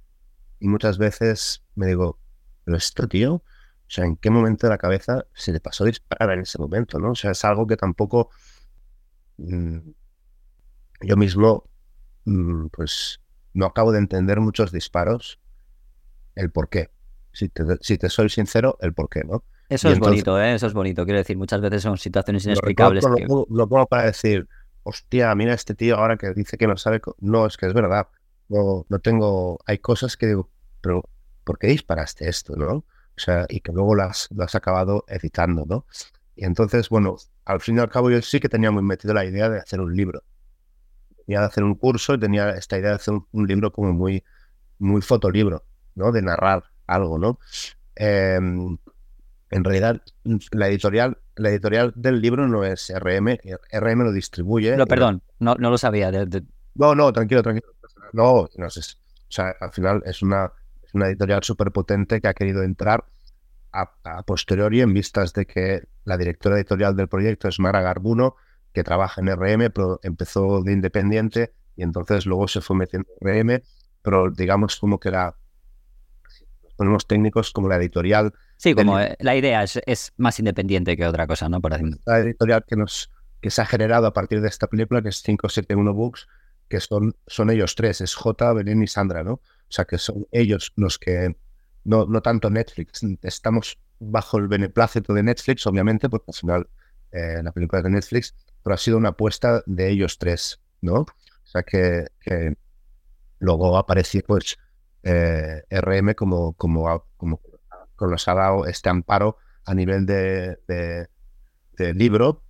y 0.59 0.67
muchas 0.67 0.97
veces 0.97 1.63
me 1.75 1.87
digo, 1.87 2.19
pero 2.63 2.77
esto, 2.77 3.07
tío, 3.07 3.35
o 3.35 3.43
sea, 3.87 4.05
¿en 4.05 4.17
qué 4.17 4.29
momento 4.29 4.67
de 4.67 4.71
la 4.71 4.77
cabeza 4.77 5.25
se 5.33 5.51
le 5.51 5.59
pasó 5.59 5.85
disparar 5.85 6.31
en 6.31 6.41
ese 6.41 6.57
momento, 6.57 6.99
no? 6.99 7.11
O 7.11 7.15
sea, 7.15 7.31
es 7.31 7.45
algo 7.45 7.67
que 7.67 7.77
tampoco 7.77 8.29
mm, 9.37 9.77
yo 11.01 11.17
mismo, 11.17 11.69
mm, 12.25 12.67
pues, 12.67 13.21
no 13.53 13.65
acabo 13.65 13.91
de 13.91 13.99
entender 13.99 14.39
muchos 14.39 14.71
disparos, 14.71 15.39
el 16.35 16.51
por 16.51 16.69
qué. 16.69 16.89
Si 17.31 17.49
te, 17.49 17.63
si 17.81 17.97
te 17.97 18.09
soy 18.09 18.29
sincero, 18.29 18.77
el 18.81 18.93
por 18.93 19.09
qué, 19.09 19.23
¿no? 19.23 19.43
Eso 19.69 19.89
es 19.89 19.99
bonito, 19.99 20.39
¿eh? 20.39 20.55
Eso 20.55 20.67
es 20.67 20.73
bonito. 20.73 21.05
Quiero 21.05 21.19
decir, 21.19 21.37
muchas 21.37 21.59
veces 21.59 21.81
son 21.81 21.97
situaciones 21.97 22.45
inexplicables. 22.45 23.03
Lo, 23.03 23.67
pongo 23.67 23.87
para 23.87 24.05
decir, 24.05 24.47
hostia, 24.83 25.33
mira 25.35 25.53
este 25.53 25.73
tío 25.73 25.97
ahora 25.97 26.17
que 26.17 26.33
dice 26.33 26.57
que 26.57 26.67
no 26.67 26.77
sabe. 26.77 27.01
No, 27.19 27.45
es 27.45 27.57
que 27.57 27.65
es 27.65 27.73
verdad. 27.73 28.07
No, 28.49 28.85
no 28.89 28.99
tengo. 28.99 29.59
Hay 29.65 29.79
cosas 29.79 30.17
que 30.17 30.27
digo, 30.27 30.49
pero 30.81 31.03
¿por 31.43 31.57
qué 31.59 31.67
disparaste 31.67 32.27
esto, 32.27 32.55
no? 32.55 32.71
O 32.71 32.85
sea, 33.17 33.45
y 33.49 33.61
que 33.61 33.71
luego 33.71 33.95
las, 33.95 34.27
las 34.35 34.47
has 34.47 34.55
acabado 34.55 35.05
editando, 35.07 35.65
¿no? 35.65 35.85
Y 36.35 36.45
entonces, 36.45 36.89
bueno, 36.89 37.15
al 37.45 37.61
fin 37.61 37.77
y 37.77 37.79
al 37.79 37.89
cabo 37.89 38.09
yo 38.09 38.21
sí 38.21 38.39
que 38.39 38.49
tenía 38.49 38.71
muy 38.71 38.83
metido 38.83 39.13
la 39.13 39.25
idea 39.25 39.49
de 39.49 39.59
hacer 39.59 39.79
un 39.79 39.95
libro. 39.95 40.23
Tenía 41.25 41.39
de 41.39 41.45
hacer 41.45 41.63
un 41.63 41.75
curso 41.75 42.15
y 42.15 42.19
tenía 42.19 42.49
esta 42.51 42.77
idea 42.77 42.89
de 42.89 42.95
hacer 42.95 43.13
un, 43.31 43.47
libro 43.47 43.71
como 43.71 43.93
muy, 43.93 44.23
muy 44.79 45.01
fotolibro, 45.01 45.63
¿no? 45.95 46.11
De 46.11 46.21
narrar 46.21 46.65
algo, 46.87 47.17
¿no? 47.17 47.39
Em, 47.95 48.77
en 49.49 49.63
realidad, 49.63 50.01
la 50.51 50.67
editorial, 50.67 51.17
la 51.35 51.49
editorial 51.49 51.93
del 51.95 52.19
libro 52.19 52.47
no 52.47 52.63
es 52.63 52.91
RM, 52.93 53.39
RM 53.71 54.03
lo 54.03 54.11
distribuye. 54.11 54.75
No, 54.75 54.85
perdón, 54.87 55.21
no, 55.39 55.55
no 55.55 55.69
lo 55.69 55.77
sabía. 55.77 56.11
No, 56.75 56.93
no, 56.93 57.13
tranquilo, 57.13 57.41
tranquilo. 57.41 57.73
No, 58.13 58.49
no 58.55 58.69
sé. 58.69 58.81
O 58.81 59.31
sea, 59.31 59.55
al 59.59 59.71
final 59.71 60.03
es 60.05 60.21
una, 60.21 60.51
es 60.83 60.93
una 60.93 61.07
editorial 61.07 61.43
súper 61.43 61.71
potente 61.71 62.21
que 62.21 62.27
ha 62.27 62.33
querido 62.33 62.63
entrar 62.63 63.05
a, 63.71 64.23
posteriori 64.23 64.81
en 64.81 64.93
vistas 64.93 65.33
de 65.33 65.45
que 65.45 65.83
la 66.05 66.17
directora 66.17 66.55
editorial 66.55 66.95
del 66.95 67.09
proyecto 67.09 67.49
es 67.49 67.59
Mara 67.59 67.81
Garbuno, 67.81 68.35
que 68.73 68.83
trabaja 68.83 69.21
en 69.21 69.27
RM, 69.27 69.71
pero 69.73 69.99
empezó 70.03 70.61
de 70.61 70.71
independiente 70.71 71.53
y 71.75 71.83
entonces 71.83 72.25
luego 72.25 72.47
se 72.47 72.61
fue 72.61 72.77
metiendo 72.77 73.09
en 73.19 73.27
RM, 73.27 73.63
pero 74.01 74.31
digamos 74.31 74.77
como 74.77 74.99
que 74.99 75.11
la, 75.11 75.35
ponemos 76.77 77.05
técnicos 77.05 77.51
como 77.51 77.67
la 77.67 77.75
editorial 77.75 78.33
Sí, 78.57 78.73
como 78.73 78.99
eh, 78.99 79.15
la 79.19 79.35
idea 79.35 79.63
es, 79.63 80.13
más 80.17 80.39
independiente 80.39 80.95
que 80.95 81.05
otra 81.05 81.27
cosa, 81.27 81.49
¿no? 81.49 81.61
Por 81.61 81.71
La 82.05 82.19
editorial 82.19 82.63
que, 82.65 82.75
nos, 82.75 83.11
que 83.41 83.49
se 83.49 83.61
ha 83.61 83.65
generado 83.65 84.07
a 84.07 84.13
partir 84.13 84.41
de 84.41 84.47
esta 84.47 84.67
película, 84.67 85.01
que 85.01 85.09
es 85.09 85.21
571 85.21 85.93
Books, 85.93 86.27
que 86.69 86.79
son, 86.79 87.15
son 87.27 87.49
ellos 87.49 87.75
tres, 87.75 88.01
es 88.01 88.15
J, 88.15 88.53
Belén 88.53 88.83
y 88.83 88.87
Sandra, 88.87 89.23
¿no? 89.23 89.33
O 89.33 89.69
sea, 89.69 89.85
que 89.85 89.97
son 89.97 90.27
ellos 90.31 90.73
los 90.75 90.97
que, 90.99 91.35
no, 91.83 92.05
no 92.05 92.21
tanto 92.21 92.49
Netflix, 92.49 93.01
estamos 93.21 93.77
bajo 93.99 94.37
el 94.37 94.47
beneplácito 94.47 95.13
de 95.13 95.23
Netflix, 95.23 95.65
obviamente, 95.67 96.09
porque 96.09 96.31
al 96.31 96.35
final 96.35 96.69
eh, 97.11 97.41
la 97.43 97.51
película 97.51 97.79
es 97.79 97.83
de 97.83 97.91
Netflix, 97.91 98.35
pero 98.63 98.73
ha 98.73 98.77
sido 98.77 98.97
una 98.97 99.09
apuesta 99.09 99.63
de 99.65 99.89
ellos 99.89 100.17
tres, 100.17 100.59
¿no? 100.81 101.01
O 101.01 101.47
sea, 101.47 101.63
que, 101.63 102.07
luego 103.39 103.77
apareció, 103.77 104.21
pues, 104.25 104.57
eh, 105.03 105.61
RM 105.69 106.13
como, 106.15 106.53
como, 106.53 107.05
como 107.15 107.41
que 107.97 108.05
nos 108.05 108.27
ha 108.27 108.33
dado 108.33 108.65
este 108.65 108.89
amparo 108.89 109.37
a 109.65 109.73
nivel 109.73 110.05
de, 110.05 110.57
de, 110.67 111.93
libro 111.93 112.43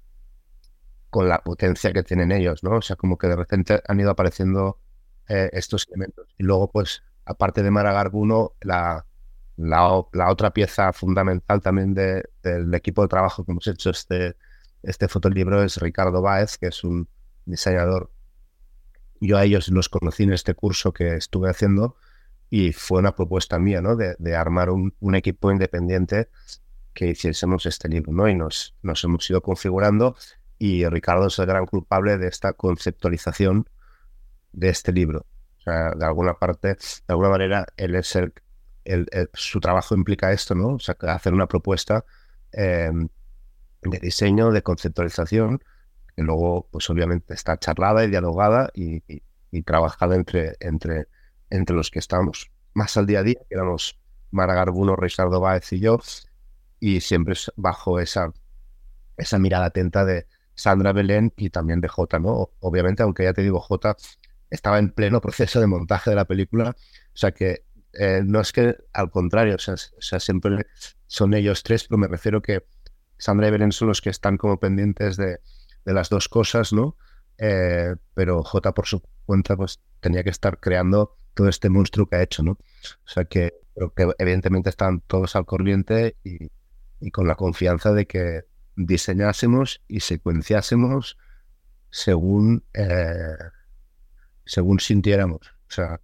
con 1.15 1.29
la 1.29 1.41
potencia 1.41 1.93
que 1.93 2.03
tienen 2.03 2.33
ellos, 2.33 2.61
¿no? 2.61 2.71
O 2.71 2.81
sea, 2.81 2.97
como 2.97 3.17
que 3.17 3.27
de 3.27 3.37
repente 3.37 3.81
han 3.87 3.97
ido 4.01 4.11
apareciendo 4.11 4.81
eh, 5.29 5.49
estos 5.53 5.87
elementos. 5.87 6.27
Y 6.37 6.43
luego, 6.43 6.69
pues, 6.69 7.03
aparte 7.23 7.63
de 7.63 7.71
Maragarbuno, 7.71 8.51
la, 8.59 9.05
la, 9.55 10.03
la 10.11 10.29
otra 10.29 10.51
pieza 10.51 10.91
fundamental 10.91 11.61
también 11.61 11.93
de, 11.93 12.21
del 12.43 12.73
equipo 12.73 13.01
de 13.01 13.07
trabajo 13.07 13.45
que 13.45 13.53
hemos 13.53 13.65
hecho 13.65 13.91
este, 13.91 14.35
este 14.83 15.07
fotolibro 15.07 15.63
es 15.63 15.77
Ricardo 15.77 16.21
Báez, 16.21 16.57
que 16.57 16.67
es 16.67 16.83
un 16.83 17.07
diseñador. 17.45 18.11
Yo 19.21 19.37
a 19.37 19.45
ellos 19.45 19.69
los 19.69 19.87
conocí 19.87 20.23
en 20.23 20.33
este 20.33 20.53
curso 20.53 20.91
que 20.91 21.15
estuve 21.15 21.49
haciendo 21.49 21.95
y 22.49 22.73
fue 22.73 22.99
una 22.99 23.15
propuesta 23.15 23.57
mía, 23.57 23.81
¿no? 23.81 23.95
De, 23.95 24.35
armar 24.35 24.69
un, 24.69 25.15
equipo 25.15 25.49
independiente 25.49 26.27
que 26.93 27.07
hiciésemos 27.07 27.65
este 27.67 27.87
libro, 27.87 28.11
¿no? 28.11 28.27
Y 28.27 28.35
nos, 28.35 28.75
nos 28.81 29.01
hemos 29.05 29.29
ido 29.29 29.41
configurando 29.41 30.17
y 30.57 30.87
Ricardo 30.87 31.27
es 31.27 31.39
el 31.39 31.45
gran 31.45 31.65
culpable 31.65 32.17
de 32.17 32.27
esta 32.27 32.53
conceptualización 32.53 33.69
de 34.53 34.69
este 34.69 34.91
libro. 34.91 35.25
O 35.57 35.61
sea, 35.61 35.91
de 35.91 36.05
alguna 36.05 36.35
parte, 36.35 36.69
de 36.69 36.77
alguna 37.07 37.29
manera, 37.29 37.65
él 37.77 37.95
es 37.95 38.15
el, 38.15 38.33
su 39.33 39.59
trabajo 39.59 39.95
implica 39.95 40.31
esto, 40.31 40.55
¿no? 40.55 40.75
O 40.75 40.79
sea, 40.79 40.95
hacer 41.01 41.33
una 41.33 41.47
propuesta 41.47 42.05
em, 42.51 43.09
de 43.81 43.99
diseño, 43.99 44.51
de 44.51 44.61
conceptualización, 44.61 45.63
que 46.15 46.23
luego, 46.23 46.67
pues 46.71 46.89
obviamente 46.89 47.33
está 47.33 47.57
charlada 47.57 48.05
y 48.05 48.09
dialogada 48.09 48.69
y, 48.73 49.01
trabajada 49.63 50.15
entre, 50.15 50.57
entre 50.59 51.07
entre 51.49 51.75
los 51.75 51.91
que 51.91 51.99
estábamos 51.99 52.51
más 52.73 52.97
al 52.97 53.05
día 53.05 53.19
a 53.19 53.23
día, 53.23 53.39
que 53.47 53.55
éramos 53.55 53.99
Mara 54.31 54.53
Garbuno, 54.53 54.95
Ricardo 54.95 55.39
Báez 55.39 55.71
y 55.73 55.79
yo, 55.79 55.99
y 56.79 57.01
siempre 57.01 57.35
bajo 57.55 57.99
esa, 57.99 58.33
esa 59.17 59.39
mirada 59.39 59.67
atenta 59.67 60.03
de 60.05 60.27
Sandra 60.55 60.93
Belén 60.93 61.33
y 61.37 61.49
también 61.49 61.81
de 61.81 61.87
Jota, 61.87 62.19
¿no? 62.19 62.51
Obviamente, 62.59 63.03
aunque 63.03 63.23
ya 63.23 63.33
te 63.33 63.43
digo, 63.43 63.59
Jota 63.59 63.95
estaba 64.49 64.79
en 64.79 64.91
pleno 64.91 65.21
proceso 65.21 65.59
de 65.59 65.67
montaje 65.67 66.09
de 66.09 66.15
la 66.15 66.25
película, 66.25 66.75
o 66.77 67.17
sea 67.17 67.31
que 67.31 67.65
eh, 67.93 68.21
no 68.25 68.41
es 68.41 68.51
que 68.51 68.75
al 68.93 69.09
contrario, 69.09 69.55
o 69.55 69.77
sea, 69.77 70.19
siempre 70.19 70.65
son 71.07 71.33
ellos 71.33 71.63
tres, 71.63 71.85
pero 71.87 71.97
me 71.97 72.07
refiero 72.07 72.41
que 72.41 72.65
Sandra 73.17 73.47
y 73.47 73.51
Belén 73.51 73.71
son 73.71 73.87
los 73.87 74.01
que 74.01 74.09
están 74.09 74.37
como 74.37 74.59
pendientes 74.59 75.15
de, 75.17 75.39
las 75.85 76.09
dos 76.09 76.27
cosas, 76.27 76.73
¿no? 76.73 76.97
Eh, 77.37 77.95
pero 78.13 78.43
Jota 78.43 78.73
por 78.73 78.87
su 78.87 79.01
cuenta 79.25 79.55
pues 79.55 79.79
tenía 79.99 80.23
que 80.23 80.29
estar 80.31 80.59
creando 80.59 81.15
todo 81.35 81.47
este 81.47 81.69
monstruo 81.69 82.07
que 82.07 82.15
ha 82.15 82.23
hecho, 82.23 82.43
¿no? 82.43 82.51
O 82.53 83.07
sea 83.07 83.25
que 83.25 83.53
evidentemente 84.17 84.69
están 84.69 85.01
todos 85.01 85.35
al 85.35 85.45
corriente 85.45 86.17
y, 86.23 86.49
con 87.11 87.27
la 87.27 87.35
confianza 87.35 87.93
de 87.93 88.07
que 88.07 88.45
diseñásemos 88.75 89.81
y 89.87 90.01
secuenciásemos 90.01 91.17
según, 91.89 92.63
eh, 92.73 93.37
según 94.45 94.79
sintiéramos, 94.79 95.41
o 95.47 95.71
sea, 95.71 96.01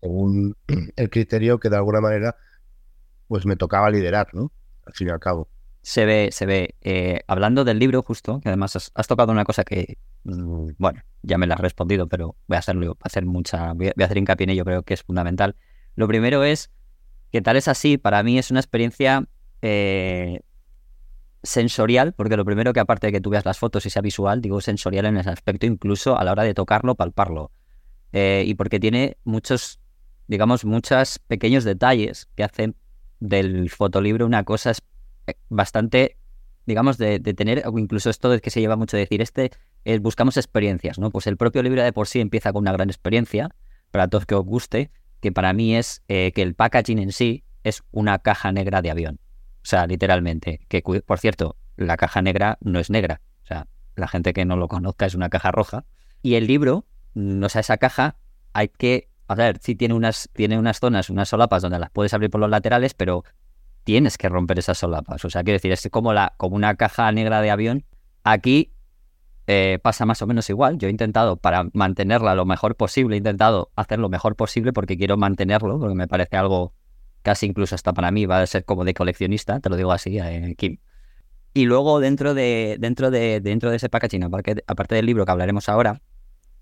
según 0.00 0.56
el 0.96 1.10
criterio 1.10 1.58
que 1.58 1.70
de 1.70 1.76
alguna 1.76 2.00
manera 2.00 2.36
pues 3.28 3.46
me 3.46 3.56
tocaba 3.56 3.90
liderar, 3.90 4.28
¿no? 4.32 4.50
Al 4.86 4.94
fin 4.94 5.08
y 5.08 5.10
al 5.10 5.20
cabo. 5.20 5.48
Se 5.82 6.04
ve, 6.06 6.30
se 6.32 6.46
ve. 6.46 6.74
Eh, 6.80 7.20
hablando 7.28 7.64
del 7.64 7.78
libro, 7.78 8.02
justo, 8.02 8.40
que 8.40 8.48
además 8.48 8.90
has, 8.94 9.06
tocado 9.06 9.32
una 9.32 9.44
cosa 9.44 9.64
que, 9.64 9.98
mm, 10.24 10.70
bueno, 10.78 11.02
ya 11.22 11.38
me 11.38 11.46
la 11.46 11.54
has 11.54 11.60
respondido, 11.60 12.08
pero 12.08 12.36
voy 12.46 12.56
a 12.56 12.58
hacerlo, 12.58 12.96
hacer 13.02 13.26
mucha, 13.26 13.74
voy 13.74 13.88
a 13.88 14.04
hacer 14.04 14.18
hincapié 14.18 14.44
en 14.44 14.50
ello, 14.50 14.64
creo 14.64 14.82
que 14.82 14.94
es 14.94 15.02
fundamental. 15.02 15.56
Lo 15.94 16.08
primero 16.08 16.42
es 16.42 16.70
que 17.30 17.42
tal 17.42 17.56
es 17.56 17.68
así, 17.68 17.98
para 17.98 18.22
mí 18.22 18.38
es 18.38 18.50
una 18.50 18.60
experiencia 18.60 19.28
eh, 19.62 20.40
sensorial, 21.42 22.12
porque 22.12 22.36
lo 22.36 22.44
primero 22.44 22.72
que 22.72 22.80
aparte 22.80 23.08
de 23.08 23.12
que 23.12 23.20
tú 23.20 23.30
veas 23.30 23.44
las 23.44 23.58
fotos 23.58 23.86
y 23.86 23.90
sea 23.90 24.02
visual, 24.02 24.40
digo 24.40 24.60
sensorial 24.60 25.06
en 25.06 25.16
ese 25.18 25.30
aspecto, 25.30 25.66
incluso 25.66 26.18
a 26.18 26.24
la 26.24 26.32
hora 26.32 26.42
de 26.42 26.54
tocarlo, 26.54 26.94
palparlo. 26.94 27.50
Eh, 28.12 28.44
y 28.46 28.54
porque 28.54 28.80
tiene 28.80 29.16
muchos, 29.24 29.80
digamos, 30.26 30.64
muchos 30.64 31.18
pequeños 31.26 31.64
detalles 31.64 32.28
que 32.34 32.44
hacen 32.44 32.74
del 33.20 33.70
fotolibro 33.70 34.26
una 34.26 34.44
cosa 34.44 34.72
eh, 35.26 35.34
bastante, 35.48 36.16
digamos, 36.66 36.98
de, 36.98 37.20
tener, 37.20 37.62
o 37.66 37.78
incluso 37.78 38.10
esto 38.10 38.30
de 38.30 38.40
que 38.40 38.50
se 38.50 38.60
lleva 38.60 38.76
mucho 38.76 38.96
a 38.96 39.00
decir, 39.00 39.20
este, 39.20 39.50
es 39.84 40.00
buscamos 40.00 40.36
experiencias, 40.36 40.98
¿no? 40.98 41.10
Pues 41.10 41.26
el 41.26 41.36
propio 41.36 41.62
libro 41.62 41.82
de 41.82 41.92
por 41.92 42.08
sí 42.08 42.20
empieza 42.20 42.52
con 42.52 42.62
una 42.62 42.72
gran 42.72 42.88
experiencia, 42.88 43.50
para 43.90 44.08
todos 44.08 44.26
que 44.26 44.34
os 44.34 44.44
guste, 44.44 44.90
que 45.20 45.32
para 45.32 45.52
mí 45.52 45.76
es 45.76 46.02
eh, 46.08 46.32
que 46.34 46.42
el 46.42 46.54
packaging 46.54 46.98
en 46.98 47.12
sí 47.12 47.44
es 47.64 47.82
una 47.90 48.18
caja 48.18 48.52
negra 48.52 48.82
de 48.82 48.90
avión. 48.90 49.18
O 49.68 49.70
sea, 49.70 49.86
literalmente. 49.86 50.60
Que, 50.68 50.80
por 50.80 51.18
cierto, 51.18 51.56
la 51.76 51.98
caja 51.98 52.22
negra 52.22 52.56
no 52.62 52.78
es 52.78 52.88
negra. 52.88 53.20
O 53.44 53.46
sea, 53.46 53.66
la 53.96 54.08
gente 54.08 54.32
que 54.32 54.46
no 54.46 54.56
lo 54.56 54.66
conozca 54.66 55.04
es 55.04 55.14
una 55.14 55.28
caja 55.28 55.50
roja. 55.50 55.84
Y 56.22 56.36
el 56.36 56.46
libro, 56.46 56.86
mm, 57.12 57.44
o 57.44 57.48
sea, 57.50 57.60
esa 57.60 57.76
caja 57.76 58.16
hay 58.54 58.68
que, 58.68 59.10
a 59.26 59.34
ver, 59.34 59.58
sí 59.60 59.74
tiene 59.74 59.92
unas, 59.92 60.30
tiene 60.32 60.58
unas 60.58 60.80
zonas, 60.80 61.10
unas 61.10 61.28
solapas 61.28 61.60
donde 61.60 61.78
las 61.78 61.90
puedes 61.90 62.14
abrir 62.14 62.30
por 62.30 62.40
los 62.40 62.48
laterales, 62.48 62.94
pero 62.94 63.24
tienes 63.84 64.16
que 64.16 64.30
romper 64.30 64.58
esas 64.58 64.78
solapas. 64.78 65.22
O 65.26 65.28
sea, 65.28 65.44
quiero 65.44 65.56
decir, 65.56 65.70
es 65.70 65.86
como, 65.90 66.14
la, 66.14 66.32
como 66.38 66.56
una 66.56 66.74
caja 66.76 67.12
negra 67.12 67.42
de 67.42 67.50
avión. 67.50 67.84
Aquí 68.24 68.72
eh, 69.48 69.78
pasa 69.82 70.06
más 70.06 70.22
o 70.22 70.26
menos 70.26 70.48
igual. 70.48 70.78
Yo 70.78 70.88
he 70.88 70.90
intentado, 70.90 71.36
para 71.36 71.68
mantenerla 71.74 72.34
lo 72.34 72.46
mejor 72.46 72.74
posible, 72.74 73.16
he 73.16 73.18
intentado 73.18 73.70
hacer 73.76 73.98
lo 73.98 74.08
mejor 74.08 74.34
posible 74.34 74.72
porque 74.72 74.96
quiero 74.96 75.18
mantenerlo, 75.18 75.78
porque 75.78 75.94
me 75.94 76.08
parece 76.08 76.38
algo 76.38 76.72
casi 77.28 77.44
incluso 77.44 77.74
hasta 77.74 77.92
para 77.92 78.10
mí 78.10 78.24
va 78.24 78.40
a 78.40 78.46
ser 78.46 78.64
como 78.64 78.86
de 78.86 78.94
coleccionista, 78.94 79.60
te 79.60 79.68
lo 79.68 79.76
digo 79.76 79.92
así, 79.92 80.18
eh, 80.18 80.54
Kim. 80.56 80.78
Y 81.52 81.66
luego 81.66 82.00
dentro 82.00 82.32
de, 82.32 82.78
dentro 82.80 83.10
de, 83.10 83.42
dentro 83.42 83.68
de 83.68 83.76
ese 83.76 83.90
packaging, 83.90 84.24
aparte, 84.24 84.64
aparte 84.66 84.94
del 84.94 85.04
libro 85.04 85.26
que 85.26 85.32
hablaremos 85.32 85.68
ahora, 85.68 86.00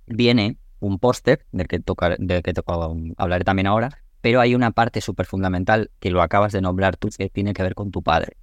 viene 0.07 0.59
un 0.81 0.99
póster 0.99 1.47
del 1.53 1.69
que 1.69 1.79
toca, 1.79 2.17
del 2.19 2.43
que 2.43 2.53
toca, 2.53 2.75
hablaré 3.17 3.45
también 3.45 3.69
ahora, 3.69 3.91
pero 4.21 4.41
hay 4.41 4.57
una 4.57 4.73
parte 4.73 5.01
súper 5.01 5.27
fundamental 5.27 5.93
que 6.01 6.11
lo 6.11 6.21
acabas 6.21 6.51
de 6.51 6.61
nombrar 6.61 6.97
tú, 6.97 7.11
que 7.17 7.31
tiene 7.31 7.53
que 7.53 7.63
ver 7.63 7.77
con 7.77 7.93
tu 7.93 8.03
padre. 8.03 8.37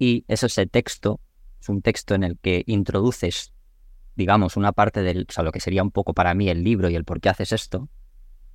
Y 0.00 0.24
es 0.26 0.58
el 0.58 0.70
texto, 0.70 1.20
es 1.60 1.68
un 1.68 1.82
texto 1.82 2.16
en 2.16 2.24
el 2.24 2.36
que 2.40 2.64
introduces, 2.66 3.52
digamos, 4.16 4.56
una 4.56 4.72
parte 4.72 5.02
del, 5.02 5.28
o 5.38 5.42
lo 5.44 5.52
que 5.52 5.60
sería 5.60 5.84
un 5.84 5.92
poco 5.92 6.14
para 6.14 6.34
mí 6.34 6.48
el 6.48 6.64
libro 6.64 6.90
y 6.90 6.96
el 6.96 7.04
por 7.04 7.20
qué 7.20 7.28
haces 7.28 7.52
esto, 7.52 7.88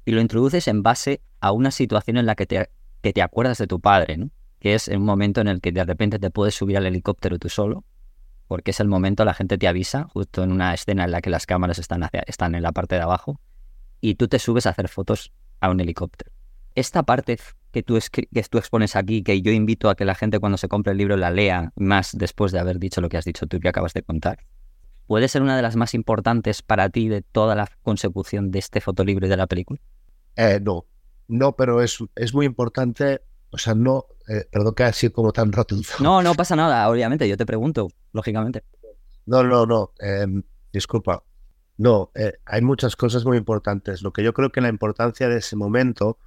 y 0.07 0.11
lo 0.11 0.21
introduces 0.21 0.69
en 0.69 0.83
base 0.83 1.21
a 1.41 1.51
una 1.51 1.69
situación 1.69 2.15
en 2.15 2.25
la 2.25 2.35
que 2.35 2.45
te, 2.45 2.69
que 3.01 3.11
te 3.11 3.21
acuerdas 3.21 3.57
de 3.57 3.67
tu 3.67 3.81
padre, 3.81 4.15
¿no? 4.15 4.29
Que 4.57 4.73
es 4.73 4.87
un 4.87 5.03
momento 5.03 5.41
en 5.41 5.49
el 5.49 5.59
que 5.59 5.73
de 5.73 5.83
repente 5.83 6.17
te 6.17 6.29
puedes 6.29 6.55
subir 6.55 6.77
al 6.77 6.85
helicóptero 6.85 7.37
tú 7.39 7.49
solo, 7.49 7.83
porque 8.47 8.71
es 8.71 8.79
el 8.79 8.87
momento, 8.87 9.25
la 9.25 9.33
gente 9.33 9.57
te 9.57 9.67
avisa, 9.67 10.05
justo 10.05 10.43
en 10.43 10.53
una 10.53 10.73
escena 10.73 11.03
en 11.03 11.11
la 11.11 11.19
que 11.19 11.29
las 11.29 11.45
cámaras 11.45 11.77
están, 11.77 12.03
hacia, 12.03 12.23
están 12.25 12.55
en 12.55 12.63
la 12.63 12.71
parte 12.71 12.95
de 12.95 13.01
abajo, 13.01 13.41
y 13.99 14.15
tú 14.15 14.29
te 14.29 14.39
subes 14.39 14.65
a 14.65 14.69
hacer 14.69 14.87
fotos 14.87 15.33
a 15.59 15.69
un 15.69 15.81
helicóptero. 15.81 16.31
Esta 16.73 17.03
parte 17.03 17.37
que 17.71 17.83
tú, 17.83 17.99
que 18.09 18.43
tú 18.49 18.57
expones 18.59 18.95
aquí, 18.95 19.23
que 19.23 19.41
yo 19.41 19.51
invito 19.51 19.89
a 19.89 19.95
que 19.95 20.05
la 20.05 20.15
gente 20.15 20.39
cuando 20.39 20.57
se 20.57 20.69
compre 20.69 20.93
el 20.93 20.99
libro 20.99 21.17
la 21.17 21.31
lea 21.31 21.73
más 21.75 22.11
después 22.17 22.53
de 22.53 22.59
haber 22.59 22.79
dicho 22.79 23.01
lo 23.01 23.09
que 23.09 23.17
has 23.17 23.25
dicho 23.25 23.45
tú 23.45 23.59
que 23.59 23.67
acabas 23.67 23.93
de 23.93 24.03
contar, 24.03 24.39
puede 25.05 25.27
ser 25.27 25.41
una 25.41 25.57
de 25.57 25.63
las 25.63 25.75
más 25.75 25.93
importantes 25.93 26.61
para 26.61 26.87
ti 26.87 27.09
de 27.09 27.23
toda 27.23 27.55
la 27.55 27.69
consecución 27.83 28.51
de 28.51 28.59
este 28.59 28.79
fotolibro 28.79 29.25
y 29.25 29.29
de 29.29 29.35
la 29.35 29.47
película. 29.47 29.81
Eh, 30.37 30.59
no, 30.61 30.85
no, 31.27 31.55
pero 31.55 31.81
es, 31.81 31.97
es 32.15 32.33
muy 32.33 32.45
importante, 32.45 33.21
o 33.49 33.57
sea, 33.57 33.73
no, 33.75 34.05
eh, 34.27 34.45
perdón 34.51 34.75
que 34.75 34.93
sido 34.93 35.13
como 35.13 35.33
tan 35.33 35.51
rotundo. 35.51 35.87
No, 35.99 36.21
no 36.21 36.33
pasa 36.35 36.55
nada, 36.55 36.89
obviamente, 36.89 37.27
yo 37.27 37.35
te 37.37 37.45
pregunto, 37.45 37.89
lógicamente. 38.13 38.63
No, 39.25 39.43
no, 39.43 39.65
no, 39.65 39.91
em, 39.99 40.43
disculpa, 40.71 41.23
no, 41.77 42.11
eh, 42.15 42.33
hay 42.45 42.61
muchas 42.61 42.95
cosas 42.95 43.25
muy 43.25 43.37
importantes. 43.37 44.01
Lo 44.01 44.13
que 44.13 44.23
yo 44.23 44.33
creo 44.33 44.51
que 44.51 44.61
la 44.61 44.69
importancia 44.69 45.27
de 45.27 45.37
ese 45.37 45.55
momento, 45.55 46.17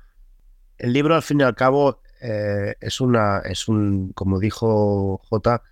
el 0.78 0.92
libro 0.92 1.14
al 1.14 1.22
fin 1.22 1.40
y 1.40 1.42
al 1.42 1.54
cabo 1.54 2.02
eh, 2.20 2.74
es 2.80 3.00
una, 3.00 3.38
es 3.38 3.68
un, 3.68 4.12
como 4.12 4.38
dijo 4.38 5.18
J, 5.28 5.62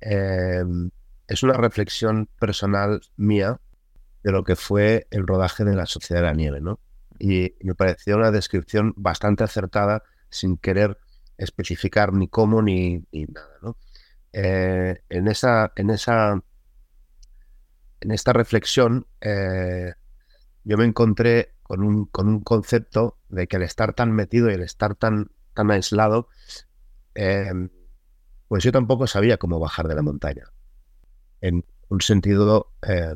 em, 0.00 0.90
es 1.26 1.42
una 1.42 1.54
reflexión 1.54 2.28
personal 2.38 3.00
mía 3.16 3.60
de 4.22 4.32
lo 4.32 4.44
que 4.44 4.56
fue 4.56 5.06
el 5.10 5.26
rodaje 5.26 5.64
de 5.64 5.74
la 5.74 5.86
Sociedad 5.86 6.22
de 6.22 6.26
la 6.28 6.34
Nieve, 6.34 6.60
¿no? 6.60 6.80
Y 7.18 7.54
me 7.60 7.74
pareció 7.74 8.16
una 8.16 8.30
descripción 8.30 8.92
bastante 8.96 9.44
acertada, 9.44 10.02
sin 10.28 10.56
querer 10.56 10.98
especificar 11.36 12.12
ni 12.12 12.28
cómo 12.28 12.62
ni, 12.62 13.04
nada, 13.12 13.58
¿no? 13.62 13.76
Eh, 14.32 15.02
en 15.08 15.28
esa, 15.28 15.72
en 15.76 15.90
esa 15.90 16.42
en 18.04 18.10
esta 18.10 18.32
reflexión 18.32 19.06
eh, 19.20 19.94
yo 20.64 20.76
me 20.76 20.84
encontré 20.84 21.54
con 21.62 21.82
un, 21.82 22.04
con 22.06 22.28
un 22.28 22.40
concepto 22.40 23.18
de 23.28 23.46
que 23.46 23.56
al 23.56 23.62
estar 23.62 23.94
tan 23.94 24.12
metido 24.12 24.50
y 24.50 24.54
al 24.54 24.62
estar 24.62 24.94
tan, 24.94 25.30
tan 25.54 25.70
aislado, 25.70 26.28
em, 27.14 27.70
pues 28.48 28.62
yo 28.62 28.72
tampoco 28.72 29.06
sabía 29.06 29.38
cómo 29.38 29.58
bajar 29.58 29.88
de 29.88 29.94
la 29.94 30.02
montaña. 30.02 30.44
En 31.40 31.64
un 31.88 32.00
sentido 32.02 32.72
eh, 32.86 33.14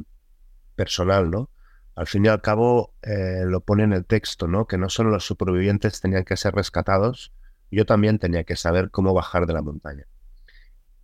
personal, 0.74 1.30
¿no? 1.30 1.50
Al 1.98 2.06
fin 2.06 2.24
y 2.24 2.28
al 2.28 2.40
cabo 2.40 2.94
eh, 3.02 3.42
lo 3.44 3.60
pone 3.60 3.82
en 3.82 3.92
el 3.92 4.04
texto, 4.04 4.46
¿no? 4.46 4.68
Que 4.68 4.78
no 4.78 4.88
solo 4.88 5.10
los 5.10 5.26
supervivientes 5.26 6.00
tenían 6.00 6.24
que 6.24 6.36
ser 6.36 6.54
rescatados, 6.54 7.32
yo 7.72 7.86
también 7.86 8.20
tenía 8.20 8.44
que 8.44 8.54
saber 8.54 8.92
cómo 8.92 9.12
bajar 9.14 9.46
de 9.46 9.52
la 9.52 9.62
montaña. 9.62 10.06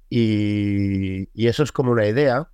Y, 0.08 1.28
eso 1.48 1.64
es 1.64 1.72
como 1.72 1.90
una 1.90 2.06
idea 2.06 2.48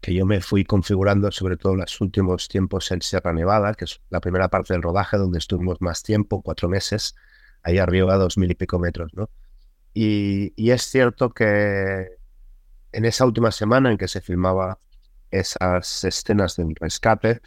que 0.00 0.14
yo 0.14 0.24
me 0.24 0.40
fui 0.40 0.64
configurando 0.64 1.32
sobre 1.32 1.56
todo 1.56 1.72
en 1.72 1.80
los 1.80 2.00
últimos 2.00 2.46
tiempos 2.46 2.92
en 2.92 3.02
Sierra 3.02 3.32
Nevada, 3.32 3.74
que 3.74 3.86
es 3.86 4.00
la 4.08 4.20
primera 4.20 4.46
parte 4.46 4.74
del 4.74 4.82
rodaje 4.82 5.16
donde 5.16 5.38
estuvimos 5.38 5.80
más 5.80 6.04
tiempo, 6.04 6.42
cuatro 6.42 6.68
meses, 6.68 7.16
ahí 7.64 7.78
arriba 7.78 8.14
a 8.14 8.18
dos 8.18 8.38
mil 8.38 8.52
y 8.52 8.54
pico 8.54 8.78
metros, 8.78 9.12
¿no? 9.14 9.30
Y, 9.94 10.70
es 10.70 10.82
cierto 10.82 11.30
que 11.30 12.06
en 12.92 13.04
esa 13.04 13.26
última 13.26 13.50
semana 13.50 13.90
en 13.90 13.98
que 13.98 14.06
se 14.06 14.20
filmaba 14.20 14.78
esas 15.30 16.04
escenas 16.04 16.56
del 16.56 16.74
rescate, 16.74 17.40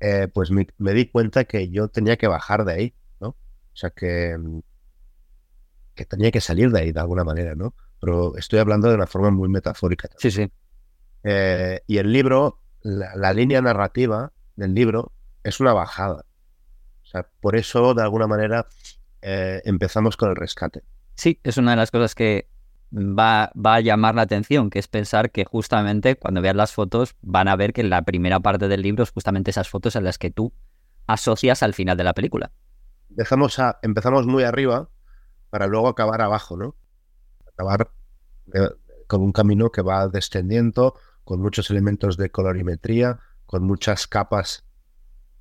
eh, 0.00 0.28
pues 0.32 0.50
me, 0.50 0.66
di 0.92 1.06
cuenta 1.08 1.44
que 1.44 1.68
yo 1.70 1.88
tenía 1.88 2.16
que 2.16 2.26
bajar 2.26 2.64
de 2.64 2.72
ahí, 2.72 2.94
¿no? 3.20 3.28
O 3.28 3.36
sea, 3.74 3.90
que, 3.90 4.36
que 5.94 6.04
tenía 6.04 6.30
que 6.30 6.40
salir 6.40 6.70
de 6.70 6.80
ahí 6.80 6.92
de 6.92 7.00
alguna 7.00 7.24
manera, 7.24 7.54
¿no? 7.54 7.74
Pero 8.00 8.36
estoy 8.36 8.58
hablando 8.58 8.88
de 8.88 8.94
una 8.94 9.06
forma 9.06 9.30
muy 9.30 9.48
metafórica. 9.48 10.08
Sí, 10.18 10.30
sí. 10.30 10.50
Eh, 11.24 11.80
y 11.86 11.98
el 11.98 12.12
libro, 12.12 12.60
la, 12.82 13.32
línea 13.32 13.60
narrativa 13.62 14.32
del 14.54 14.74
libro 14.74 15.12
es 15.42 15.60
una 15.60 15.72
bajada. 15.72 16.24
O 17.02 17.06
sea, 17.06 17.26
por 17.40 17.56
eso, 17.56 17.94
de 17.94 18.02
alguna 18.02 18.26
manera, 18.26 18.66
eh, 19.22 19.62
empezamos 19.64 20.16
con 20.16 20.30
el 20.30 20.36
rescate. 20.36 20.82
Sí, 21.14 21.40
es 21.42 21.56
una 21.56 21.70
de 21.72 21.78
las 21.78 21.90
cosas 21.90 22.14
que 22.14 22.48
va, 22.92 23.50
va, 23.54 23.74
a 23.74 23.80
llamar 23.80 24.14
la 24.14 24.22
atención, 24.22 24.70
que 24.70 24.78
es 24.78 24.88
pensar 24.88 25.30
que 25.30 25.44
justamente 25.44 26.16
cuando 26.16 26.40
veas 26.40 26.56
las 26.56 26.72
fotos 26.72 27.14
van 27.22 27.48
a 27.48 27.56
ver 27.56 27.72
que 27.72 27.82
la 27.82 28.02
primera 28.02 28.40
parte 28.40 28.68
del 28.68 28.82
libro 28.82 29.02
es 29.02 29.10
justamente 29.10 29.50
esas 29.50 29.68
fotos 29.68 29.96
en 29.96 30.04
las 30.04 30.18
que 30.18 30.30
tú 30.30 30.52
asocias 31.06 31.62
al 31.62 31.74
final 31.74 31.96
de 31.96 32.04
la 32.04 32.14
película. 32.14 32.52
Empezamos, 33.10 33.58
a, 33.58 33.78
empezamos 33.82 34.26
muy 34.26 34.42
arriba 34.42 34.88
para 35.50 35.66
luego 35.66 35.88
acabar 35.88 36.20
abajo, 36.20 36.56
¿no? 36.56 36.76
Acabar 37.52 37.90
con 39.06 39.22
un 39.22 39.32
camino 39.32 39.70
que 39.70 39.82
va 39.82 40.08
descendiendo 40.08 40.94
con 41.24 41.40
muchos 41.40 41.70
elementos 41.70 42.16
de 42.16 42.30
colorimetría, 42.30 43.18
con 43.46 43.64
muchas 43.64 44.06
capas 44.06 44.64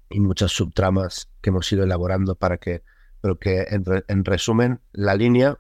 y 0.09 0.19
muchas 0.19 0.51
subtramas 0.51 1.29
que 1.41 1.49
hemos 1.49 1.71
ido 1.71 1.83
elaborando 1.83 2.35
para 2.35 2.57
que, 2.57 2.83
pero 3.21 3.37
que 3.37 3.65
en, 3.69 4.25
resumen, 4.25 4.81
la 4.93 5.15
línea, 5.15 5.59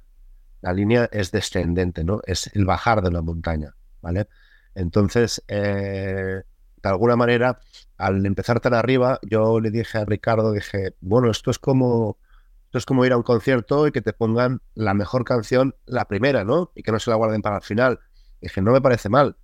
la 0.65 0.73
línea 0.73 1.07
es 1.11 1.31
descendente, 1.31 2.03
¿no? 2.03 2.21
Es 2.25 2.49
el 2.55 2.65
bajar 2.65 3.03
de 3.03 3.11
la 3.11 3.21
montaña, 3.21 3.75
¿vale? 4.01 4.27
Entonces, 4.73 5.43
eh, 5.47 6.41
de 6.81 6.89
alguna 6.89 7.15
manera, 7.15 7.59
al 7.99 8.25
empezar 8.25 8.59
tan 8.59 8.73
arriba, 8.73 9.19
yo 9.21 9.59
le 9.59 9.69
dije 9.69 9.99
a 9.99 10.05
Ricardo, 10.05 10.53
dije, 10.53 10.95
bueno, 11.01 11.29
esto 11.29 11.51
es 11.51 11.59
como, 11.59 12.17
esto 12.65 12.79
es 12.79 12.85
como 12.87 13.05
ir 13.05 13.13
a 13.13 13.17
un 13.17 13.21
concierto 13.21 13.85
y 13.85 13.91
que 13.91 14.01
te 14.01 14.11
pongan 14.11 14.63
la 14.73 14.95
mejor 14.95 15.23
canción, 15.23 15.75
la 15.85 16.05
primera, 16.05 16.43
¿no? 16.43 16.71
Y 16.73 16.81
que 16.81 16.91
no 16.91 16.97
se 16.99 17.11
la 17.11 17.15
guarden 17.15 17.43
para 17.43 17.57
el 17.57 17.61
final. 17.61 17.99
dije, 18.41 18.59
no 18.63 18.71
me 18.71 18.81
parece 18.81 19.07
mal, 19.07 19.37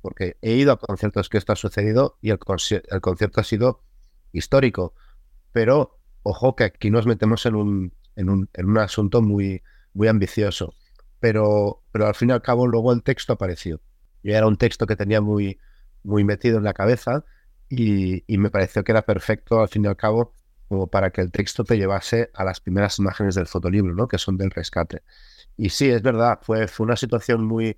porque 0.00 0.38
he 0.42 0.54
ido 0.54 0.72
a 0.72 0.80
conciertos 0.80 1.28
que 1.28 1.38
esto 1.38 1.52
ha 1.52 1.56
sucedido 1.56 2.18
y 2.20 2.30
el, 2.30 2.40
concierto 2.40 3.40
ha 3.40 3.44
sido 3.44 3.84
histórico. 4.32 4.92
Pero 5.52 6.00
ojo 6.24 6.56
que 6.56 6.64
aquí 6.64 6.90
nos 6.90 7.06
metemos 7.06 7.46
en 7.46 7.54
un, 7.54 7.92
en 8.16 8.28
un, 8.28 8.50
en 8.54 8.68
un 8.68 8.78
asunto 8.78 9.22
muy, 9.22 9.62
muy 9.94 10.08
ambicioso. 10.08 10.74
Pero, 11.20 11.82
pero 11.90 12.06
al 12.06 12.14
fin 12.14 12.30
y 12.30 12.32
al 12.32 12.42
cabo 12.42 12.66
luego 12.66 12.92
el 12.92 13.02
texto 13.02 13.32
apareció. 13.32 13.80
Y 14.22 14.32
era 14.32 14.46
un 14.46 14.56
texto 14.56 14.86
que 14.86 14.96
tenía 14.96 15.20
muy, 15.20 15.58
muy 16.02 16.24
metido 16.24 16.58
en 16.58 16.64
la 16.64 16.74
cabeza 16.74 17.24
y, 17.68 18.24
me 18.28 18.50
pareció 18.50 18.84
que 18.84 18.92
era 18.92 19.02
perfecto 19.02 19.60
al 19.60 19.68
fin 19.68 19.84
y 19.84 19.88
al 19.88 19.96
cabo 19.96 20.34
como 20.68 20.86
para 20.86 21.10
que 21.10 21.20
el 21.20 21.30
texto 21.30 21.64
te 21.64 21.76
llevase 21.76 22.30
a 22.34 22.44
las 22.44 22.60
primeras 22.60 22.98
imágenes 22.98 23.34
del 23.34 23.46
fotolibro, 23.46 23.94
¿no? 23.94 24.08
que 24.08 24.18
son 24.18 24.36
del 24.36 24.50
rescate. 24.50 25.02
Y 25.56 25.70
sí, 25.70 25.88
es 25.90 26.02
verdad, 26.02 26.38
fue, 26.42 26.68
fue 26.68 26.84
una 26.84 26.96
situación 26.96 27.44
muy, 27.44 27.76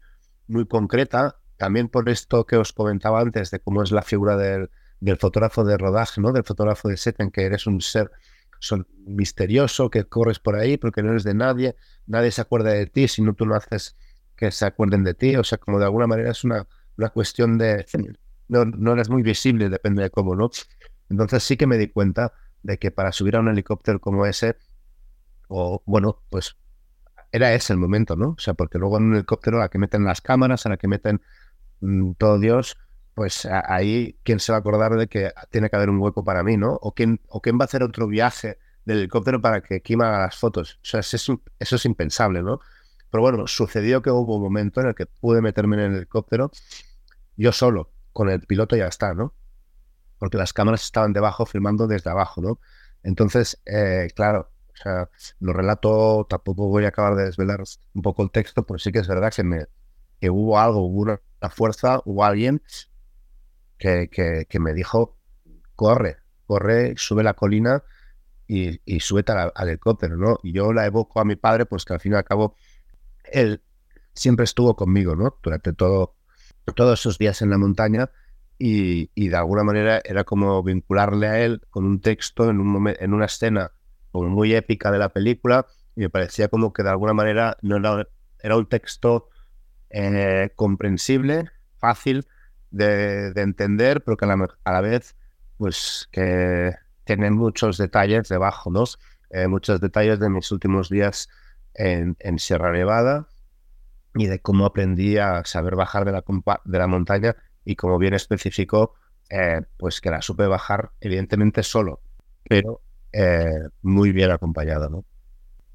muy 0.48 0.66
concreta 0.66 1.36
también 1.56 1.88
por 1.88 2.08
esto 2.08 2.44
que 2.46 2.56
os 2.56 2.72
comentaba 2.72 3.20
antes 3.20 3.50
de 3.50 3.60
cómo 3.60 3.82
es 3.82 3.90
la 3.90 4.02
figura 4.02 4.36
del, 4.36 4.70
fotógrafo 5.18 5.64
de 5.64 5.76
rodaje, 5.78 6.20
¿no? 6.20 6.32
Del 6.32 6.44
fotógrafo 6.44 6.88
de 6.88 6.96
set 6.96 7.20
en 7.20 7.30
que 7.30 7.44
eres 7.44 7.66
un 7.66 7.80
ser 7.80 8.10
son, 8.60 8.86
misterioso, 9.06 9.90
que 9.90 10.04
corres 10.04 10.38
por 10.38 10.56
ahí 10.56 10.76
porque 10.76 11.02
no 11.02 11.10
eres 11.10 11.24
de 11.24 11.34
nadie, 11.34 11.76
nadie 12.06 12.30
se 12.30 12.40
acuerda 12.40 12.70
de 12.70 12.86
ti, 12.86 13.08
si 13.08 13.22
no 13.22 13.34
tú 13.34 13.46
no 13.46 13.54
haces 13.54 13.96
que 14.36 14.50
se 14.50 14.66
acuerden 14.66 15.04
de 15.04 15.14
ti, 15.14 15.36
o 15.36 15.44
sea, 15.44 15.58
como 15.58 15.78
de 15.78 15.86
alguna 15.86 16.06
manera 16.06 16.30
es 16.30 16.44
una, 16.44 16.66
una 16.96 17.08
cuestión 17.10 17.58
de... 17.58 17.86
No, 18.48 18.64
no 18.64 18.92
eres 18.92 19.08
muy 19.08 19.22
visible, 19.22 19.68
depende 19.68 20.02
de 20.02 20.10
cómo, 20.10 20.36
¿no? 20.36 20.50
Entonces 21.08 21.42
sí 21.42 21.56
que 21.56 21.66
me 21.66 21.78
di 21.78 21.88
cuenta 21.88 22.32
de 22.62 22.78
que 22.78 22.90
para 22.90 23.12
subir 23.12 23.36
a 23.36 23.40
un 23.40 23.48
helicóptero 23.48 24.00
como 24.00 24.26
ese, 24.26 24.56
o 25.48 25.82
bueno, 25.86 26.22
pues 26.30 26.56
era, 27.32 27.54
ese 27.54 27.72
el 27.72 27.78
momento, 27.78 28.16
¿no? 28.16 28.30
O 28.30 28.38
sea, 28.38 28.54
porque 28.54 28.78
luego 28.78 28.98
en 28.98 29.04
un 29.04 29.14
helicóptero 29.16 29.58
a 29.58 29.60
la 29.62 29.68
que 29.68 29.78
meten 29.78 30.04
las 30.04 30.20
cámaras, 30.20 30.66
a 30.66 30.70
la 30.70 30.76
que 30.76 30.88
meten 30.88 31.20
mm, 31.80 32.12
todo 32.12 32.38
Dios, 32.38 32.76
pues 33.16 33.46
ahí, 33.46 34.18
¿quién 34.24 34.40
se 34.40 34.52
va 34.52 34.58
a 34.58 34.60
acordar 34.60 34.92
de 34.92 35.08
que 35.08 35.32
tiene 35.50 35.70
que 35.70 35.76
haber 35.76 35.88
un 35.88 35.98
hueco 35.98 36.22
para 36.22 36.42
mí, 36.42 36.58
¿no? 36.58 36.74
O 36.82 36.92
quién, 36.92 37.18
o 37.28 37.40
quién 37.40 37.58
va 37.58 37.62
a 37.62 37.64
hacer 37.64 37.82
otro 37.82 38.06
viaje 38.06 38.58
del 38.84 38.98
helicóptero 38.98 39.40
para 39.40 39.62
que 39.62 39.80
Kima 39.80 40.08
haga 40.08 40.26
las 40.26 40.36
fotos. 40.36 40.74
O 40.82 40.84
sea, 40.84 41.00
eso, 41.00 41.40
es 41.58 41.84
impensable, 41.86 42.42
¿no? 42.42 42.60
Pero 43.10 43.22
bueno, 43.22 43.46
sucedió 43.46 44.02
que 44.02 44.10
hubo 44.10 44.36
un 44.36 44.42
momento 44.42 44.82
en 44.82 44.88
el 44.88 44.94
que 44.94 45.06
pude 45.06 45.40
meterme 45.40 45.76
en 45.76 45.82
el 45.84 45.96
helicóptero 45.96 46.50
yo 47.38 47.52
solo, 47.52 47.90
con 48.12 48.28
el 48.28 48.42
piloto 48.42 48.76
ya 48.76 48.86
está, 48.86 49.14
¿no? 49.14 49.32
Porque 50.18 50.36
las 50.36 50.52
cámaras 50.52 50.82
estaban 50.82 51.14
debajo 51.14 51.46
filmando 51.46 51.86
desde 51.86 52.10
abajo, 52.10 52.42
¿no? 52.42 52.60
Entonces, 53.02 53.62
eh, 53.64 54.10
claro, 54.14 54.50
o 54.74 54.76
sea, 54.76 55.08
lo 55.40 55.54
relato, 55.54 56.26
tampoco 56.28 56.68
voy 56.68 56.84
a 56.84 56.88
acabar 56.88 57.14
de 57.16 57.24
desvelar 57.24 57.64
un 57.94 58.02
poco 58.02 58.22
el 58.22 58.30
texto, 58.30 58.66
pero 58.66 58.78
sí 58.78 58.92
que 58.92 58.98
es 58.98 59.08
verdad 59.08 59.32
que, 59.34 59.42
me, 59.42 59.64
que 60.20 60.28
hubo 60.28 60.58
algo, 60.58 60.80
hubo 60.80 61.00
una, 61.00 61.18
fuerza, 61.48 62.02
hubo 62.04 62.24
alguien 62.24 62.60
que, 63.78 64.58
me 64.58 64.74
dijo, 64.74 65.18
corre, 65.74 66.18
corre, 66.46 66.94
sube 66.96 67.22
la 67.22 67.34
colina 67.34 67.82
y, 68.46 68.80
y 68.84 69.00
súbete 69.00 69.32
al, 69.32 69.52
helicóptero, 69.56 70.16
¿no? 70.16 70.38
Y 70.42 70.52
yo 70.52 70.72
la 70.72 70.86
evoco 70.86 71.20
a 71.20 71.24
mi 71.24 71.36
padre, 71.36 71.66
pues 71.66 71.84
que 71.84 71.94
al 71.94 72.00
fin 72.00 72.12
y 72.12 72.16
al 72.16 72.24
cabo 72.24 72.56
él 73.24 73.62
siempre 74.14 74.44
estuvo 74.44 74.76
conmigo, 74.76 75.14
¿no? 75.14 75.38
Durante 75.42 75.72
todo, 75.72 76.16
todos 76.74 77.00
esos 77.00 77.18
días 77.18 77.42
en 77.42 77.50
la 77.50 77.58
montaña 77.58 78.10
y, 78.58 79.28
de 79.28 79.36
alguna 79.36 79.62
manera 79.62 80.00
era 80.04 80.24
como 80.24 80.62
vincularle 80.62 81.26
a 81.26 81.40
él 81.40 81.60
con 81.70 81.84
un 81.84 82.00
texto 82.00 82.48
en, 82.48 82.60
un 82.60 82.94
en 82.98 83.12
una 83.12 83.26
escena 83.26 83.72
como 84.10 84.28
muy 84.28 84.54
épica 84.54 84.90
de 84.90 84.98
la 84.98 85.10
película 85.10 85.66
y 85.94 86.00
me 86.00 86.10
parecía 86.10 86.48
como 86.48 86.72
que 86.72 86.82
de 86.82 86.90
alguna 86.90 87.12
manera 87.12 87.56
no 87.62 87.76
era, 87.76 88.08
era 88.42 88.56
un 88.56 88.66
texto 88.66 89.28
eh, 89.90 90.50
comprensible, 90.56 91.50
fácil 91.76 92.26
de, 92.70 93.32
de, 93.32 93.42
entender, 93.42 94.02
pero 94.02 94.16
que 94.16 94.24
a 94.24 94.72
la, 94.72 94.80
vez 94.80 95.16
pues 95.56 96.08
que 96.12 96.74
tiene 97.04 97.30
muchos 97.30 97.78
detalles 97.78 98.28
debajo, 98.28 98.70
¿no? 98.70 98.84
Eh, 99.30 99.48
muchos 99.48 99.80
detalles 99.80 100.18
de 100.20 100.28
mis 100.30 100.50
últimos 100.52 100.88
días 100.88 101.28
en, 101.74 102.16
Sierra 102.38 102.72
Nevada 102.72 103.28
y 104.14 104.26
de 104.26 104.40
cómo 104.40 104.66
aprendí 104.66 105.18
a 105.18 105.44
saber 105.44 105.76
bajar 105.76 106.04
de 106.04 106.12
la, 106.12 106.24
de 106.64 106.78
la 106.78 106.86
montaña 106.86 107.36
y 107.64 107.76
como 107.76 107.98
bien 107.98 108.14
especificó, 108.14 108.94
eh, 109.28 109.62
pues 109.76 110.00
que 110.00 110.10
la 110.10 110.22
supe 110.22 110.46
bajar 110.46 110.92
evidentemente 111.00 111.62
solo, 111.62 112.00
pero 112.48 112.80
eh, 113.12 113.68
muy 113.82 114.12
bien 114.12 114.30
acompañado, 114.30 114.88
¿no? 114.88 115.04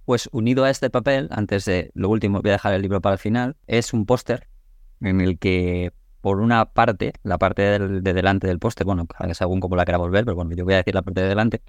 Pues 0.05 0.29
unido 0.31 0.63
a 0.63 0.69
este 0.69 0.89
papel, 0.89 1.27
antes 1.31 1.65
de 1.65 1.91
lo 1.93 2.09
último, 2.09 2.41
voy 2.41 2.49
a 2.49 2.53
dejar 2.53 2.73
el 2.73 2.81
libro 2.81 3.01
para 3.01 3.13
el 3.13 3.19
final, 3.19 3.55
es 3.67 3.93
un 3.93 4.05
póster 4.05 4.47
en 5.01 5.21
el 5.21 5.37
que 5.37 5.91
por 6.21 6.39
una 6.39 6.65
parte, 6.65 7.13
la 7.23 7.37
parte 7.37 7.79
de 7.79 8.13
delante 8.13 8.47
del 8.47 8.59
póster, 8.59 8.85
bueno, 8.85 9.07
según 9.33 9.59
como 9.59 9.75
la 9.75 9.85
quiera 9.85 9.97
volver, 9.97 10.23
pero 10.23 10.35
bueno, 10.35 10.55
yo 10.55 10.63
voy 10.63 10.75
a 10.75 10.77
decir 10.77 10.93
la 10.93 11.01
parte 11.01 11.21
de 11.21 11.27
delante, 11.27 11.61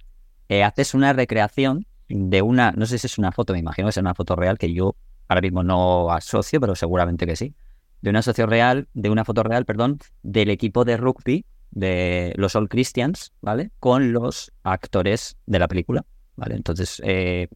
eh, 0.49 0.63
haces 0.63 0.95
una 0.95 1.13
recreación 1.13 1.87
de 2.09 2.43
una, 2.43 2.73
no 2.73 2.85
sé 2.87 2.99
si 2.99 3.07
es 3.07 3.19
una 3.19 3.33
foto, 3.33 3.55
me 3.55 3.59
imagino 3.59 3.87
que 3.87 3.91
es 3.91 3.97
una 3.97 4.15
foto 4.15 4.37
real 4.37 4.59
que 4.59 4.73
yo 4.73 4.95
ahora 5.29 5.41
mismo 5.41 5.63
no 5.63 6.13
asocio, 6.13 6.61
pero 6.61 6.75
seguramente 6.75 7.27
que 7.27 7.37
sí, 7.37 7.55
de 8.03 8.11
una 8.11 8.21
socio 8.21 8.47
real, 8.47 8.89
de 8.93 9.09
una 9.09 9.25
foto 9.25 9.43
real, 9.43 9.65
perdón, 9.65 9.99
del 10.23 10.51
equipo 10.51 10.85
de 10.85 10.99
rugby 10.99 11.47
de 11.71 12.35
los 12.37 12.55
All 12.55 12.69
Christians, 12.69 13.33
¿vale? 13.41 13.71
Con 13.81 14.13
los 14.13 14.53
actores 14.63 15.37
de 15.47 15.59
la 15.59 15.69
película, 15.69 16.05
¿vale? 16.37 16.57
Entonces, 16.57 17.01
eh, 17.05 17.49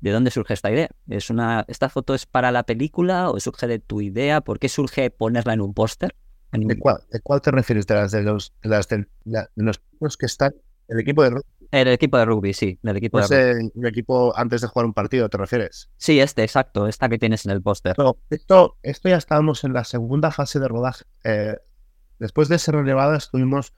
¿de 0.00 0.10
dónde 0.12 0.30
surge 0.30 0.54
esta 0.54 0.70
idea? 0.70 0.88
¿Es 1.08 1.30
una, 1.30 1.64
¿Esta 1.66 1.88
foto 1.88 2.14
es 2.14 2.26
para 2.26 2.52
la 2.52 2.62
película 2.62 3.30
o 3.30 3.40
surge 3.40 3.66
de 3.66 3.80
tu 3.80 4.00
idea? 4.00 4.40
¿Por 4.42 4.60
qué 4.60 4.68
surge 4.68 5.10
ponerla 5.10 5.54
en 5.54 5.62
un 5.62 5.74
póster? 5.74 6.14
¿De, 6.52 6.78
cuál, 6.78 6.98
¿De 7.10 7.20
cuál 7.20 7.40
te 7.40 7.50
refieres? 7.50 7.86
¿De 7.86 7.94
las 7.94 8.12
de 8.12 8.22
los, 8.22 8.52
de 8.62 8.68
las 8.68 8.88
de, 8.88 9.06
los 10.00 10.16
que 10.16 10.26
están 10.26 10.54
el 10.88 11.00
equipo 11.00 11.22
de 11.22 11.30
rugby? 11.30 11.56
El 11.70 11.88
equipo 11.88 12.16
de 12.16 12.24
rugby, 12.24 12.52
sí. 12.52 12.78
El 12.82 12.96
equipo 12.96 13.18
pues 13.18 13.28
de 13.28 13.70
el 13.74 13.86
equipo 13.86 14.36
antes 14.36 14.60
de 14.60 14.68
jugar 14.68 14.86
un 14.86 14.94
partido, 14.94 15.28
¿te 15.28 15.36
refieres? 15.36 15.90
Sí, 15.96 16.20
este, 16.20 16.42
exacto. 16.42 16.86
Esta 16.86 17.08
que 17.08 17.18
tienes 17.18 17.44
en 17.44 17.52
el 17.52 17.62
póster. 17.62 17.96
esto, 18.30 18.78
esto 18.82 19.08
ya 19.08 19.16
estábamos 19.16 19.64
en 19.64 19.72
la 19.72 19.84
segunda 19.84 20.30
fase 20.30 20.60
de 20.60 20.68
rodaje. 20.68 21.04
Eh, 21.24 21.56
después 22.18 22.48
de 22.48 22.58
ser 22.58 22.76
relevada, 22.76 23.16
estuvimos 23.16 23.72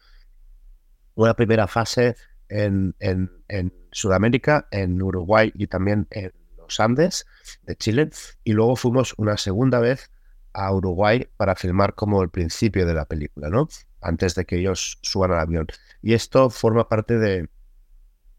una 1.14 1.34
primera 1.34 1.66
fase 1.66 2.16
en, 2.48 2.94
en, 3.00 3.30
en, 3.48 3.72
Sudamérica, 3.90 4.68
en 4.70 5.00
Uruguay 5.00 5.50
y 5.54 5.66
también 5.66 6.06
en 6.10 6.32
los 6.58 6.78
Andes 6.78 7.26
de 7.62 7.74
Chile. 7.74 8.10
Y 8.44 8.52
luego 8.52 8.76
fuimos 8.76 9.14
una 9.16 9.38
segunda 9.38 9.80
vez 9.80 10.10
a 10.58 10.72
Uruguay 10.72 11.28
para 11.36 11.54
filmar 11.54 11.94
como 11.94 12.22
el 12.22 12.30
principio 12.30 12.84
de 12.84 12.94
la 12.94 13.04
película, 13.04 13.48
¿no? 13.48 13.68
Antes 14.00 14.34
de 14.34 14.44
que 14.44 14.58
ellos 14.58 14.98
suban 15.02 15.30
al 15.30 15.38
avión. 15.38 15.66
Y 16.02 16.14
esto 16.14 16.50
forma 16.50 16.88
parte 16.88 17.16
de, 17.18 17.48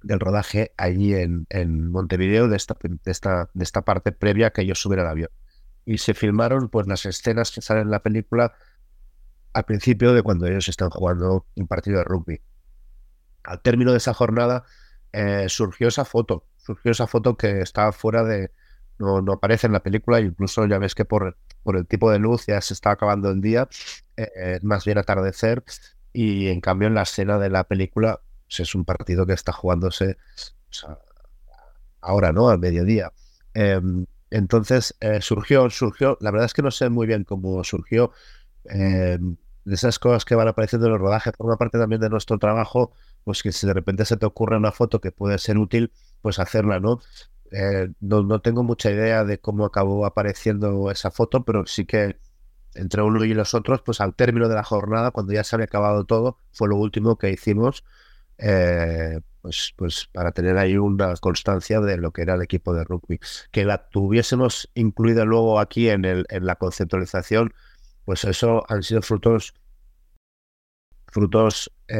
del 0.03 0.19
rodaje 0.19 0.73
allí 0.77 1.13
en, 1.15 1.47
en 1.49 1.89
Montevideo 1.89 2.49
de 2.49 2.57
esta, 2.57 2.75
de, 2.81 3.11
esta, 3.11 3.49
de 3.53 3.63
esta 3.63 3.83
parte 3.83 4.11
previa 4.11 4.51
que 4.51 4.63
ellos 4.63 4.81
suben 4.81 4.99
al 4.99 5.07
avión. 5.07 5.29
Y 5.85 5.99
se 5.99 6.13
filmaron 6.13 6.67
pues 6.67 6.87
las 6.87 7.05
escenas 7.05 7.51
que 7.51 7.61
salen 7.61 7.83
en 7.83 7.91
la 7.91 8.03
película 8.03 8.53
al 9.53 9.63
principio 9.63 10.13
de 10.13 10.21
cuando 10.21 10.45
ellos 10.45 10.67
están 10.67 10.89
jugando 10.89 11.45
un 11.55 11.67
partido 11.67 11.99
de 11.99 12.03
rugby. 12.03 12.41
Al 13.43 13.61
término 13.61 13.91
de 13.91 13.97
esa 13.97 14.13
jornada 14.13 14.65
eh, 15.13 15.45
surgió 15.47 15.87
esa 15.87 16.03
foto, 16.03 16.45
surgió 16.57 16.91
esa 16.91 17.07
foto 17.07 17.37
que 17.37 17.61
estaba 17.61 17.93
fuera 17.93 18.23
de, 18.23 18.51
no, 18.99 19.21
no 19.21 19.33
aparece 19.33 19.67
en 19.67 19.73
la 19.73 19.81
película, 19.81 20.19
incluso 20.19 20.67
ya 20.67 20.77
ves 20.77 20.93
que 20.93 21.05
por, 21.05 21.37
por 21.63 21.77
el 21.77 21.85
tipo 21.85 22.11
de 22.11 22.19
luz 22.19 22.45
ya 22.47 22.61
se 22.61 22.73
está 22.73 22.91
acabando 22.91 23.29
el 23.29 23.41
día, 23.41 23.67
eh, 24.17 24.59
más 24.63 24.85
bien 24.85 24.97
atardecer, 24.97 25.63
y 26.13 26.47
en 26.47 26.61
cambio 26.61 26.87
en 26.87 26.95
la 26.95 27.03
escena 27.03 27.37
de 27.37 27.49
la 27.49 27.63
película 27.63 28.21
es 28.47 28.73
un 28.75 28.85
partido 28.85 29.25
que 29.25 29.33
está 29.33 29.51
jugándose 29.51 30.17
ahora, 32.01 32.31
¿no? 32.31 32.49
Al 32.49 32.59
mediodía. 32.59 33.11
Em, 33.53 34.05
entonces 34.31 34.95
eh, 34.99 35.21
surgió, 35.21 35.69
surgió, 35.69 36.17
la 36.21 36.31
verdad 36.31 36.45
es 36.45 36.53
que 36.53 36.61
no 36.61 36.71
sé 36.71 36.89
muy 36.89 37.07
bien 37.07 37.23
cómo 37.23 37.63
surgió. 37.63 38.11
Em, 38.65 39.37
de 39.65 39.75
esas 39.75 39.99
cosas 39.99 40.25
que 40.25 40.35
van 40.35 40.47
apareciendo 40.47 40.87
en 40.87 40.93
el 40.93 40.99
rodaje, 40.99 41.31
forma 41.37 41.57
parte 41.57 41.77
también 41.77 42.01
de 42.01 42.09
nuestro 42.09 42.39
trabajo, 42.39 42.91
pues 43.23 43.43
que 43.43 43.51
si 43.51 43.67
de 43.67 43.73
repente 43.73 44.05
se 44.05 44.17
te 44.17 44.25
ocurre 44.25 44.57
una 44.57 44.71
foto 44.71 44.99
que 45.01 45.11
puede 45.11 45.37
ser 45.37 45.57
útil, 45.57 45.91
pues 46.21 46.39
hacerla, 46.39 46.79
¿no? 46.79 47.01
Eh, 47.51 47.89
no, 47.99 48.23
no, 48.23 48.41
tengo 48.41 48.63
mucha 48.63 48.91
idea 48.91 49.23
de 49.23 49.39
cómo 49.39 49.65
acabó 49.65 50.05
apareciendo 50.05 50.91
esa 50.91 51.11
foto, 51.11 51.43
pero 51.43 51.65
sí 51.65 51.85
que 51.85 52.17
entre 52.75 53.01
uno 53.01 53.23
y 53.25 53.33
los 53.33 53.53
otros, 53.53 53.81
pues 53.81 54.01
al 54.01 54.15
término 54.15 54.47
de 54.49 54.55
la 54.55 54.63
jornada, 54.63 55.11
cuando 55.11 55.33
ya 55.33 55.43
se 55.43 55.55
había 55.55 55.65
acabado 55.65 56.05
todo, 56.05 56.37
fue 56.53 56.67
lo 56.69 56.75
último 56.77 57.17
que 57.17 57.31
hicimos 57.31 57.83
eh, 58.37 59.19
pues, 59.41 59.73
pues 59.75 60.07
para 60.11 60.31
tener 60.31 60.57
ahí 60.57 60.77
una 60.77 61.15
constancia 61.17 61.79
de 61.81 61.97
lo 61.97 62.11
que 62.11 62.21
era 62.23 62.35
el 62.35 62.41
equipo 62.41 62.73
de 62.73 62.83
rugby. 62.83 63.19
Que 63.51 63.65
la 63.65 63.89
tuviésemos 63.89 64.69
incluida 64.75 65.25
luego 65.25 65.59
aquí 65.59 65.89
en, 65.89 66.05
el, 66.05 66.25
en 66.29 66.45
la 66.45 66.55
conceptualización, 66.55 67.53
pues 68.05 68.25
eso 68.25 68.63
han 68.69 68.83
sido 68.83 69.01
frutos 69.01 69.53
frutos 71.11 71.71
eh, 71.87 71.95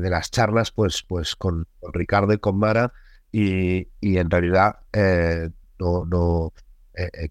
de 0.00 0.10
las 0.10 0.30
charlas 0.30 0.70
pues, 0.70 1.02
pues 1.02 1.36
con, 1.36 1.66
Ricardo 1.92 2.32
y 2.32 2.38
con 2.38 2.58
Mara 2.58 2.92
y, 3.34 3.88
y 4.00 4.18
en 4.18 4.30
realidad 4.30 4.80
eh, 4.92 5.50
no, 5.78 6.04
no 6.04 6.52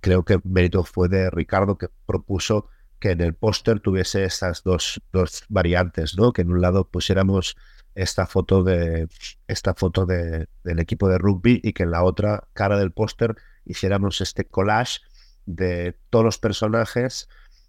creo 0.01 0.25
que 0.25 0.41
mérito 0.43 0.83
fue 0.83 1.07
de 1.07 1.29
Ricardo 1.29 1.77
que 1.77 1.87
propuso 2.05 2.67
que 2.99 3.11
en 3.11 3.21
el 3.21 3.33
póster 3.33 3.79
tuviese 3.79 4.25
estas 4.25 4.63
dos, 4.63 5.01
dos 5.13 5.45
variantes, 5.47 6.17
¿no? 6.17 6.33
Que 6.33 6.41
en 6.41 6.51
un 6.51 6.59
lado 6.59 6.89
pusiéramos 6.89 7.55
esta 7.95 8.25
foto 8.25 8.63
de 8.63 9.07
esta 9.47 9.73
foto 9.73 10.05
de, 10.05 10.47
del 10.63 10.79
equipo 10.79 11.07
de 11.07 11.17
rugby 11.17 11.61
y 11.63 11.73
que 11.73 11.83
en 11.83 11.91
la 11.91 12.03
otra 12.03 12.47
cara 12.53 12.77
del 12.77 12.91
póster 12.91 13.35
hiciéramos 13.65 14.21
este 14.21 14.45
collage 14.45 14.99
de 15.45 15.97
todos 16.09 16.25
los 16.25 16.37
personajes 16.37 17.27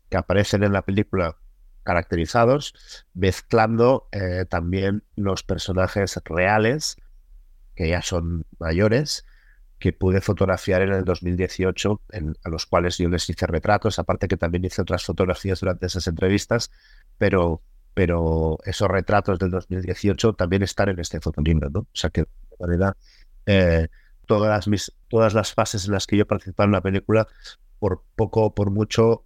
que 0.08 0.16
aparecen 0.16 0.62
en 0.62 0.72
la 0.72 0.82
película 0.82 1.36
caracterizados, 1.82 2.74
mezclando 3.12 4.08
eh, 4.12 4.46
también 4.48 5.04
los 5.16 5.42
personajes 5.42 6.18
reales, 6.24 6.96
que 7.74 7.88
ya 7.88 8.02
son 8.02 8.44
mayores, 8.58 9.24
que 9.78 9.92
pude 9.92 10.20
fotografiar 10.20 10.82
en 10.82 10.92
el 10.92 11.04
2018, 11.04 12.00
en, 12.12 12.36
a 12.44 12.48
los 12.48 12.66
cuales 12.66 12.98
yo 12.98 13.08
les 13.08 13.28
hice 13.28 13.46
retratos, 13.46 13.98
aparte 13.98 14.28
que 14.28 14.36
también 14.36 14.64
hice 14.64 14.82
otras 14.82 15.04
fotografías 15.04 15.60
durante 15.60 15.86
esas 15.86 16.06
entrevistas, 16.06 16.70
pero 17.18 17.62
pero 17.94 18.58
esos 18.64 18.88
retratos 18.88 19.38
del 19.38 19.52
2018 19.52 20.34
también 20.34 20.62
están 20.64 20.88
en 20.88 20.98
este 20.98 21.20
fotolibro, 21.20 21.70
¿no? 21.70 21.80
O 21.80 21.86
sea 21.92 22.10
que, 22.10 22.22
de 22.22 22.26
verdad, 22.58 22.96
eh, 23.46 23.88
todas, 24.26 24.66
mis, 24.66 24.92
todas 25.08 25.32
las 25.32 25.54
fases 25.54 25.86
en 25.86 25.92
las 25.92 26.06
que 26.06 26.16
yo 26.16 26.26
participado 26.26 26.66
en 26.66 26.72
la 26.72 26.80
película, 26.80 27.28
por 27.78 28.02
poco 28.16 28.46
o 28.46 28.54
por 28.54 28.70
mucho, 28.70 29.22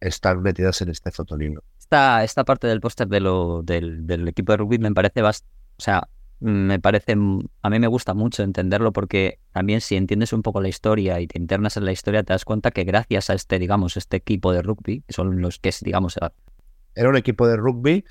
están 0.00 0.42
metidas 0.42 0.80
en 0.82 0.90
este 0.90 1.12
fotolibro. 1.12 1.62
Esta, 1.78 2.24
esta 2.24 2.44
parte 2.44 2.66
del 2.66 2.80
póster 2.80 3.06
de 3.06 3.20
del, 3.64 4.06
del, 4.06 4.28
equipo 4.28 4.52
de 4.52 4.58
rugby 4.58 4.78
me 4.78 4.92
parece, 4.92 5.22
bast 5.22 5.46
o 5.78 5.82
sea, 5.82 6.08
me 6.40 6.78
parece, 6.78 7.12
a 7.12 7.70
mí 7.70 7.78
me 7.78 7.86
gusta 7.88 8.14
mucho 8.14 8.42
entenderlo 8.42 8.92
porque 8.92 9.40
también 9.52 9.80
si 9.80 9.96
entiendes 9.96 10.32
un 10.32 10.42
poco 10.42 10.60
la 10.60 10.68
historia 10.68 11.20
y 11.20 11.26
te 11.26 11.38
internas 11.38 11.76
en 11.76 11.84
la 11.84 11.92
historia, 11.92 12.22
te 12.22 12.32
das 12.32 12.44
cuenta 12.44 12.70
que 12.70 12.84
gracias 12.84 13.30
a 13.30 13.34
este, 13.34 13.58
digamos, 13.58 13.96
este 13.96 14.18
equipo 14.18 14.52
de 14.52 14.62
rugby, 14.62 15.02
que 15.02 15.12
son 15.12 15.40
los 15.40 15.58
que 15.58 15.72
digamos, 15.82 16.18
era 16.94 17.08
un 17.08 17.16
equipo 17.16 17.46
de 17.46 17.56
rugby, 17.56 18.04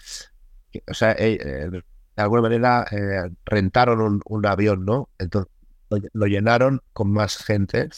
o 0.90 0.94
sea, 0.94 1.14
eh, 1.14 1.38
eh, 1.42 1.70
de 1.70 2.24
alguna 2.24 2.42
manera 2.42 2.86
eh, 2.92 3.30
rentaron 3.46 4.22
un, 4.26 4.46
avión, 4.46 4.86
¿no? 4.86 5.10
Entonces 5.20 5.52
lo, 5.90 6.26
llenaron 6.26 6.82
con 6.94 7.12
más 7.12 7.38
gente. 7.38 7.90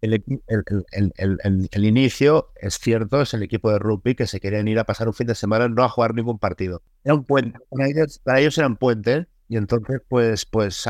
El, 0.00 0.22
el, 0.46 1.84
inicio, 1.84 2.52
es 2.56 2.78
cierto, 2.78 3.22
es 3.22 3.32
el 3.32 3.42
equipo 3.42 3.70
de 3.70 3.78
rugby 3.78 4.14
que 4.14 4.26
se 4.26 4.38
querían 4.38 4.68
ir 4.68 4.78
a 4.78 4.84
pasar 4.84 5.08
un 5.08 5.14
fin 5.14 5.26
de 5.26 5.34
semana 5.34 5.66
no 5.68 5.82
a 5.82 5.88
jugar 5.88 6.14
ningún 6.14 6.38
partido. 6.38 6.82
Era 7.04 7.14
un 7.14 7.24
puente. 7.24 7.58
Para 7.70 7.88
ellos, 7.88 8.18
para 8.22 8.40
ellos 8.40 8.58
era 8.58 8.66
un 8.66 8.76
puente 8.76 9.26
y 9.48 9.56
entonces, 9.56 10.00
pues, 10.08 10.46
pues 10.46 10.84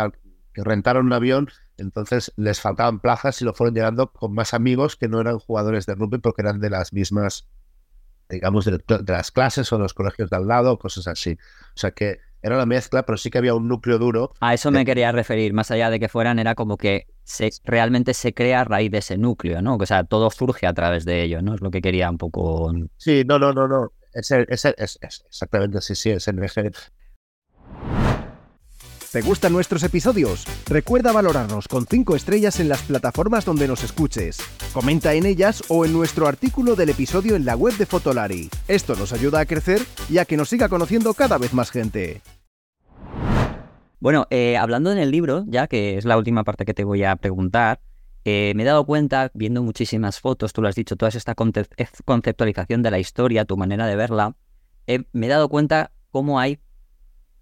que 0.52 0.62
rentaron 0.62 1.06
un 1.06 1.12
avión, 1.12 1.48
entonces 1.76 2.32
les 2.36 2.60
faltaban 2.60 3.00
plazas 3.00 3.40
y 3.42 3.44
lo 3.44 3.54
fueron 3.54 3.74
llenando 3.74 4.12
con 4.12 4.32
más 4.32 4.54
amigos 4.54 4.96
que 4.96 5.08
no 5.08 5.20
eran 5.20 5.38
jugadores 5.38 5.86
de 5.86 5.94
rugby 5.94 6.18
porque 6.18 6.42
eran 6.42 6.60
de 6.60 6.70
las 6.70 6.92
mismas, 6.92 7.48
digamos, 8.28 8.64
de, 8.64 8.80
las 9.06 9.30
clases 9.32 9.72
o 9.72 9.76
de 9.76 9.82
los 9.82 9.94
colegios 9.94 10.30
de 10.30 10.36
al 10.36 10.46
lado, 10.46 10.78
cosas 10.78 11.08
así. 11.08 11.32
O 11.32 11.78
sea 11.78 11.90
que 11.90 12.20
era 12.42 12.56
la 12.56 12.66
mezcla, 12.66 13.04
pero 13.04 13.16
sí 13.16 13.30
que 13.30 13.38
había 13.38 13.54
un 13.54 13.66
núcleo 13.66 13.98
duro. 13.98 14.32
A 14.40 14.54
eso 14.54 14.70
me 14.70 14.84
quería 14.84 15.10
referir, 15.10 15.54
más 15.54 15.70
allá 15.70 15.90
de 15.90 15.98
que 15.98 16.08
fueran, 16.08 16.38
era 16.38 16.54
como 16.54 16.76
que 16.76 17.06
se, 17.24 17.50
realmente 17.64 18.12
se 18.12 18.34
crea 18.34 18.60
a 18.60 18.64
raíz 18.64 18.90
de 18.90 18.98
ese 18.98 19.16
núcleo, 19.16 19.62
¿no? 19.62 19.76
O 19.76 19.86
sea, 19.86 20.04
todo 20.04 20.30
surge 20.30 20.66
a 20.66 20.74
través 20.74 21.04
de 21.06 21.22
ello, 21.22 21.40
¿no? 21.40 21.54
Es 21.54 21.62
lo 21.62 21.70
que 21.70 21.80
quería 21.80 22.10
un 22.10 22.18
poco... 22.18 22.70
Sí, 22.98 23.24
no, 23.26 23.38
no, 23.38 23.52
no, 23.52 23.66
no. 23.66 23.92
Es, 24.12 24.30
es, 24.30 24.64
es, 24.66 24.98
exactamente, 25.00 25.80
sí, 25.80 25.94
sí, 25.94 26.10
es 26.10 26.28
el 26.28 26.36
¿Te 29.14 29.22
gustan 29.22 29.52
nuestros 29.52 29.84
episodios? 29.84 30.44
Recuerda 30.66 31.12
valorarnos 31.12 31.68
con 31.68 31.86
5 31.86 32.16
estrellas 32.16 32.58
en 32.58 32.68
las 32.68 32.82
plataformas 32.82 33.44
donde 33.44 33.68
nos 33.68 33.84
escuches. 33.84 34.38
Comenta 34.72 35.14
en 35.14 35.24
ellas 35.24 35.62
o 35.68 35.84
en 35.84 35.92
nuestro 35.92 36.26
artículo 36.26 36.74
del 36.74 36.88
episodio 36.88 37.36
en 37.36 37.44
la 37.44 37.54
web 37.54 37.76
de 37.76 37.86
Fotolari. 37.86 38.50
Esto 38.66 38.96
nos 38.96 39.12
ayuda 39.12 39.38
a 39.38 39.46
crecer 39.46 39.82
y 40.10 40.18
a 40.18 40.24
que 40.24 40.36
nos 40.36 40.48
siga 40.48 40.68
conociendo 40.68 41.14
cada 41.14 41.38
vez 41.38 41.54
más 41.54 41.70
gente. 41.70 42.22
Bueno, 44.00 44.26
eh, 44.30 44.56
hablando 44.56 44.90
en 44.90 44.98
el 44.98 45.12
libro, 45.12 45.44
ya 45.46 45.68
que 45.68 45.96
es 45.96 46.04
la 46.04 46.18
última 46.18 46.42
parte 46.42 46.64
que 46.64 46.74
te 46.74 46.82
voy 46.82 47.04
a 47.04 47.14
preguntar, 47.14 47.78
eh, 48.24 48.52
me 48.56 48.64
he 48.64 48.66
dado 48.66 48.84
cuenta, 48.84 49.30
viendo 49.32 49.62
muchísimas 49.62 50.18
fotos, 50.18 50.52
tú 50.52 50.60
lo 50.60 50.66
has 50.66 50.74
dicho, 50.74 50.96
toda 50.96 51.10
esta 51.10 51.36
conceptualización 51.36 52.82
de 52.82 52.90
la 52.90 52.98
historia, 52.98 53.44
tu 53.44 53.56
manera 53.56 53.86
de 53.86 53.94
verla, 53.94 54.34
eh, 54.88 55.04
me 55.12 55.26
he 55.26 55.28
dado 55.28 55.48
cuenta 55.48 55.92
cómo 56.10 56.40
hay 56.40 56.58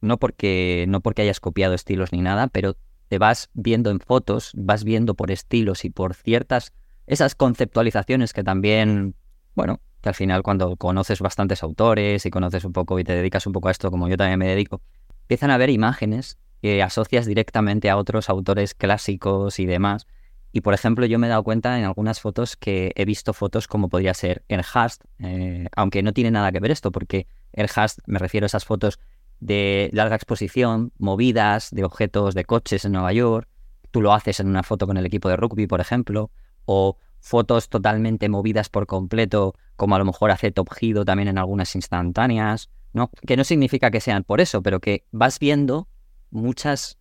no 0.02 0.18
porque, 0.18 0.84
no 0.88 1.00
porque 1.00 1.22
hayas 1.22 1.40
copiado 1.40 1.74
estilos 1.74 2.12
ni 2.12 2.20
nada, 2.20 2.48
pero 2.48 2.76
te 3.08 3.18
vas 3.18 3.50
viendo 3.54 3.90
en 3.90 4.00
fotos, 4.00 4.52
vas 4.54 4.84
viendo 4.84 5.14
por 5.14 5.30
estilos 5.30 5.84
y 5.84 5.90
por 5.90 6.14
ciertas, 6.14 6.72
esas 7.06 7.34
conceptualizaciones 7.34 8.32
que 8.32 8.44
también, 8.44 9.14
bueno, 9.54 9.80
que 10.00 10.08
al 10.08 10.14
final 10.14 10.42
cuando 10.42 10.76
conoces 10.76 11.20
bastantes 11.20 11.62
autores 11.62 12.26
y 12.26 12.30
conoces 12.30 12.64
un 12.64 12.72
poco 12.72 12.98
y 12.98 13.04
te 13.04 13.14
dedicas 13.14 13.46
un 13.46 13.52
poco 13.52 13.68
a 13.68 13.70
esto, 13.70 13.90
como 13.90 14.08
yo 14.08 14.16
también 14.16 14.38
me 14.38 14.48
dedico, 14.48 14.82
empiezan 15.22 15.50
a 15.50 15.54
haber 15.54 15.70
imágenes 15.70 16.38
que 16.60 16.82
asocias 16.82 17.26
directamente 17.26 17.90
a 17.90 17.96
otros 17.96 18.28
autores 18.28 18.74
clásicos 18.74 19.58
y 19.58 19.66
demás. 19.66 20.06
Y 20.52 20.60
por 20.60 20.74
ejemplo, 20.74 21.06
yo 21.06 21.18
me 21.18 21.26
he 21.26 21.30
dado 21.30 21.42
cuenta 21.44 21.78
en 21.78 21.84
algunas 21.84 22.20
fotos 22.20 22.56
que 22.56 22.92
he 22.94 23.04
visto 23.04 23.32
fotos 23.32 23.66
como 23.66 23.88
podría 23.88 24.12
ser 24.12 24.44
el 24.48 24.62
Hast, 24.72 25.02
eh, 25.18 25.66
aunque 25.74 26.02
no 26.02 26.12
tiene 26.12 26.30
nada 26.30 26.52
que 26.52 26.60
ver 26.60 26.70
esto, 26.70 26.92
porque 26.92 27.26
el 27.52 27.68
Hast, 27.74 28.00
me 28.06 28.18
refiero 28.18 28.44
a 28.44 28.48
esas 28.48 28.64
fotos 28.64 28.98
de 29.42 29.90
larga 29.92 30.14
exposición, 30.14 30.92
movidas 30.98 31.70
de 31.72 31.82
objetos 31.82 32.34
de 32.36 32.44
coches 32.44 32.84
en 32.84 32.92
Nueva 32.92 33.12
York. 33.12 33.48
Tú 33.90 34.00
lo 34.00 34.14
haces 34.14 34.38
en 34.38 34.46
una 34.46 34.62
foto 34.62 34.86
con 34.86 34.96
el 34.96 35.04
equipo 35.04 35.28
de 35.28 35.36
rugby, 35.36 35.66
por 35.66 35.80
ejemplo, 35.80 36.30
o 36.64 36.96
fotos 37.18 37.68
totalmente 37.68 38.28
movidas 38.28 38.68
por 38.68 38.86
completo, 38.86 39.54
como 39.74 39.96
a 39.96 39.98
lo 39.98 40.04
mejor 40.04 40.30
hace 40.30 40.52
Top 40.52 40.72
Gido 40.72 41.04
también 41.04 41.26
en 41.26 41.38
algunas 41.38 41.74
instantáneas, 41.74 42.70
¿no? 42.92 43.10
Que 43.26 43.36
no 43.36 43.42
significa 43.42 43.90
que 43.90 44.00
sean 44.00 44.22
por 44.22 44.40
eso, 44.40 44.62
pero 44.62 44.78
que 44.78 45.06
vas 45.10 45.40
viendo 45.40 45.88
muchos 46.30 46.96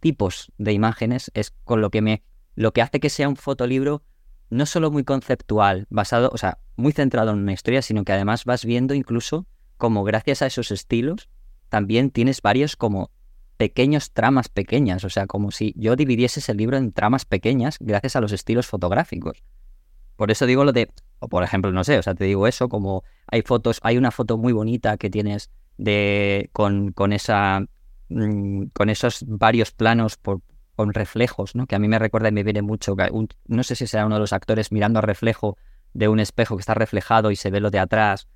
tipos 0.00 0.50
de 0.56 0.72
imágenes, 0.72 1.30
es 1.34 1.50
con 1.64 1.82
lo 1.82 1.90
que 1.90 2.00
me, 2.00 2.22
lo 2.54 2.72
que 2.72 2.80
hace 2.80 3.00
que 3.00 3.10
sea 3.10 3.28
un 3.28 3.36
fotolibro 3.36 4.02
no 4.48 4.64
solo 4.64 4.90
muy 4.90 5.04
conceptual, 5.04 5.86
basado, 5.90 6.30
o 6.32 6.38
sea, 6.38 6.58
muy 6.76 6.92
centrado 6.92 7.32
en 7.32 7.38
una 7.38 7.52
historia, 7.52 7.82
sino 7.82 8.02
que 8.04 8.12
además 8.12 8.46
vas 8.46 8.64
viendo 8.64 8.94
incluso 8.94 9.46
como 9.76 10.04
gracias 10.04 10.40
a 10.40 10.46
esos 10.46 10.70
estilos 10.70 11.28
también 11.70 12.10
tienes 12.10 12.42
varios 12.42 12.76
como 12.76 13.10
pequeños 13.56 14.12
tramas 14.12 14.48
pequeñas, 14.48 15.04
o 15.04 15.10
sea, 15.10 15.26
como 15.26 15.50
si 15.50 15.74
yo 15.76 15.96
dividiese 15.96 16.40
ese 16.40 16.54
libro 16.54 16.76
en 16.76 16.92
tramas 16.92 17.24
pequeñas 17.24 17.76
gracias 17.80 18.16
a 18.16 18.20
los 18.20 18.32
estilos 18.32 18.66
fotográficos. 18.66 19.42
Por 20.16 20.30
eso 20.30 20.46
digo 20.46 20.64
lo 20.64 20.72
de, 20.72 20.90
o 21.18 21.28
por 21.28 21.42
ejemplo, 21.42 21.72
no 21.72 21.84
sé, 21.84 21.98
o 21.98 22.02
sea, 22.02 22.14
te 22.14 22.24
digo 22.24 22.46
eso, 22.46 22.68
como 22.68 23.04
hay 23.26 23.42
fotos, 23.42 23.80
hay 23.82 23.96
una 23.96 24.10
foto 24.10 24.36
muy 24.36 24.52
bonita 24.52 24.96
que 24.98 25.08
tienes 25.08 25.50
de 25.78 26.50
con, 26.52 26.92
con 26.92 27.12
esa 27.12 27.64
mm, 28.08 28.64
con 28.74 28.90
esos 28.90 29.24
varios 29.26 29.72
planos 29.72 30.16
por, 30.16 30.40
con 30.74 30.94
reflejos, 30.94 31.54
¿no? 31.54 31.66
Que 31.66 31.74
a 31.74 31.78
mí 31.78 31.88
me 31.88 31.98
recuerda 31.98 32.30
y 32.30 32.32
me 32.32 32.42
viene 32.42 32.62
mucho, 32.62 32.96
no 33.46 33.62
sé 33.62 33.74
si 33.76 33.86
será 33.86 34.06
uno 34.06 34.14
de 34.14 34.20
los 34.20 34.32
actores 34.32 34.72
mirando 34.72 34.98
al 34.98 35.02
reflejo 35.02 35.58
de 35.92 36.08
un 36.08 36.20
espejo 36.20 36.56
que 36.56 36.60
está 36.60 36.72
reflejado 36.72 37.30
y 37.30 37.36
se 37.36 37.50
ve 37.50 37.60
lo 37.60 37.70
de 37.70 37.78
atrás, 37.78 38.28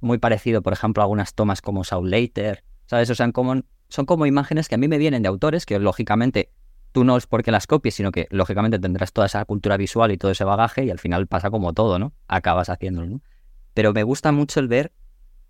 muy 0.00 0.18
parecido, 0.18 0.62
por 0.62 0.72
ejemplo, 0.72 1.02
a 1.02 1.04
algunas 1.04 1.34
tomas 1.34 1.60
como 1.60 1.82
Saul 1.82 2.10
Later, 2.10 2.62
¿Sabes? 2.90 3.08
O 3.08 3.14
sea, 3.14 3.30
como, 3.30 3.62
son 3.88 4.04
como 4.04 4.26
imágenes 4.26 4.68
que 4.68 4.74
a 4.74 4.78
mí 4.78 4.88
me 4.88 4.98
vienen 4.98 5.22
de 5.22 5.28
autores 5.28 5.64
que 5.64 5.78
lógicamente 5.78 6.50
tú 6.90 7.04
no 7.04 7.16
es 7.16 7.28
porque 7.28 7.52
las 7.52 7.68
copies, 7.68 7.94
sino 7.94 8.10
que 8.10 8.26
lógicamente 8.30 8.80
tendrás 8.80 9.12
toda 9.12 9.28
esa 9.28 9.44
cultura 9.44 9.76
visual 9.76 10.10
y 10.10 10.18
todo 10.18 10.32
ese 10.32 10.42
bagaje 10.42 10.84
y 10.84 10.90
al 10.90 10.98
final 10.98 11.28
pasa 11.28 11.52
como 11.52 11.72
todo, 11.72 12.00
¿no? 12.00 12.12
Acabas 12.26 12.68
haciéndolo, 12.68 13.06
¿no? 13.06 13.22
Pero 13.74 13.92
me 13.92 14.02
gusta 14.02 14.32
mucho 14.32 14.58
el 14.58 14.66
ver 14.66 14.90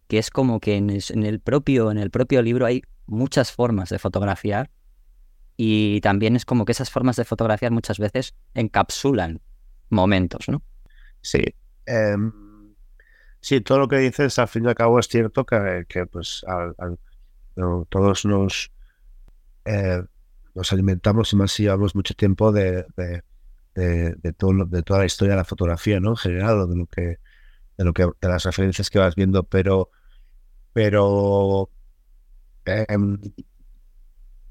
que 0.06 0.18
es 0.18 0.28
como 0.28 0.60
que 0.60 0.76
en 0.76 0.90
el, 0.90 1.40
propio, 1.40 1.90
en 1.90 1.96
el 1.96 2.10
propio 2.10 2.42
libro 2.42 2.66
hay 2.66 2.82
muchas 3.06 3.52
formas 3.52 3.88
de 3.88 3.98
fotografiar 3.98 4.70
y 5.56 6.02
también 6.02 6.36
es 6.36 6.44
como 6.44 6.66
que 6.66 6.72
esas 6.72 6.90
formas 6.90 7.16
de 7.16 7.24
fotografiar 7.24 7.72
muchas 7.72 7.98
veces 7.98 8.34
encapsulan 8.52 9.40
momentos, 9.88 10.46
¿no? 10.50 10.62
Sí. 11.22 11.42
Em, 11.86 12.74
sí, 13.40 13.62
todo 13.62 13.78
lo 13.78 13.88
que 13.88 13.96
dices 13.96 14.38
al 14.38 14.48
fin 14.48 14.66
y 14.66 14.68
al 14.68 14.74
cabo 14.74 14.98
es 14.98 15.08
cierto 15.08 15.46
que, 15.46 16.06
pues 16.12 16.44
al 16.46 16.98
todos 17.54 18.24
nos, 18.24 18.70
eh, 19.64 20.02
nos 20.54 20.72
alimentamos 20.72 21.32
y 21.32 21.36
más 21.36 21.52
si 21.52 21.64
llevamos 21.64 21.94
mucho 21.94 22.14
tiempo 22.14 22.52
de, 22.52 22.86
de, 23.74 24.32
todo, 24.36 24.64
de 24.64 24.82
toda 24.82 25.00
la 25.00 25.06
historia 25.06 25.32
de 25.32 25.38
la 25.38 25.44
fotografía, 25.44 26.00
¿no? 26.00 26.10
En 26.10 26.16
general, 26.16 26.68
de 26.68 26.76
lo 26.76 26.86
que, 26.86 27.18
de 27.76 27.84
lo 27.84 27.92
que, 27.92 28.04
de 28.04 28.28
las 28.28 28.44
referencias 28.44 28.90
que 28.90 28.98
vas 28.98 29.14
viendo, 29.14 29.44
pero, 29.44 29.90
pero 30.72 31.70
em, 32.64 33.18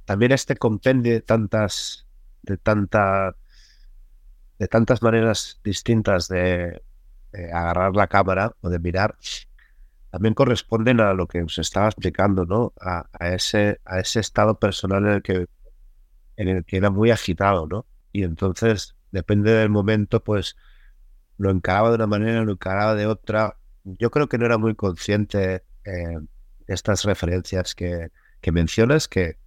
también 0.05 0.31
este 0.31 0.55
compendio 0.55 1.13
de 1.13 1.21
tantas, 1.21 2.07
de 2.43 2.57
tanta, 2.57 3.35
de 4.57 4.67
tantas 4.67 5.01
maneras 5.01 5.59
distintas 5.63 6.27
de 6.27 6.81
agarrar 7.53 7.95
la 7.95 8.07
cámara 8.07 8.55
o 8.61 8.69
de 8.69 8.79
mirar, 8.79 9.15
también 10.11 10.33
corresponden 10.33 10.99
a 10.99 11.13
lo 11.13 11.27
que 11.27 11.43
os 11.43 11.57
estaba 11.57 11.87
explicando, 11.87 12.45
¿no? 12.45 12.73
A, 12.81 13.07
ese, 13.19 13.79
a 13.85 13.99
ese 13.99 14.19
estado 14.19 14.59
personal 14.59 15.05
en 15.05 15.11
el, 15.11 15.21
que, 15.21 15.47
en 16.37 16.47
el 16.47 16.65
que 16.65 16.77
era 16.77 16.89
muy 16.89 17.11
agitado, 17.11 17.67
¿no? 17.67 17.85
Y 18.11 18.23
entonces, 18.23 18.95
depende 19.11 19.51
del 19.51 19.69
momento, 19.69 20.23
pues 20.23 20.55
lo 21.37 21.51
encaraba 21.51 21.89
de 21.89 21.95
una 21.95 22.07
manera, 22.07 22.41
lo 22.43 22.53
encaraba 22.53 22.95
de 22.95 23.05
otra. 23.05 23.57
Yo 23.83 24.09
creo 24.09 24.27
que 24.27 24.37
no 24.37 24.45
era 24.45 24.57
muy 24.57 24.75
consciente 24.75 25.63
eh, 25.85 26.17
estas 26.67 27.03
referencias 27.03 27.75
que, 27.75 28.09
que 28.41 28.51
mencionas, 28.51 29.07
que, 29.07 29.37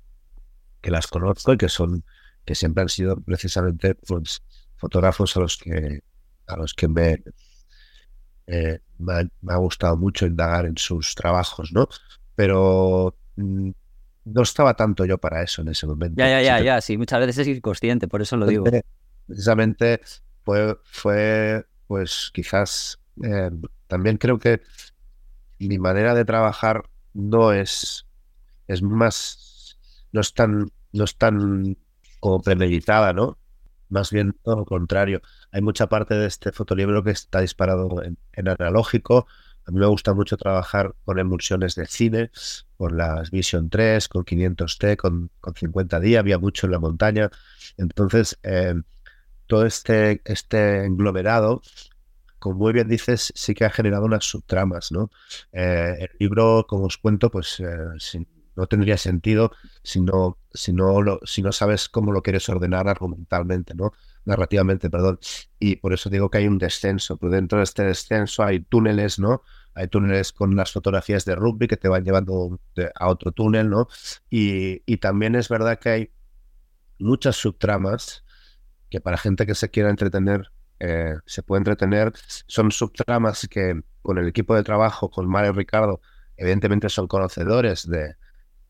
que 0.81 0.91
las 0.91 1.07
conozco 1.07 1.53
y 1.53 1.59
que 1.59 1.69
son, 1.69 2.05
que 2.45 2.55
siempre 2.55 2.83
han 2.83 2.89
sido 2.89 3.21
precisamente 3.21 3.95
pues, 3.95 4.43
fotógrafos 4.77 5.37
a 5.37 5.41
los 5.41 5.57
que 5.57 6.03
a 6.47 6.57
los 6.57 6.75
que 6.75 6.89
me, 6.89 7.23
eh, 8.47 8.81
me, 9.03 9.53
ha, 9.53 9.57
gustado 9.57 9.97
mucho 9.97 10.27
indagar 10.27 10.67
en 10.67 10.77
sus 10.77 11.15
trabajos, 11.15 11.73
¿no? 11.73 11.89
Pero 12.35 13.15
mm, 13.37 13.71
no 14.25 14.43
estaba 14.43 14.75
tanto 14.75 15.05
yo 15.05 15.19
para 15.19 15.43
eso 15.43 15.63
en 15.63 15.69
ese 15.69 15.87
momento. 15.87 16.17
Ya, 16.19 16.29
ya, 16.29 16.43
ya, 16.43 16.61
ya, 16.61 16.81
sí, 16.81 16.97
muchas 16.97 17.21
veces 17.21 17.39
es 17.39 17.57
inconsciente, 17.57 18.09
por 18.09 18.23
eso 18.23 18.37
lo 18.37 18.47
digo. 18.47 18.65
Precisamente 19.27 20.01
fue, 20.45 20.77
fue 20.85 21.67
pues 21.87 22.31
quizás, 22.33 22.99
eh, 23.23 23.51
también 23.87 24.17
creo 24.17 24.39
que 24.39 24.63
mi 25.59 25.79
manera 25.79 26.15
de 26.15 26.25
trabajar 26.25 26.85
no 27.13 27.53
es, 27.53 28.07
es 28.67 28.83
más, 28.83 29.79
no 30.13 30.21
es 30.21 30.33
tan, 30.35 30.71
no 30.93 31.05
es 31.05 31.17
tan 31.17 31.77
como 32.21 32.41
premeditada, 32.41 33.13
¿no? 33.13 33.39
Más 33.93 34.11
bien 34.11 34.35
todo 34.43 34.57
lo 34.57 34.65
contrario 34.65 35.21
hay 35.53 35.61
mucha 35.63 35.87
parte 35.89 36.15
de 36.15 36.27
este 36.27 36.51
fotolibro 36.51 37.05
que 37.05 37.11
está 37.11 37.41
disparado 37.41 38.03
en, 38.03 38.19
analógico, 38.49 39.27
A 39.67 39.71
mí 39.71 39.79
me 39.79 39.87
gusta 39.87 40.15
mucho 40.15 40.37
trabajar 40.37 40.95
con 41.05 41.19
emulsiones 41.19 41.75
de 41.77 41.87
cine, 41.87 42.31
con 42.77 42.97
las 42.97 43.31
Vision 43.31 43.71
3, 43.71 44.09
con 44.09 44.25
500T, 44.25 44.97
con, 44.97 45.31
con 45.41 45.55
50D, 45.55 46.19
había 46.19 46.39
mucho 46.39 46.67
en 46.67 46.73
la 46.73 46.81
montaña. 46.81 47.31
Entonces, 47.77 48.39
eh, 48.43 48.75
todo 49.47 49.67
este, 49.67 50.23
este 50.25 50.85
englomerado, 50.87 51.63
como 52.39 52.57
muy 52.57 52.73
bien 52.73 52.89
dices, 52.89 53.33
sí 53.37 53.55
que 53.55 53.65
ha 53.67 53.71
generado 53.71 54.05
unas 54.07 54.25
subtramas, 54.25 54.91
¿no? 54.91 55.11
Eh, 55.53 55.97
el 56.01 56.11
libro, 56.19 56.67
como 56.69 56.87
os 56.87 56.99
cuento, 56.99 57.31
pues 57.31 57.61
eh, 57.61 58.25
no 58.57 58.67
tendría 58.67 58.97
sentido 58.97 59.53
si 59.83 60.01
no, 60.01 60.39
si, 60.53 60.73
no 60.73 61.21
si 61.25 61.43
no 61.43 61.53
sabes 61.53 61.89
cómo 61.89 62.13
lo 62.13 62.23
quieres 62.23 62.49
ordenar 62.49 62.89
argumentalmente, 62.89 63.75
¿no? 63.75 63.93
narrativamente, 64.25 64.91
perdón. 64.91 65.19
Y 65.59 65.77
por 65.77 65.93
eso 65.93 66.11
digo 66.11 66.31
que 66.31 66.39
hay 66.39 66.47
un 66.47 66.59
descenso. 66.59 67.17
Pero 67.17 67.33
dentro 67.33 67.59
de 67.59 67.65
este 67.65 67.85
descenso 67.85 68.43
hay 68.43 68.61
túneles, 68.61 69.19
¿no? 69.19 69.43
Hay 69.75 69.89
túneles 69.89 70.33
con 70.33 70.55
las 70.57 70.73
fotografías 70.73 71.25
de 71.25 71.35
rugby 71.35 71.67
que 71.67 71.77
te 71.77 71.89
van 71.89 72.05
llevando 72.05 72.61
a 72.95 73.09
otro 73.09 73.33
túnel, 73.33 73.71
¿no? 73.71 73.89
Y, 74.31 74.83
y 74.87 74.99
también 74.99 75.35
es 75.35 75.49
verdad 75.49 75.79
que 75.79 75.89
hay 75.89 76.11
muchas 76.99 77.37
subtramas 77.37 78.25
que 78.91 79.01
para 79.01 79.17
gente 79.19 79.47
que 79.47 79.55
se 79.55 79.71
quiera 79.71 79.91
entretener 79.91 80.53
eh, 80.79 81.15
se 81.27 81.43
puede 81.43 81.61
entretener. 81.61 82.13
Son 82.47 82.71
subtramas 82.71 83.49
que 83.49 83.83
con 84.03 84.19
el 84.19 84.29
equipo 84.29 84.55
de 84.55 84.65
trabajo, 84.65 85.11
con 85.11 85.29
Mario 85.29 85.53
y 85.53 85.55
Ricardo, 85.55 86.01
evidentemente 86.37 86.89
son 86.89 87.07
conocedores 87.07 87.89
de, 87.89 88.17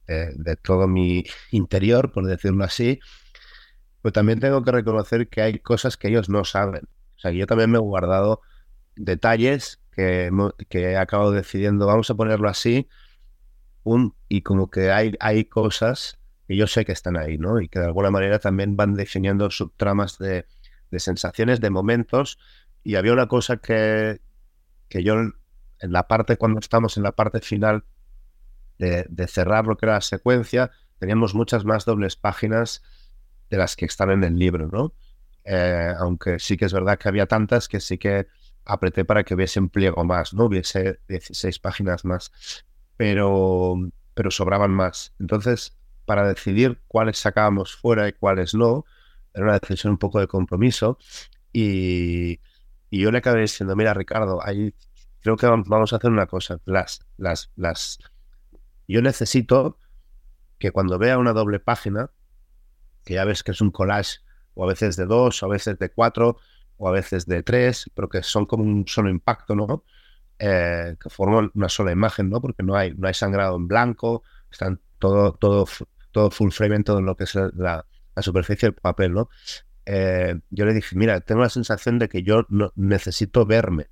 de, 0.06 0.56
todo 0.56 0.88
mi 0.88 1.24
interior, 1.50 2.12
por 2.12 2.26
decirlo 2.26 2.64
así, 2.64 3.00
pero 4.02 4.12
también 4.12 4.40
tengo 4.40 4.62
que 4.62 4.72
reconocer 4.72 5.28
que 5.28 5.42
hay 5.42 5.58
cosas 5.58 5.96
que 5.96 6.08
ellos 6.08 6.28
no 6.28 6.44
saben. 6.44 6.88
O 7.16 7.18
sea, 7.18 7.30
yo 7.30 7.46
también 7.46 7.70
me 7.70 7.78
he 7.78 7.80
guardado 7.80 8.40
detalles 8.96 9.80
que, 9.92 10.30
que 10.68 10.92
he 10.92 10.96
acabado 10.96 11.30
decidiendo, 11.30 11.86
vamos 11.86 12.10
a 12.10 12.14
ponerlo 12.14 12.48
así, 12.48 12.88
y 14.28 14.42
como 14.42 14.70
que 14.70 14.90
hay, 14.90 15.14
hay 15.20 15.44
cosas 15.44 16.18
que 16.46 16.56
yo 16.56 16.66
sé 16.66 16.84
que 16.84 16.92
están 16.92 17.16
ahí, 17.16 17.38
¿no? 17.38 17.60
Y 17.60 17.68
que 17.68 17.78
de 17.78 17.86
alguna 17.86 18.10
manera 18.10 18.38
también 18.38 18.76
van 18.76 18.94
definiendo 18.94 19.50
subtramas 19.50 20.18
de, 20.18 20.46
de 20.90 21.00
sensaciones, 21.00 21.60
de 21.60 21.70
momentos. 21.70 22.38
Y 22.84 22.94
había 22.94 23.12
una 23.12 23.26
cosa 23.26 23.56
que, 23.56 24.20
que 24.88 25.02
yo 25.02 25.14
en 25.14 25.92
la 25.92 26.06
parte, 26.06 26.36
cuando 26.36 26.60
estamos 26.60 26.96
en 26.96 27.02
la 27.02 27.12
parte 27.12 27.40
final 27.40 27.84
de, 28.78 29.26
cerrar 29.28 29.66
lo 29.66 29.76
que 29.76 29.86
era 29.86 29.94
la 29.94 30.00
secuencia, 30.00 30.70
teníamos 30.98 31.34
muchas 31.34 31.64
más 31.64 31.84
dobles 31.84 32.16
páginas 32.16 32.82
de 33.50 33.56
las 33.56 33.76
que 33.76 33.84
están 33.84 34.10
en 34.10 34.24
el 34.24 34.38
libro, 34.38 34.68
¿no? 34.68 34.94
Eh, 35.44 35.92
aunque 35.98 36.38
sí 36.38 36.56
que 36.56 36.64
es 36.64 36.72
verdad 36.72 36.98
que 36.98 37.08
había 37.08 37.26
tantas 37.26 37.68
que 37.68 37.80
sí 37.80 37.98
que 37.98 38.26
apreté 38.64 39.04
para 39.04 39.24
que 39.24 39.34
hubiese 39.34 39.60
un 39.60 39.68
pliego 39.68 40.04
más, 40.04 40.34
¿no? 40.34 40.44
Hubiese 40.44 41.00
16 41.08 41.58
páginas 41.58 42.04
más, 42.04 42.32
pero, 42.96 43.76
pero 44.14 44.30
sobraban 44.30 44.70
más. 44.70 45.12
Entonces, 45.18 45.76
para 46.04 46.26
decidir 46.26 46.80
cuáles 46.88 47.18
sacábamos 47.18 47.74
fuera 47.74 48.08
y 48.08 48.12
cuáles 48.12 48.54
no, 48.54 48.84
era 49.34 49.44
una 49.44 49.58
decisión 49.58 49.92
un 49.92 49.98
poco 49.98 50.20
de 50.20 50.26
compromiso 50.26 50.98
y, 51.52 52.40
y 52.90 53.00
yo 53.00 53.10
le 53.10 53.18
acabé 53.18 53.40
diciendo, 53.42 53.74
mira 53.76 53.94
Ricardo, 53.94 54.44
ahí 54.44 54.74
creo 55.22 55.36
que 55.36 55.46
vamos 55.46 55.92
a 55.92 55.96
hacer 55.96 56.10
una 56.10 56.26
cosa, 56.26 56.60
las, 56.64 57.00
las, 57.16 57.50
las, 57.56 57.98
yo 58.92 59.02
necesito 59.02 59.78
que 60.58 60.70
cuando 60.70 60.98
vea 60.98 61.18
una 61.18 61.32
doble 61.32 61.60
página, 61.60 62.10
que 63.04 63.14
ya 63.14 63.24
ves 63.24 63.42
que 63.42 63.52
es 63.52 63.60
un 63.60 63.70
collage 63.70 64.18
o 64.54 64.64
a 64.64 64.68
veces 64.68 64.96
de 64.96 65.06
dos, 65.06 65.42
o 65.42 65.46
a 65.46 65.48
veces 65.48 65.78
de 65.78 65.90
cuatro, 65.90 66.36
o 66.76 66.88
a 66.88 66.92
veces 66.92 67.26
de 67.26 67.42
tres, 67.42 67.90
pero 67.94 68.08
que 68.08 68.22
son 68.22 68.46
como 68.46 68.64
un 68.64 68.86
solo 68.86 69.08
impacto, 69.08 69.54
¿no? 69.54 69.84
Eh, 70.38 70.96
que 71.00 71.10
forman 71.10 71.50
una 71.54 71.68
sola 71.68 71.92
imagen, 71.92 72.28
¿no? 72.28 72.40
Porque 72.40 72.62
no 72.62 72.76
hay, 72.76 72.94
no 72.94 73.08
hay 73.08 73.14
sangrado 73.14 73.56
en 73.56 73.68
blanco, 73.68 74.22
están 74.50 74.80
todo, 74.98 75.32
todo, 75.32 75.66
todo 76.10 76.30
full 76.30 76.50
frame 76.50 76.76
en 76.76 76.84
todo 76.84 77.00
lo 77.00 77.16
que 77.16 77.24
es 77.24 77.34
la, 77.34 77.86
la 78.14 78.22
superficie 78.22 78.68
del 78.68 78.74
papel, 78.74 79.12
¿no? 79.12 79.30
Eh, 79.86 80.38
yo 80.50 80.64
le 80.64 80.74
dije, 80.74 80.96
mira, 80.96 81.20
tengo 81.20 81.40
la 81.40 81.48
sensación 81.48 81.98
de 81.98 82.08
que 82.08 82.22
yo 82.22 82.46
no, 82.48 82.72
necesito 82.76 83.46
verme 83.46 83.88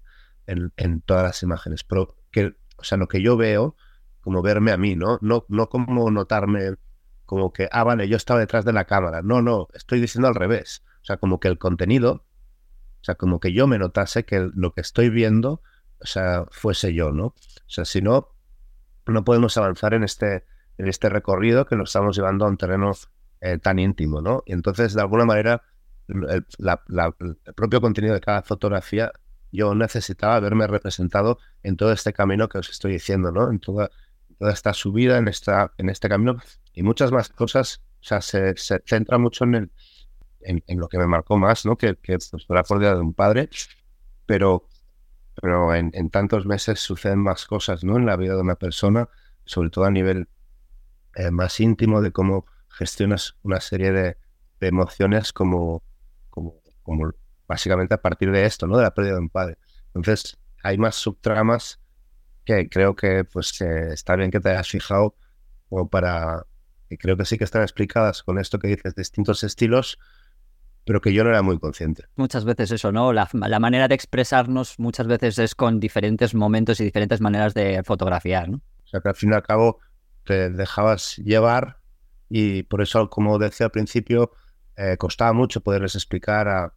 en, 0.47 0.73
en, 0.77 1.01
todas 1.01 1.23
las 1.25 1.43
imágenes, 1.43 1.85
pero 1.85 2.17
que, 2.31 2.55
o 2.77 2.85
sea, 2.85 2.99
lo 2.99 3.09
que 3.09 3.23
yo 3.23 3.37
veo, 3.37 3.77
como 4.21 4.43
verme 4.43 4.73
a 4.73 4.77
mí, 4.77 4.97
¿no? 4.97 5.19
No, 5.21 5.45
no 5.49 5.69
como 5.69 6.11
notarme 6.11 6.75
como 7.31 7.53
que, 7.53 7.69
ah, 7.71 7.85
vale, 7.85 8.09
yo 8.09 8.17
estaba 8.17 8.41
detrás 8.41 8.65
de 8.65 8.73
la 8.73 8.87
cámara. 8.87 9.23
No, 9.23 9.41
no, 9.41 9.69
estoy 9.73 10.01
diciendo 10.01 10.27
al 10.27 10.35
revés. 10.35 10.83
O 11.01 11.05
sea, 11.05 11.17
como 11.17 11.39
que 11.39 11.47
el 11.47 11.59
contenido, 11.59 12.13
o 12.13 13.05
sea, 13.05 13.15
como 13.15 13.39
que 13.39 13.53
yo 13.53 13.69
me 13.69 13.79
notase 13.79 14.25
que 14.25 14.51
lo 14.53 14.75
que 14.75 14.81
estoy 14.81 15.11
viendo, 15.11 15.63
o 16.01 16.07
sea, 16.07 16.47
fuese 16.51 16.93
yo, 16.93 17.13
¿no? 17.13 17.27
O 17.27 17.35
sea, 17.69 17.85
si 17.85 18.03
no, 18.03 18.35
no 19.07 19.25
podemos 19.25 19.57
avanzar 19.57 19.95
en 19.95 20.03
este, 20.03 20.45
en 20.77 20.89
este 20.89 21.09
recorrido 21.09 21.67
que 21.67 21.77
nos 21.77 21.91
estamos 21.91 22.17
llevando 22.17 22.47
a 22.47 22.49
un 22.49 22.57
terreno 22.57 22.91
eh, 23.41 23.59
tan 23.59 23.79
íntimo, 23.79 24.21
¿no? 24.21 24.43
Y 24.45 24.53
entonces, 24.53 24.95
de 24.95 25.01
alguna 25.01 25.25
manera, 25.25 25.63
el, 26.09 26.45
el 26.59 27.55
propio 27.55 27.81
contenido 27.81 28.15
de 28.15 28.21
cada 28.21 28.43
fotografía, 28.43 29.13
yo 29.53 29.73
necesitaba 29.77 30.41
verme 30.41 30.67
representado 30.67 31.39
en 31.63 31.77
todo 31.77 31.93
este 31.93 32.13
camino 32.13 32.49
que 32.49 32.59
os 32.59 32.71
estoy 32.71 32.93
diciendo, 32.95 33.31
¿no? 33.31 33.51
En 33.51 33.61
toda, 33.61 33.91
toda 34.41 34.55
esta 34.55 34.73
subida, 34.73 35.19
en, 35.19 35.29
esta, 35.29 35.71
en 35.77 35.91
este 35.91 36.09
camino 36.09 36.39
y 36.73 36.83
muchas 36.83 37.13
más 37.13 37.29
cosas. 37.29 37.83
O 38.01 38.05
sea, 38.05 38.23
se, 38.23 38.57
se 38.57 38.83
centra 38.87 39.19
mucho 39.19 39.45
en, 39.45 39.55
el, 39.55 39.71
en, 40.41 40.81
lo 40.81 40.89
que 40.89 40.97
me 40.97 41.07
marcó 41.07 41.37
más, 41.37 41.67
¿no? 41.67 41.77
Que, 41.77 41.97
que 41.97 42.17
la 42.49 42.63
pérdida 42.63 42.95
de 42.95 43.01
un 43.03 43.13
padre, 43.13 43.51
pero, 44.25 44.67
pero 45.35 45.75
en, 45.75 45.91
en, 45.93 46.09
tantos 46.09 46.47
meses 46.47 46.81
suceden 46.81 47.19
más 47.19 47.45
cosas, 47.45 47.85
¿no? 47.85 47.99
En 47.99 48.07
la 48.07 48.17
vida 48.17 48.35
de 48.35 48.41
una 48.41 48.57
persona, 48.57 49.11
sobre 49.45 49.69
todo 49.69 49.85
a 49.85 49.91
nivel 49.91 50.27
eh, 51.17 51.31
más 51.31 51.61
íntimo 51.61 52.01
de 52.01 52.11
cómo 52.11 52.47
gestionas 52.71 53.37
una 53.43 53.61
serie 53.61 53.93
de, 53.93 54.17
de 54.59 54.67
emociones 54.67 55.35
como, 55.35 55.83
como, 56.31 56.63
como 56.83 57.13
básicamente 57.47 57.93
a 57.93 58.01
partir 58.01 58.31
de 58.31 58.47
esto, 58.47 58.67
¿no? 58.67 58.79
De 58.79 58.85
la 58.85 58.95
pérdida 58.95 59.15
de 59.17 59.21
un 59.21 59.29
padre. 59.29 59.59
Entonces, 59.89 60.39
hay 60.63 60.79
más 60.79 60.95
subtramas 60.95 61.80
que 62.45 62.69
creo 62.69 62.97
que 62.97 63.25
pues 63.25 63.53
que 63.59 63.93
está 63.93 64.17
bien 64.17 64.31
que 64.31 64.41
te 64.41 64.51
hayas 64.51 64.69
fijado 64.69 65.15
como 65.69 65.89
para 65.89 66.47
que 66.89 66.99
creo 66.99 67.17
que 67.17 67.25
sí 67.25 67.39
que 67.39 67.45
están 67.45 67.63
explicadas 67.63 68.23
con 68.23 68.39
esto 68.39 68.59
que 68.59 68.69
dices, 68.69 68.97
distintos 68.97 69.45
estilos, 69.45 69.99
pero 70.85 71.01
que 71.01 71.13
yo 71.13 71.23
no 71.23 71.31
era 71.31 71.41
muy 71.41 71.59
consciente. 71.59 72.07
Muchas 72.17 72.45
veces 72.45 72.73
eso, 72.73 72.91
¿no? 72.91 73.13
La, 73.13 73.29
la, 73.33 73.61
manera 73.61 73.87
de 73.87 73.95
expresarnos 73.95 74.77
muchas 74.79 75.07
veces 75.07 75.39
es 75.39 75.55
con 75.55 75.79
diferentes 75.79 76.35
momentos 76.35 76.81
y 76.81 76.85
diferentes 76.85 77.21
maneras 77.21 77.55
de 77.55 77.83
fotografiar, 77.85 78.49
¿no? 78.49 78.61
O 78.83 78.87
sea, 78.89 79.01
que 79.01 79.09
al 79.09 79.15
fin 79.15 79.31
y 79.31 79.35
al 79.35 79.45
cabo 79.45 79.79
te 80.25 80.51
dejabas 80.51 81.17
llevar 81.19 81.79
y 82.29 82.65
por 82.65 82.83
eso, 82.83 83.09
como 83.09 83.39
decía 83.39 83.67
al 83.67 83.73
principio, 83.73 84.33
eh, 84.77 84.97
costaba 84.97 85.33
mucho 85.33 85.61
poderles 85.61 85.95
explicar 85.95 86.49
a, 86.49 86.75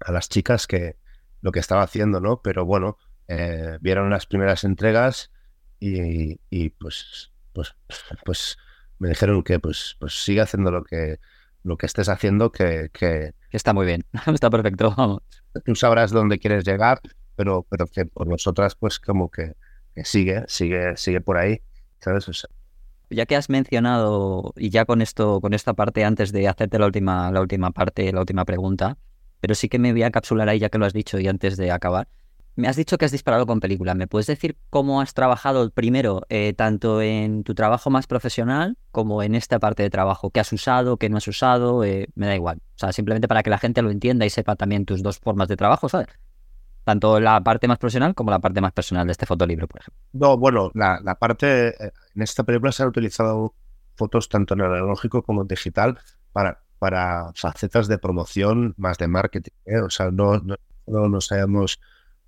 a, 0.00 0.12
las 0.12 0.28
chicas 0.28 0.66
que 0.66 0.96
lo 1.40 1.52
que 1.52 1.60
estaba 1.60 1.82
haciendo, 1.82 2.20
¿no? 2.20 2.42
Pero 2.42 2.64
bueno, 2.64 2.98
eh, 3.32 3.78
vieron 3.80 4.10
las 4.10 4.26
primeras 4.26 4.64
entregas 4.64 5.30
y, 5.78 6.40
y 6.50 6.70
pues, 6.70 7.30
pues, 7.52 7.76
pues 8.24 8.58
me 8.98 9.08
dijeron 9.08 9.44
que 9.44 9.60
pues, 9.60 9.96
pues 10.00 10.24
sigue 10.24 10.40
haciendo 10.40 10.72
lo 10.72 10.82
que, 10.82 11.20
lo 11.62 11.76
que 11.76 11.86
estés 11.86 12.08
haciendo, 12.08 12.50
que, 12.50 12.90
que... 12.92 13.32
Está 13.52 13.72
muy 13.72 13.86
bien, 13.86 14.04
está 14.26 14.50
perfecto, 14.50 14.92
vamos. 14.96 15.22
Tú 15.64 15.76
sabrás 15.76 16.10
dónde 16.10 16.40
quieres 16.40 16.64
llegar, 16.64 17.00
pero, 17.36 17.64
pero 17.70 17.86
que 17.86 18.04
por 18.04 18.26
nosotras 18.26 18.74
pues 18.74 18.98
como 18.98 19.30
que, 19.30 19.54
que 19.94 20.04
sigue, 20.04 20.42
sigue, 20.48 20.96
sigue 20.96 21.20
por 21.20 21.38
ahí, 21.38 21.62
¿sabes? 22.00 22.28
O 22.28 22.32
sea, 22.32 22.50
ya 23.10 23.26
que 23.26 23.36
has 23.36 23.48
mencionado, 23.48 24.54
y 24.56 24.70
ya 24.70 24.84
con 24.84 25.02
esto, 25.02 25.40
con 25.40 25.54
esta 25.54 25.74
parte, 25.74 26.04
antes 26.04 26.32
de 26.32 26.48
hacerte 26.48 26.78
la 26.80 26.86
última, 26.86 27.30
la 27.30 27.40
última 27.40 27.70
parte, 27.70 28.12
la 28.12 28.20
última 28.20 28.44
pregunta, 28.44 28.98
pero 29.40 29.54
sí 29.54 29.68
que 29.68 29.78
me 29.78 29.92
voy 29.92 30.02
a 30.02 30.10
capsular 30.10 30.48
ahí 30.48 30.58
ya 30.58 30.68
que 30.68 30.78
lo 30.78 30.86
has 30.86 30.92
dicho 30.92 31.18
y 31.20 31.28
antes 31.28 31.56
de 31.56 31.70
acabar. 31.70 32.08
Me 32.56 32.68
has 32.68 32.76
dicho 32.76 32.98
que 32.98 33.04
has 33.04 33.12
disparado 33.12 33.46
con 33.46 33.60
película. 33.60 33.94
¿Me 33.94 34.06
puedes 34.06 34.26
decir 34.26 34.56
cómo 34.70 35.00
has 35.00 35.14
trabajado 35.14 35.70
primero, 35.70 36.22
eh, 36.28 36.52
tanto 36.52 37.00
en 37.00 37.44
tu 37.44 37.54
trabajo 37.54 37.90
más 37.90 38.06
profesional 38.06 38.76
como 38.90 39.22
en 39.22 39.34
esta 39.34 39.58
parte 39.58 39.82
de 39.82 39.90
trabajo? 39.90 40.30
¿Qué 40.30 40.40
has 40.40 40.52
usado, 40.52 40.96
qué 40.96 41.08
no 41.08 41.16
has 41.16 41.28
usado? 41.28 41.84
Eh, 41.84 42.08
me 42.14 42.26
da 42.26 42.34
igual. 42.34 42.58
O 42.58 42.78
sea, 42.78 42.92
simplemente 42.92 43.28
para 43.28 43.42
que 43.42 43.50
la 43.50 43.58
gente 43.58 43.82
lo 43.82 43.90
entienda 43.90 44.26
y 44.26 44.30
sepa 44.30 44.56
también 44.56 44.84
tus 44.84 45.02
dos 45.02 45.18
formas 45.18 45.48
de 45.48 45.56
trabajo, 45.56 45.88
¿sabes? 45.88 46.08
Tanto 46.84 47.20
la 47.20 47.40
parte 47.42 47.68
más 47.68 47.78
profesional 47.78 48.14
como 48.14 48.30
la 48.30 48.40
parte 48.40 48.60
más 48.60 48.72
personal 48.72 49.06
de 49.06 49.12
este 49.12 49.26
fotolibro, 49.26 49.68
por 49.68 49.80
ejemplo. 49.80 50.02
No, 50.12 50.36
bueno, 50.36 50.70
la, 50.74 51.00
la 51.02 51.14
parte. 51.14 51.68
Eh, 51.68 51.92
en 52.14 52.22
esta 52.22 52.42
película 52.42 52.72
se 52.72 52.82
han 52.82 52.88
utilizado 52.88 53.54
fotos 53.94 54.28
tanto 54.28 54.54
en 54.54 54.62
analógico 54.62 55.22
como 55.22 55.42
en 55.42 55.48
digital 55.48 55.98
para, 56.32 56.60
para 56.78 57.32
facetas 57.34 57.86
de 57.86 57.98
promoción 57.98 58.74
más 58.76 58.98
de 58.98 59.08
marketing. 59.08 59.52
O 59.84 59.90
sea, 59.90 60.10
no, 60.10 60.38
no, 60.38 60.56
no 60.86 61.08
nos 61.08 61.30
hayamos 61.32 61.80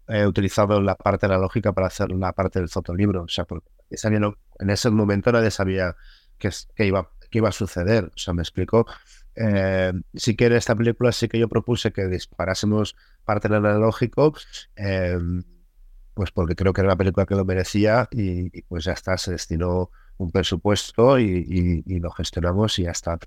he 0.08 0.26
utilizado 0.26 0.80
la 0.80 0.94
parte 0.94 1.26
analógica 1.26 1.72
para 1.72 1.86
hacer 1.86 2.10
la 2.10 2.32
parte 2.32 2.58
del 2.58 2.68
fotolibro. 2.68 3.22
O 3.22 3.28
sea, 3.28 3.44
porque 3.44 3.68
en 3.90 4.70
ese 4.70 4.90
momento 4.90 5.32
nadie 5.32 5.50
sabía 5.50 5.96
qué, 6.38 6.50
iba, 6.78 7.10
iba 7.30 7.48
a 7.48 7.52
suceder. 7.52 8.04
O 8.04 8.18
sea, 8.18 8.34
me 8.34 8.42
explico. 8.42 8.86
Eh, 9.34 9.92
sí 10.14 10.36
en 10.38 10.52
esta 10.52 10.74
película 10.74 11.10
sí 11.10 11.28
que 11.28 11.38
yo 11.38 11.48
propuse 11.48 11.90
que 11.90 12.06
disparásemos 12.06 12.96
parte 13.24 13.48
del 13.48 13.64
analógico, 13.64 14.34
eh, 14.76 15.18
pues 16.14 16.30
porque 16.30 16.54
creo 16.54 16.72
que 16.72 16.82
era 16.82 16.88
una 16.88 16.96
película 16.96 17.24
que 17.24 17.34
lo 17.34 17.44
merecía 17.44 18.08
y, 18.10 18.62
pues 18.62 18.84
ya 18.84 18.92
está, 18.92 19.16
se 19.16 19.32
destinó 19.32 19.90
un 20.18 20.30
presupuesto 20.30 21.18
y, 21.18 21.82
lo 21.86 22.10
gestionamos 22.10 22.78
y 22.78 22.84
ya 22.84 22.90
está. 22.90 23.18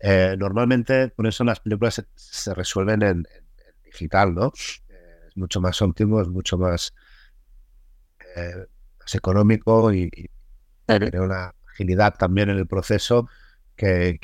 Eh, 0.00 0.36
normalmente, 0.38 1.08
por 1.08 1.26
eso 1.26 1.44
las 1.44 1.60
películas 1.60 2.02
se, 2.14 2.54
resuelven 2.54 3.02
en, 3.02 3.28
digital, 3.84 4.34
¿no? 4.34 4.52
Mucho 5.36 5.60
más 5.60 5.80
óptimo, 5.82 6.20
es 6.20 6.28
mucho 6.28 6.58
más, 6.58 6.92
eh, 8.36 8.66
económico 9.12 9.92
y, 9.92 10.10
tiene 10.86 11.20
una 11.20 11.54
agilidad 11.68 12.14
también 12.16 12.50
en 12.50 12.58
el 12.58 12.66
proceso 12.66 13.28
que, 13.76 14.18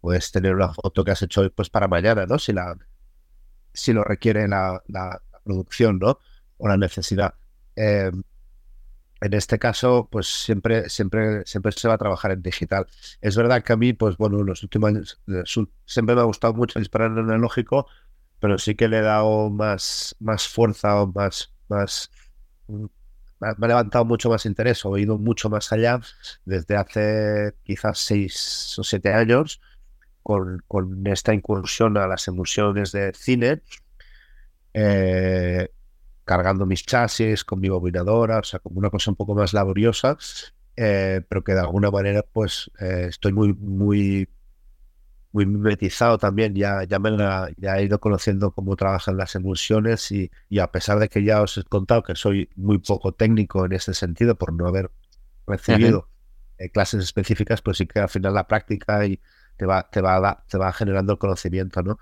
puedes 0.00 0.30
tener 0.32 0.54
una 0.54 0.72
foto 0.72 1.04
que 1.04 1.10
has 1.12 1.22
hecho 1.22 1.42
hoy 1.42 1.50
pues 1.50 1.70
para 1.70 1.88
mañana, 1.88 2.26
¿no? 2.26 2.38
Si 2.38 2.52
la 2.52 2.76
si 3.72 3.92
lo 3.92 4.02
requiere 4.04 4.48
la, 4.48 4.82
la 4.88 5.22
producción, 5.44 5.98
¿no? 5.98 6.18
o 6.58 6.68
la 6.68 6.76
necesidad. 6.76 7.34
Eh, 7.76 8.10
en 9.20 9.34
este 9.34 9.58
caso, 9.58 10.08
pues 10.10 10.26
siempre, 10.28 10.88
siempre, 10.88 11.44
siempre 11.44 11.72
se 11.72 11.88
va 11.88 11.94
a 11.94 11.98
trabajar 11.98 12.30
en 12.32 12.42
digital. 12.42 12.86
Es 13.20 13.36
verdad 13.36 13.64
que 13.64 13.72
a 13.72 13.76
mí, 13.76 13.92
pues 13.92 14.16
bueno, 14.16 14.38
en 14.40 14.46
los 14.46 14.62
últimos 14.62 14.88
años 14.90 15.20
siempre 15.86 16.14
me 16.14 16.20
ha 16.20 16.24
gustado 16.24 16.54
mucho 16.54 16.78
disparar 16.78 17.10
en 17.12 17.18
analógico, 17.18 17.88
pero 18.40 18.58
sí 18.58 18.74
que 18.74 18.88
le 18.88 18.98
he 18.98 19.02
dado 19.02 19.50
más, 19.50 20.16
más 20.20 20.48
fuerza 20.48 21.02
o 21.02 21.06
más, 21.12 21.52
más, 21.68 22.10
mm, 22.68 22.86
me 23.40 23.48
ha 23.48 23.68
levantado 23.68 24.04
mucho 24.04 24.30
más 24.30 24.46
interés 24.46 24.84
o 24.84 24.96
he 24.96 25.02
ido 25.02 25.18
mucho 25.18 25.48
más 25.50 25.72
allá 25.72 26.00
desde 26.44 26.76
hace 26.76 27.54
quizás 27.64 27.98
seis 27.98 28.76
o 28.78 28.84
siete 28.84 29.12
años 29.12 29.60
con, 30.22 30.62
con 30.68 31.06
esta 31.06 31.34
incursión 31.34 31.96
a 31.96 32.06
las 32.06 32.26
emulsiones 32.28 32.92
de 32.92 33.12
cine. 33.14 33.62
Eh, 34.74 35.68
cargando 36.28 36.66
mis 36.66 36.84
chasis 36.84 37.42
con 37.42 37.58
mi 37.58 37.70
bobinadora, 37.70 38.38
o 38.40 38.44
sea, 38.44 38.60
como 38.60 38.78
una 38.78 38.90
cosa 38.90 39.10
un 39.10 39.16
poco 39.16 39.34
más 39.34 39.54
laboriosa, 39.54 40.18
eh, 40.76 41.22
pero 41.28 41.42
que 41.42 41.54
de 41.54 41.60
alguna 41.60 41.90
manera 41.90 42.22
pues 42.22 42.70
eh, 42.78 43.06
estoy 43.08 43.32
muy, 43.32 43.54
muy, 43.54 44.28
muy 45.32 45.46
mimetizado 45.46 46.18
también, 46.18 46.54
ya, 46.54 46.84
ya, 46.84 46.98
me 46.98 47.10
ya 47.56 47.78
he 47.78 47.84
ido 47.84 48.00
conociendo 48.00 48.50
cómo 48.52 48.76
trabajan 48.76 49.16
las 49.16 49.34
emulsiones 49.34 50.10
y, 50.10 50.30
y, 50.48 50.58
a 50.58 50.70
pesar 50.72 50.98
de 50.98 51.08
que 51.08 51.22
ya 51.22 51.42
os 51.42 51.58
he 51.58 51.64
contado 51.64 52.02
que 52.02 52.14
soy 52.14 52.48
muy 52.56 52.78
poco 52.78 53.12
técnico 53.12 53.64
en 53.66 53.72
ese 53.72 53.94
sentido 53.94 54.36
por 54.36 54.52
no 54.52 54.66
haber 54.66 54.90
recibido 55.46 56.08
eh, 56.58 56.70
clases 56.70 57.02
específicas, 57.04 57.62
pues 57.62 57.78
sí 57.78 57.86
que 57.86 58.00
al 58.00 58.08
final 58.08 58.34
la 58.34 58.46
práctica 58.46 59.04
y 59.06 59.20
te 59.56 59.66
va, 59.66 59.88
te 59.90 60.00
va, 60.00 60.44
te 60.48 60.58
va 60.58 60.72
generando 60.72 61.12
el 61.12 61.18
conocimiento, 61.18 61.82
¿no? 61.82 61.98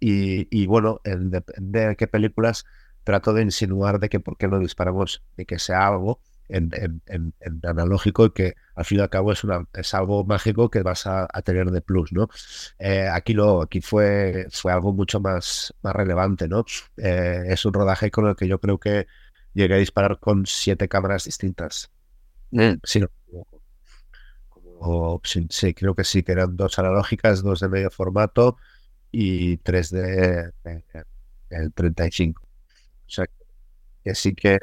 Y, 0.00 0.46
y 0.56 0.66
bueno, 0.66 1.00
en, 1.04 1.30
de 1.30 1.96
qué 1.96 2.06
películas 2.06 2.64
trato 3.02 3.32
de 3.32 3.42
insinuar 3.42 3.98
de 3.98 4.08
que 4.08 4.20
por 4.20 4.36
qué 4.36 4.48
no 4.48 4.58
disparamos 4.58 5.24
de 5.36 5.46
que 5.46 5.58
sea 5.58 5.88
algo 5.88 6.20
en, 6.48 7.34
analógico 7.62 8.26
y 8.26 8.30
que 8.30 8.54
al 8.74 8.84
fin 8.84 8.98
y 8.98 9.00
al 9.02 9.10
cabo 9.10 9.32
es, 9.32 9.44
una, 9.44 9.66
es 9.74 9.94
algo 9.94 10.24
mágico 10.24 10.70
que 10.70 10.82
vas 10.82 11.06
a, 11.06 11.26
tener 11.44 11.70
de 11.70 11.80
plus, 11.80 12.12
¿no? 12.12 12.28
Eh, 12.78 13.08
aquí 13.12 13.34
lo, 13.34 13.62
aquí 13.62 13.80
fue, 13.80 14.46
fue 14.50 14.72
algo 14.72 14.92
mucho 14.92 15.20
más, 15.20 15.74
más 15.82 15.94
relevante, 15.94 16.48
¿no? 16.48 16.64
Eh, 16.96 17.44
es 17.48 17.64
un 17.64 17.72
rodaje 17.72 18.10
con 18.10 18.26
el 18.26 18.36
que 18.36 18.48
yo 18.48 18.58
creo 18.60 18.78
que 18.78 19.06
llegué 19.54 19.74
a 19.74 19.78
disparar 19.78 20.18
con 20.20 20.46
siete 20.46 20.88
cámaras 20.88 21.24
distintas. 21.24 21.90
Mm. 22.50 22.74
Sí, 22.84 23.04
sí, 25.50 25.74
creo 25.74 25.94
que 25.94 26.04
sí, 26.04 26.22
que 26.22 26.32
eran 26.32 26.56
dos 26.56 26.78
analógicas, 26.78 27.42
dos 27.42 27.60
de 27.60 27.68
medio 27.68 27.90
formato 27.90 28.56
y 29.10 29.56
tres 29.58 29.90
de, 29.90 30.52
de, 30.64 30.84
de 31.50 31.70
35. 31.74 32.42
O 32.42 33.10
sea, 33.10 33.26
que 34.04 34.14
sí 34.14 34.34
que 34.34 34.58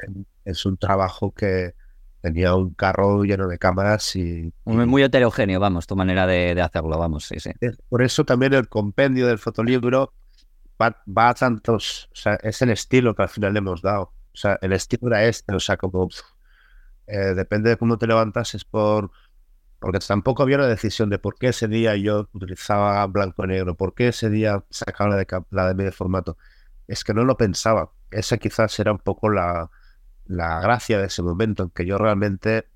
es 0.46 0.64
un 0.64 0.78
trabajo 0.78 1.34
que 1.34 1.74
tenía 2.22 2.54
un 2.54 2.72
carro 2.74 3.24
lleno 3.24 3.46
de 3.46 3.58
cámaras 3.58 4.16
y... 4.16 4.52
Muy 4.64 5.02
heterogéneo, 5.02 5.60
vamos, 5.60 5.86
tu 5.86 5.94
manera 5.94 6.26
de, 6.26 6.60
hacerlo, 6.60 6.98
vamos, 6.98 7.26
sí, 7.26 7.38
sí. 7.38 7.50
Por 7.88 8.02
eso 8.02 8.24
también 8.24 8.54
el 8.54 8.68
compendio 8.68 9.26
del 9.26 9.38
fotolibro 9.38 10.14
va, 10.80 10.96
a 11.28 11.34
tantos, 11.34 12.08
o 12.12 12.16
sea, 12.16 12.34
es 12.42 12.62
el 12.62 12.70
estilo 12.70 13.14
que 13.14 13.22
al 13.22 13.28
final 13.28 13.52
le 13.52 13.58
hemos 13.58 13.82
dado. 13.82 14.12
O 14.32 14.38
sea, 14.38 14.58
el 14.62 14.72
estilo 14.72 15.08
era 15.08 15.24
este, 15.24 15.54
o 15.54 15.60
sea, 15.60 15.76
como... 15.76 16.08
Eh, 17.06 17.34
depende 17.34 17.70
de 17.70 17.76
cómo 17.76 17.98
te 17.98 18.06
levantas, 18.06 18.54
es 18.54 18.64
por... 18.64 19.10
Porque 19.78 19.98
tampoco 20.00 20.42
había 20.42 20.56
una 20.56 20.66
decisión 20.66 21.10
de 21.10 21.18
por 21.18 21.36
qué 21.38 21.48
ese 21.48 21.68
día 21.68 21.94
yo 21.96 22.28
utilizaba 22.32 23.06
blanco 23.06 23.44
y 23.44 23.48
negro, 23.48 23.76
por 23.76 23.94
qué 23.94 24.08
ese 24.08 24.30
día 24.30 24.64
sacaba 24.70 25.10
la 25.10 25.16
de, 25.16 25.26
la 25.50 25.68
de 25.68 25.74
medio 25.74 25.92
formato. 25.92 26.38
Es 26.88 27.04
que 27.04 27.14
no 27.14 27.24
lo 27.24 27.36
pensaba 27.36 27.92
esa 28.10 28.36
quizás 28.38 28.78
era 28.78 28.92
un 28.92 28.98
poco 28.98 29.30
la, 29.30 29.70
la 30.26 30.60
gracia 30.60 30.98
de 30.98 31.06
ese 31.06 31.22
momento 31.22 31.64
en 31.64 31.70
que 31.70 31.86
yo 31.86 31.98
realmente, 31.98 32.66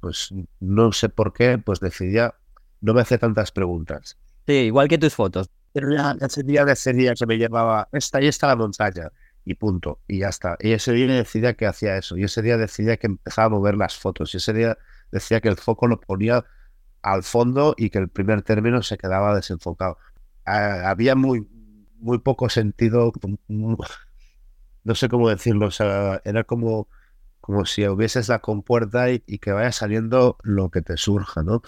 pues 0.00 0.32
no 0.60 0.92
sé 0.92 1.08
por 1.08 1.32
qué, 1.32 1.58
pues 1.58 1.80
decidía, 1.80 2.34
no 2.80 2.94
me 2.94 3.00
hace 3.02 3.18
tantas 3.18 3.52
preguntas. 3.52 4.18
Sí, 4.46 4.54
igual 4.54 4.88
que 4.88 4.98
tus 4.98 5.14
fotos. 5.14 5.50
Pero 5.72 5.92
ya 5.94 6.16
ese 6.20 6.42
día, 6.42 6.62
ese 6.62 6.92
día 6.92 7.14
que 7.14 7.26
me 7.26 7.38
llevaba, 7.38 7.88
esta, 7.92 8.18
ahí 8.18 8.26
está 8.26 8.48
la 8.48 8.56
montaña, 8.56 9.10
y 9.44 9.54
punto, 9.54 10.00
y 10.08 10.18
ya 10.20 10.28
está. 10.28 10.56
Y 10.60 10.72
ese 10.72 10.92
día 10.92 11.06
decidía 11.06 11.54
que 11.54 11.66
hacía 11.66 11.96
eso, 11.96 12.16
y 12.16 12.24
ese 12.24 12.42
día 12.42 12.56
decidía 12.56 12.96
que 12.96 13.06
empezaba 13.06 13.46
a 13.46 13.50
mover 13.50 13.76
las 13.76 13.96
fotos, 13.96 14.34
y 14.34 14.38
ese 14.38 14.52
día 14.52 14.78
decía 15.12 15.40
que 15.40 15.48
el 15.48 15.56
foco 15.56 15.86
lo 15.86 16.00
ponía 16.00 16.44
al 17.02 17.22
fondo 17.22 17.74
y 17.76 17.90
que 17.90 17.98
el 17.98 18.08
primer 18.08 18.42
término 18.42 18.82
se 18.82 18.98
quedaba 18.98 19.34
desenfocado. 19.34 19.98
Ah, 20.44 20.90
había 20.90 21.14
muy, 21.14 21.46
muy 21.98 22.18
poco 22.18 22.48
sentido, 22.48 23.12
no 24.84 24.94
sé 24.94 25.08
cómo 25.08 25.28
decirlo, 25.28 25.66
o 25.66 25.70
sea, 25.70 26.20
era 26.24 26.44
como, 26.44 26.88
como 27.40 27.64
si 27.66 27.86
hubieses 27.86 28.28
la 28.28 28.40
compuerta 28.40 29.10
y, 29.10 29.20
que 29.20 29.52
vaya 29.52 29.72
saliendo 29.72 30.38
lo 30.42 30.70
que 30.70 30.82
te 30.82 30.96
surja, 30.96 31.42
¿no? 31.42 31.62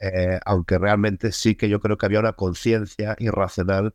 Eh, 0.00 0.38
aunque 0.44 0.78
realmente 0.78 1.32
sí 1.32 1.54
que 1.54 1.68
yo 1.68 1.80
creo 1.80 1.98
que 1.98 2.06
había 2.06 2.20
una 2.20 2.34
conciencia 2.34 3.16
irracional 3.18 3.94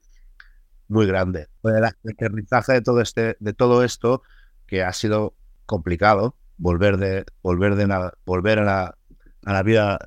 muy 0.87 1.07
grande. 1.07 1.47
El 1.63 1.83
aterrizaje 1.85 2.73
de 2.73 2.81
todo 2.81 3.01
este, 3.01 3.37
de 3.39 3.53
todo 3.53 3.83
esto, 3.83 4.23
que 4.67 4.83
ha 4.83 4.93
sido 4.93 5.35
complicado, 5.65 6.35
volver 6.57 6.97
de, 6.97 7.25
volver 7.41 7.75
de 7.75 8.11
volver 8.25 8.59
a 8.59 8.63
la, 8.63 8.97
a 9.45 9.53
la 9.53 9.63
vida 9.63 9.99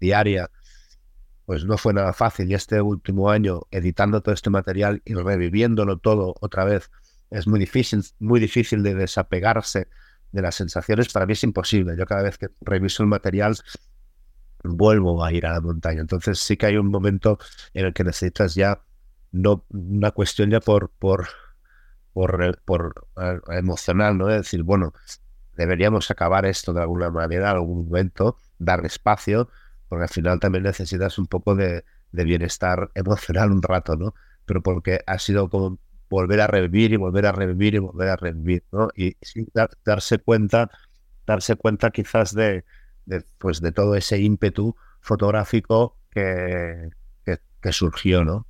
diaria, 0.00 0.50
pues 1.46 1.64
no 1.64 1.78
fue 1.78 1.94
nada 1.94 2.12
fácil. 2.12 2.50
Y 2.50 2.54
este 2.54 2.80
último 2.80 3.30
año, 3.30 3.62
editando 3.70 4.20
todo 4.22 4.34
este 4.34 4.50
material 4.50 5.02
y 5.04 5.14
reviviéndolo 5.14 5.98
todo 5.98 6.34
otra 6.40 6.64
vez 6.64 6.90
es 7.32 7.46
muy 7.46 7.58
difícil, 7.58 8.04
muy 8.18 8.40
difícil 8.40 8.82
de 8.82 8.94
desapegarse 8.94 9.88
de 10.32 10.42
las 10.42 10.54
sensaciones. 10.54 11.12
Para 11.12 11.26
mí 11.26 11.32
es 11.32 11.44
imposible. 11.44 11.96
Yo 11.96 12.06
cada 12.06 12.22
vez 12.22 12.38
que 12.38 12.48
reviso 12.60 13.02
el 13.02 13.08
material 13.08 13.56
vuelvo 14.64 15.24
a 15.24 15.32
ir 15.32 15.46
a 15.46 15.52
la 15.52 15.60
montaña. 15.60 16.00
Entonces 16.00 16.38
sí 16.38 16.56
que 16.56 16.66
hay 16.66 16.76
un 16.76 16.88
momento 16.88 17.38
en 17.74 17.86
el 17.86 17.94
que 17.94 18.04
necesitas 18.04 18.54
ya 18.54 18.82
no 19.32 19.64
una 19.70 20.10
cuestión 20.10 20.50
ya 20.50 20.60
por 20.60 20.90
por 20.98 21.28
por, 22.12 22.60
por 22.64 23.08
eh, 23.16 23.40
emocional, 23.58 24.18
¿no? 24.18 24.28
Es 24.30 24.42
decir, 24.42 24.62
bueno, 24.62 24.92
deberíamos 25.56 26.10
acabar 26.10 26.46
esto 26.46 26.72
de 26.72 26.82
alguna 26.82 27.10
manera, 27.10 27.50
algún 27.50 27.86
momento, 27.86 28.36
dar 28.58 28.84
espacio, 28.84 29.48
porque 29.88 30.04
al 30.04 30.08
final 30.10 30.40
también 30.40 30.64
necesitas 30.64 31.18
un 31.18 31.26
poco 31.26 31.54
de, 31.54 31.84
de 32.12 32.24
bienestar 32.24 32.90
emocional 32.94 33.50
un 33.50 33.62
rato, 33.62 33.96
¿no? 33.96 34.14
Pero 34.44 34.62
porque 34.62 35.00
ha 35.06 35.18
sido 35.18 35.48
como 35.48 35.78
volver 36.12 36.42
a 36.42 36.46
revivir 36.46 36.92
y 36.92 36.96
volver 36.96 37.24
a 37.26 37.32
revivir 37.32 37.74
y 37.74 37.78
volver 37.78 38.08
a 38.10 38.16
revivir, 38.16 38.62
¿no? 38.70 38.88
Y, 38.94 39.16
darse 39.84 40.18
cuenta, 40.18 40.70
darse 41.26 41.56
cuenta 41.56 41.90
quizás 41.90 42.34
de, 42.34 42.64
pues 43.38 43.62
de 43.62 43.72
todo 43.72 43.96
ese 43.96 44.20
ímpetu 44.20 44.76
fotográfico 45.00 45.96
que, 46.10 46.90
que, 47.24 47.72
surgió, 47.72 48.24
¿no? 48.24 48.46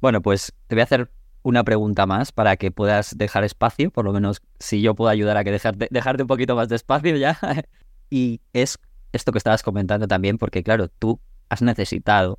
Bueno, 0.00 0.22
pues 0.22 0.54
te 0.68 0.74
voy 0.74 0.80
a 0.80 0.84
hacer 0.84 1.10
una 1.42 1.64
pregunta 1.64 2.06
más 2.06 2.32
para 2.32 2.56
que 2.56 2.70
puedas 2.70 3.18
dejar 3.18 3.44
espacio, 3.44 3.90
por 3.90 4.04
lo 4.06 4.12
menos 4.12 4.40
si 4.58 4.80
yo 4.80 4.94
puedo 4.94 5.10
ayudar 5.10 5.36
a 5.36 5.44
que 5.44 5.50
dejarte, 5.50 5.88
dejarte 5.90 6.22
un 6.22 6.28
poquito 6.28 6.56
más 6.56 6.68
de 6.68 6.76
espacio 6.76 7.16
ya. 7.16 7.38
y 8.10 8.40
es 8.54 8.78
esto 9.12 9.32
que 9.32 9.38
estabas 9.38 9.62
comentando 9.62 10.08
también, 10.08 10.38
porque 10.38 10.62
claro, 10.62 10.88
tú 10.88 11.20
has 11.50 11.60
necesitado 11.60 12.38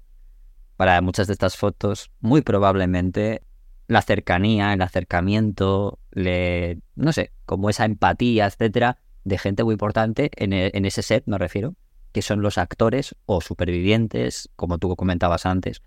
para 0.77 0.99
muchas 1.01 1.27
de 1.27 1.33
estas 1.33 1.57
fotos, 1.57 2.09
muy 2.21 2.41
probablemente 2.41 3.43
la 3.87 4.01
cercanía, 4.01 4.73
el 4.73 4.81
acercamiento, 4.81 5.99
le, 6.11 6.79
no 6.95 7.11
sé, 7.11 7.31
como 7.45 7.69
esa 7.69 7.85
empatía, 7.85 8.45
etcétera, 8.45 8.97
de 9.23 9.37
gente 9.37 9.63
muy 9.63 9.73
importante 9.73 10.31
en, 10.35 10.53
e, 10.53 10.71
en, 10.73 10.85
ese 10.85 11.01
set, 11.01 11.23
me 11.27 11.37
refiero, 11.37 11.75
que 12.11 12.21
son 12.21 12.41
los 12.41 12.57
actores 12.57 13.15
o 13.25 13.41
supervivientes, 13.41 14.49
como 14.55 14.77
tú 14.77 14.95
comentabas 14.95 15.45
antes, 15.45 15.81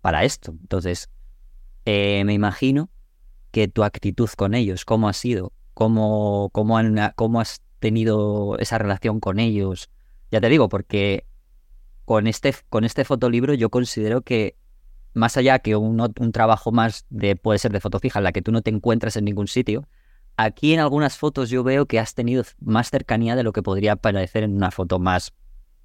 para 0.00 0.24
esto. 0.24 0.52
Entonces, 0.60 1.10
eh, 1.84 2.22
me 2.24 2.34
imagino 2.34 2.90
que 3.50 3.68
tu 3.68 3.84
actitud 3.84 4.28
con 4.36 4.54
ellos, 4.54 4.84
cómo 4.84 5.08
ha 5.08 5.12
sido, 5.12 5.52
cómo, 5.74 6.50
cómo, 6.52 6.78
han, 6.78 7.12
cómo 7.16 7.40
has 7.40 7.62
tenido 7.78 8.58
esa 8.58 8.78
relación 8.78 9.20
con 9.20 9.38
ellos. 9.40 9.90
Ya 10.30 10.40
te 10.40 10.48
digo, 10.48 10.68
porque 10.68 11.24
con 12.04 12.26
este, 12.26 12.54
con 12.68 12.84
este 12.84 13.04
fotolibro 13.04 13.54
yo 13.54 13.70
considero 13.70 14.22
que 14.22 14.56
más 15.14 15.36
allá 15.36 15.58
que 15.58 15.76
un, 15.76 16.12
trabajo 16.32 16.72
más 16.72 17.06
de, 17.10 17.36
puede 17.36 17.58
ser 17.58 17.72
de 17.72 17.80
foto 17.80 17.98
fija, 17.98 18.20
en 18.20 18.24
la 18.24 18.32
que 18.32 18.42
tú 18.42 18.52
no 18.52 18.62
te 18.62 18.70
encuentras 18.70 19.16
en 19.16 19.24
ningún 19.24 19.48
sitio, 19.48 19.88
aquí 20.36 20.72
en 20.72 20.80
algunas 20.80 21.18
fotos 21.18 21.50
yo 21.50 21.62
veo 21.62 21.86
que 21.86 21.98
has 21.98 22.14
tenido 22.14 22.44
más 22.60 22.90
cercanía 22.90 23.36
de 23.36 23.42
lo 23.42 23.52
que 23.52 23.62
podría 23.62 23.96
parecer 23.96 24.44
en 24.44 24.54
una 24.54 24.70
foto 24.70 24.98
más, 24.98 25.32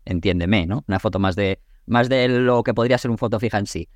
entiéndeme, 0.06 0.66
¿no? 0.66 0.84
Una 0.88 1.00
foto 1.00 1.20
más 1.20 1.36
de, 1.36 1.60
más 1.86 2.10
de 2.10 2.28
lo 2.28 2.64
que 2.64 2.74
podría 2.74 2.98
ser 2.98 3.12
un 3.12 3.18
foto 3.18 3.40
fija 3.40 3.58
en 3.58 3.68
sí. 3.68 3.90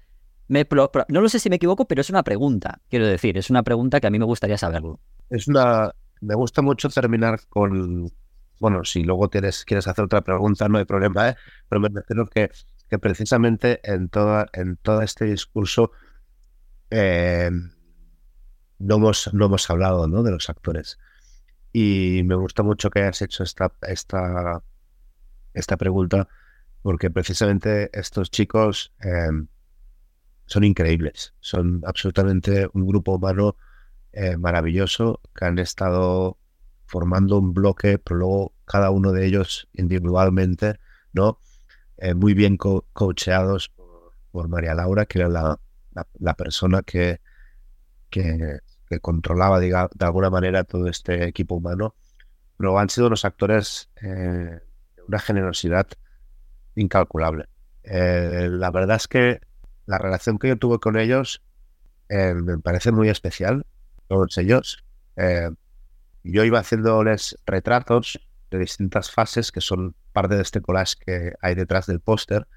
No 0.48 1.22
lo 1.22 1.30
sé 1.30 1.40
si 1.40 1.50
me 1.50 1.58
equivoco, 1.58 1.86
pero 1.86 2.02
es 2.02 2.10
una 2.10 2.24
pregunta, 2.24 2.82
quiero 2.90 3.06
decir, 3.06 3.38
es 3.38 3.52
una 3.52 3.62
pregunta 3.62 4.00
que 4.00 4.08
a 4.08 4.10
mí 4.10 4.18
me 4.18 4.26
gustaría 4.26 4.58
saberlo. 4.58 5.00
Es 5.30 5.48
una, 5.48 5.92
me 6.22 6.34
gusta 6.34 6.64
mucho 6.64 6.90
terminar 6.90 7.40
con, 7.50 8.12
bueno, 8.60 8.84
si 8.84 9.04
luego 9.04 9.30
tienes, 9.30 9.64
quieres 9.64 9.88
hacer 9.88 10.06
otra 10.06 10.22
pregunta, 10.22 10.68
no 10.68 10.80
hay 10.80 10.86
problema, 10.86 11.30
¿eh? 11.30 11.36
pero 11.70 11.82
me 11.82 11.90
refiero 11.90 12.26
que, 12.26 12.50
que 12.90 13.00
precisamente 13.00 13.80
en, 13.84 14.10
toda, 14.10 14.48
en 14.54 14.78
todo 14.78 15.02
este 15.02 15.26
discurso 15.26 15.92
eh, 16.90 17.52
no, 18.80 18.96
hemos, 18.96 19.34
no 19.34 19.46
hemos 19.46 19.70
hablado 19.70 20.08
¿no? 20.08 20.24
de 20.24 20.32
los 20.32 20.50
actores. 20.50 20.98
Y 21.72 22.22
me 22.26 22.36
gusta 22.36 22.64
mucho 22.64 22.90
que 22.90 23.00
hayas 23.00 23.22
hecho 23.22 23.44
esta, 23.44 23.72
esta, 23.84 24.64
esta 25.54 25.78
pregunta, 25.78 26.28
porque 26.82 27.12
precisamente 27.12 27.90
estos 27.94 28.32
chicos 28.32 28.92
eh, 29.04 29.30
son 30.48 30.64
increíbles, 30.64 31.36
son 31.42 31.82
absolutamente 31.86 32.68
un 32.74 32.88
grupo 32.88 33.16
humano 33.16 33.56
eh, 34.14 34.36
maravilloso 34.38 35.22
que 35.36 35.46
han 35.46 35.60
estado 35.60 36.40
formando 36.88 37.38
un 37.38 37.54
bloque, 37.54 38.00
pero 38.00 38.16
luego 38.16 38.54
cada 38.66 38.90
uno 38.90 39.12
de 39.12 39.28
ellos 39.28 39.70
individualmente, 39.74 40.80
¿no? 41.14 41.40
Eh, 42.02 42.14
muy 42.14 42.34
bien 42.34 42.58
coacheados 42.58 43.70
por, 44.32 44.48
María 44.48 44.74
Laura, 44.74 45.06
que 45.06 45.20
era 45.20 45.30
la, 45.30 45.60
la, 46.20 46.34
persona 46.36 46.82
que, 46.82 47.20
que, 48.10 48.60
controlaba, 49.02 49.60
diga, 49.60 49.90
de 49.94 50.06
alguna 50.06 50.30
manera, 50.30 50.64
todo 50.64 50.88
este 50.88 51.26
equipo 51.26 51.56
humano. 51.56 51.96
Pero 52.58 52.78
han 52.80 52.90
sido 52.90 53.10
los 53.10 53.26
actores 53.26 53.90
eh, 54.02 54.08
de 54.08 55.04
una 55.08 55.20
generosidad 55.20 55.88
incalculable. 56.76 57.46
la 57.84 58.72
verdad 58.72 58.98
es 58.98 59.08
que 59.08 59.42
la 59.86 59.98
relación 59.98 60.38
que 60.38 60.50
yo 60.50 60.58
tuve 60.58 60.80
con 60.80 60.98
ellos 60.98 61.42
eh, 62.10 62.34
me 62.34 62.58
parece 62.58 62.92
muy 62.92 63.08
especial, 63.10 63.66
todos 64.08 64.38
ellos. 64.38 64.84
Eh, 65.16 65.50
yo 66.24 66.44
iba 66.44 66.60
haciéndoles 66.60 67.38
retratos 67.46 68.20
de 68.50 68.60
distintas 68.60 69.12
fases 69.12 69.52
que 69.52 69.62
son 69.62 69.96
parte 70.12 70.36
de 70.36 70.42
este 70.42 70.62
collage 70.62 70.96
que 71.00 71.34
hay 71.42 71.56
detrás 71.56 71.86
del 71.88 72.00
póster, 72.00 72.48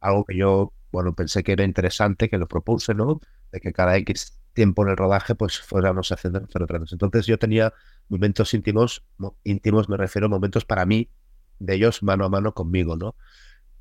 algo 0.00 0.24
que 0.24 0.36
yo, 0.36 0.72
bueno, 0.92 1.14
pensé 1.14 1.42
que 1.42 1.52
era 1.52 1.64
interesante, 1.64 2.28
que 2.28 2.38
lo 2.38 2.48
propuse, 2.48 2.94
¿no? 2.94 3.20
De 3.52 3.60
que 3.60 3.72
cada 3.72 3.96
X 3.96 4.38
tiempo 4.52 4.82
en 4.82 4.90
el 4.90 4.96
rodaje, 4.96 5.34
pues 5.34 5.58
fuéramos 5.58 6.10
haciendo 6.10 6.40
retratos. 6.52 6.92
Entonces 6.92 7.26
yo 7.26 7.38
tenía 7.38 7.72
momentos 8.08 8.54
íntimos, 8.54 9.04
íntimos 9.44 9.88
me 9.88 9.96
refiero 9.96 10.26
a 10.26 10.30
momentos 10.30 10.64
para 10.64 10.84
mí, 10.84 11.10
de 11.58 11.74
ellos 11.74 12.02
mano 12.02 12.24
a 12.24 12.28
mano 12.28 12.54
conmigo, 12.54 12.96
¿no? 12.96 13.14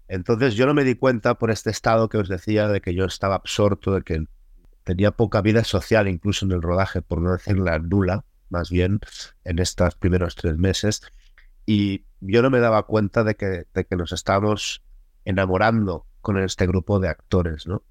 Entonces 0.07 0.55
yo 0.55 0.65
no 0.65 0.73
me 0.73 0.83
di 0.83 0.95
cuenta 0.95 1.35
por 1.37 1.51
este 1.51 1.69
estado 1.69 2.09
que 2.09 2.17
os 2.17 2.29
decía 2.29 2.67
de 2.67 2.81
que 2.81 2.93
yo 2.93 3.05
estaba 3.05 3.35
absorto, 3.35 3.93
de 3.93 4.03
que 4.03 4.25
tenía 4.83 5.11
poca 5.11 5.41
vida 5.41 5.63
social 5.63 6.07
incluso 6.07 6.45
en 6.45 6.53
el 6.53 6.61
rodaje, 6.61 7.01
por 7.01 7.21
no 7.21 7.33
decir 7.33 7.59
la 7.59 7.77
nula, 7.79 8.23
más 8.49 8.69
bien, 8.69 8.99
en 9.43 9.59
estos 9.59 9.95
primeros 9.95 10.35
tres 10.35 10.57
meses. 10.57 11.01
Y 11.67 12.05
yo 12.21 12.41
no 12.41 12.49
me 12.49 12.59
daba 12.59 12.87
cuenta 12.87 13.25
de 13.25 13.35
que, 13.35 13.65
de 13.73 13.85
que 13.85 13.95
nos 13.97 14.13
estábamos 14.13 14.81
enamorando 15.25 16.07
con 16.21 16.39
este 16.39 16.65
grupo 16.65 16.99
de 16.99 17.09
actores, 17.09 17.67
¿no? 17.67 17.83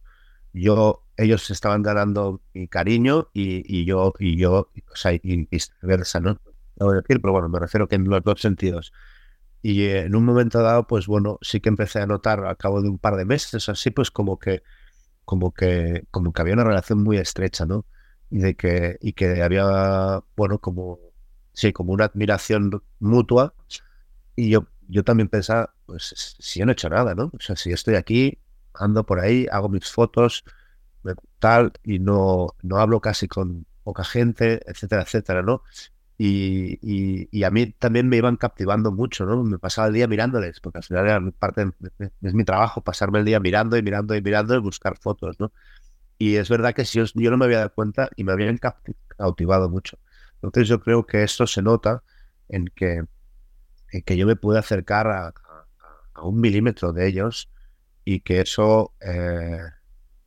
Yo, 0.54 1.04
ellos 1.18 1.50
estaban 1.50 1.82
ganando 1.82 2.40
mi 2.54 2.68
cariño 2.68 3.28
y, 3.34 3.84
yo, 3.84 4.14
y 4.18 4.38
yo, 4.38 4.70
o 4.92 4.96
sea, 4.96 5.12
y 5.12 5.46
viceversa, 5.46 6.20
¿no? 6.20 6.40
No 6.76 6.86
voy 6.86 6.94
a 6.94 7.00
decir, 7.02 7.20
pero 7.20 7.32
bueno, 7.32 7.50
me 7.50 7.60
refiero 7.60 7.86
que 7.86 7.96
en 7.96 8.08
los 8.08 8.22
dos 8.24 8.40
sentidos. 8.40 8.92
Y 9.62 9.84
en 9.86 10.14
un 10.16 10.24
momento 10.24 10.62
dado, 10.62 10.86
pues 10.86 11.06
bueno, 11.06 11.38
sí 11.42 11.60
que 11.60 11.68
empecé 11.68 12.00
a 12.00 12.06
notar 12.06 12.44
al 12.46 12.56
cabo 12.56 12.80
de 12.82 12.88
un 12.88 12.98
par 12.98 13.16
de 13.16 13.26
meses 13.26 13.68
así, 13.68 13.90
pues 13.90 14.10
como 14.10 14.38
que, 14.38 14.62
como 15.26 15.52
que, 15.52 16.04
como 16.10 16.32
que 16.32 16.42
había 16.42 16.54
una 16.54 16.64
relación 16.64 17.02
muy 17.02 17.18
estrecha, 17.18 17.66
¿no? 17.66 17.86
Y 18.30 18.38
de 18.38 18.56
que, 18.56 18.96
y 19.02 19.12
que 19.12 19.42
había, 19.42 20.22
bueno, 20.36 20.60
como, 20.60 21.00
sí, 21.56 21.72
como 21.72 21.92
una 21.92 22.04
admiración 22.04 22.82
mutua. 23.00 23.54
Y 24.36 24.50
yo, 24.50 24.66
yo 24.88 25.04
también 25.04 25.28
pensaba, 25.28 25.74
pues 25.86 26.36
si 26.38 26.60
yo 26.60 26.66
no 26.66 26.72
he 26.72 26.74
hecho 26.74 26.90
nada, 26.90 27.14
¿no? 27.14 27.32
O 27.34 27.40
sea, 27.40 27.56
si 27.56 27.70
yo 27.70 27.74
estoy 27.74 27.96
aquí, 27.96 28.38
ando 28.74 29.04
por 29.06 29.20
ahí, 29.20 29.46
hago 29.50 29.68
mis 29.70 29.90
fotos, 29.90 30.44
tal, 31.38 31.72
y 31.82 31.98
no, 31.98 32.48
no 32.62 32.78
hablo 32.78 33.00
casi 33.00 33.28
con 33.28 33.66
poca 33.84 34.04
gente, 34.04 34.60
etcétera, 34.66 35.02
etcétera, 35.02 35.42
¿no? 35.42 35.62
Y, 36.18 37.44
a 37.44 37.50
mí 37.50 37.72
también 37.72 38.08
me 38.08 38.16
iban 38.16 38.36
captivando 38.36 38.92
mucho, 38.92 39.24
¿no? 39.26 39.42
Me 39.42 39.58
pasaba 39.58 39.88
el 39.88 39.94
día 39.94 40.08
mirándoles, 40.08 40.60
porque 40.60 40.78
al 40.78 40.84
final 40.84 41.06
era 41.06 41.20
parte 41.38 41.70
es 42.22 42.34
mi 42.34 42.44
trabajo, 42.44 42.82
pasarme 42.82 43.20
el 43.20 43.24
día 43.24 43.40
mirando 43.40 43.76
y 43.76 43.82
mirando 43.82 44.14
y 44.14 44.22
mirando 44.22 44.54
y 44.54 44.58
buscar 44.60 44.98
fotos, 44.98 45.38
¿no? 45.40 45.52
Y 46.18 46.36
es 46.36 46.48
verdad 46.48 46.74
que 46.74 46.84
si 46.84 46.98
yo, 46.98 47.30
no 47.30 47.36
me 47.38 47.46
había 47.46 47.58
dado 47.58 47.74
cuenta 47.74 48.10
y 48.16 48.24
me 48.24 48.32
habían 48.32 48.58
cautivado 49.16 49.68
mucho. 49.70 49.98
Entonces 50.42 50.68
yo 50.68 50.80
creo 50.80 51.06
que 51.06 51.22
esto 51.22 51.46
se 51.46 51.62
nota 51.62 52.02
en 52.48 52.66
que, 52.66 53.04
en 53.92 54.02
que 54.02 54.16
yo 54.16 54.26
me 54.26 54.36
pude 54.36 54.58
acercar 54.58 55.08
a, 55.08 55.34
un 56.22 56.40
milímetro 56.40 56.94
de 56.94 57.06
ellos 57.08 57.50
y 58.04 58.20
que 58.20 58.40
eso 58.40 58.94
eh, 59.00 59.58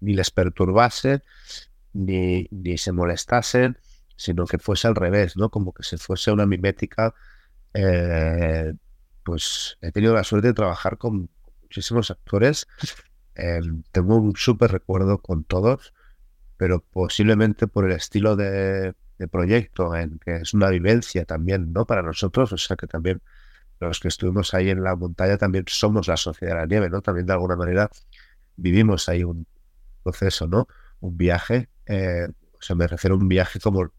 ni 0.02 0.14
les 0.14 0.30
perturbase, 0.30 1.24
ni, 1.94 2.48
ni 2.52 2.78
se 2.78 2.92
molestasen, 2.92 3.78
sino 4.16 4.46
que 4.46 4.60
fuese 4.60 4.88
al 4.88 4.96
revés, 4.96 5.36
¿no? 5.36 5.50
Como 5.50 5.74
que 5.74 5.84
se 5.84 5.98
fuese 5.98 6.32
una 6.32 6.46
mimética. 6.46 7.16
Eh, 7.74 8.74
pues 9.24 9.78
he 9.82 9.92
tenido 9.92 10.14
la 10.14 10.24
suerte 10.24 10.50
de 10.50 10.54
trabajar 10.54 10.98
con 10.98 11.30
muchísimos 11.64 12.12
actores. 12.12 12.68
Em, 13.36 13.84
tengo 13.92 14.18
un 14.18 14.36
súper 14.36 14.72
recuerdo 14.72 15.20
con 15.20 15.44
todos, 15.44 15.94
pero 16.58 16.82
posiblemente 16.82 17.68
por 17.68 17.86
el 17.86 17.94
estilo 17.94 18.36
de, 18.36 18.94
proyecto, 19.28 19.96
en 19.96 20.20
que 20.20 20.38
es 20.38 20.54
una 20.54 20.70
vivencia 20.70 21.26
también, 21.26 21.74
¿no? 21.74 21.86
Para 21.86 22.02
nosotros, 22.02 22.54
o 22.54 22.58
sea 22.58 22.76
que 22.78 22.88
también 22.88 23.22
los 23.80 24.00
que 24.00 24.10
estuvimos 24.10 24.54
ahí 24.54 24.70
en 24.70 24.84
la 24.84 24.96
montaña 24.96 25.38
también 25.38 25.66
somos 25.68 26.08
la 26.08 26.18
sociedad 26.18 26.54
de 26.56 26.60
la 26.62 26.66
nieve, 26.68 26.90
¿no? 26.90 27.02
También 27.02 27.26
de 27.26 27.34
alguna 27.34 27.56
manera 27.56 27.90
vivimos 28.56 29.10
ahí 29.10 29.24
un 29.24 29.46
proceso, 30.04 30.48
¿no? 30.48 30.68
Un 31.00 31.18
viaje, 31.18 31.70
eh, 31.86 32.28
o 32.54 32.62
sea, 32.62 32.76
me 32.76 32.88
refiero 32.88 33.16
a 33.16 33.20
un 33.20 33.28
viaje 33.28 33.60
como 33.60 33.92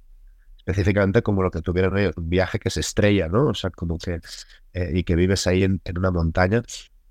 específicamente 0.59 1.23
como 1.23 1.43
lo 1.43 1.51
que 1.51 1.63
tuvieron 1.63 1.99
ellos, 1.99 2.15
un 2.17 2.29
viaje 2.29 2.59
que 2.59 2.71
se 2.71 2.81
estrella, 2.81 3.29
¿no? 3.29 3.49
O 3.49 3.55
sea, 3.55 3.71
como 3.71 3.99
que, 3.99 4.21
eh, 4.73 4.91
y 4.95 5.05
que 5.05 5.17
vives 5.17 5.47
ahí 5.47 5.65
en, 5.65 5.81
una 5.97 6.11
montaña, 6.11 6.63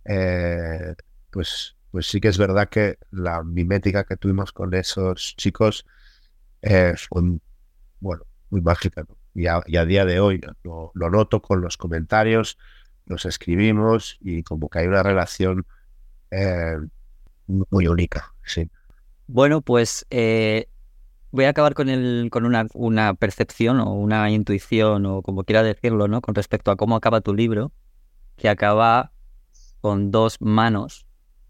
eh, 0.05 0.95
pues, 1.31 1.75
pues 1.91 2.07
sí 2.07 2.21
que 2.21 2.29
es 2.29 2.37
verdad 2.37 2.69
que 2.69 2.99
la 3.11 3.43
mimética 3.43 4.03
que 4.03 4.17
tuvimos 4.17 4.51
con 4.51 4.73
esos 4.73 5.35
chicos 5.37 5.85
eh, 6.61 6.93
fue, 6.97 7.39
bueno, 7.99 8.23
muy 8.49 8.61
mágica, 8.61 9.03
¿no? 9.07 9.17
y, 9.35 9.47
a, 9.47 9.85
día 9.85 10.05
de 10.05 10.19
hoy 10.19 10.41
lo, 10.63 10.91
noto 10.93 11.41
con 11.41 11.61
los 11.61 11.77
comentarios, 11.77 12.57
los 13.05 13.25
escribimos 13.25 14.17
y 14.21 14.43
como 14.43 14.69
que 14.69 14.79
hay 14.79 14.87
una 14.87 15.03
relación 15.03 15.65
muy 17.47 17.87
única, 17.87 18.33
sí. 18.43 18.69
Bueno, 19.27 19.61
pues 19.61 20.05
voy 21.31 21.45
a 21.45 21.49
acabar 21.49 21.73
con, 21.73 21.89
el, 21.89 22.29
con 22.31 22.45
una, 22.45 22.67
una, 22.73 23.13
percepción 23.13 23.79
o 23.79 23.93
una 23.93 24.29
intuición 24.31 25.05
o 25.05 25.21
como 25.21 25.43
quiera 25.43 25.63
decirlo, 25.63 26.07
¿no? 26.07 26.21
Con 26.21 26.35
respecto 26.35 26.71
a 26.71 26.75
cómo 26.75 26.95
acaba 26.95 27.21
tu 27.21 27.33
libro, 27.33 27.71
que 28.35 28.49
acaba 28.49 29.11
con 29.81 30.11
dos 30.11 30.41
manos, 30.41 31.05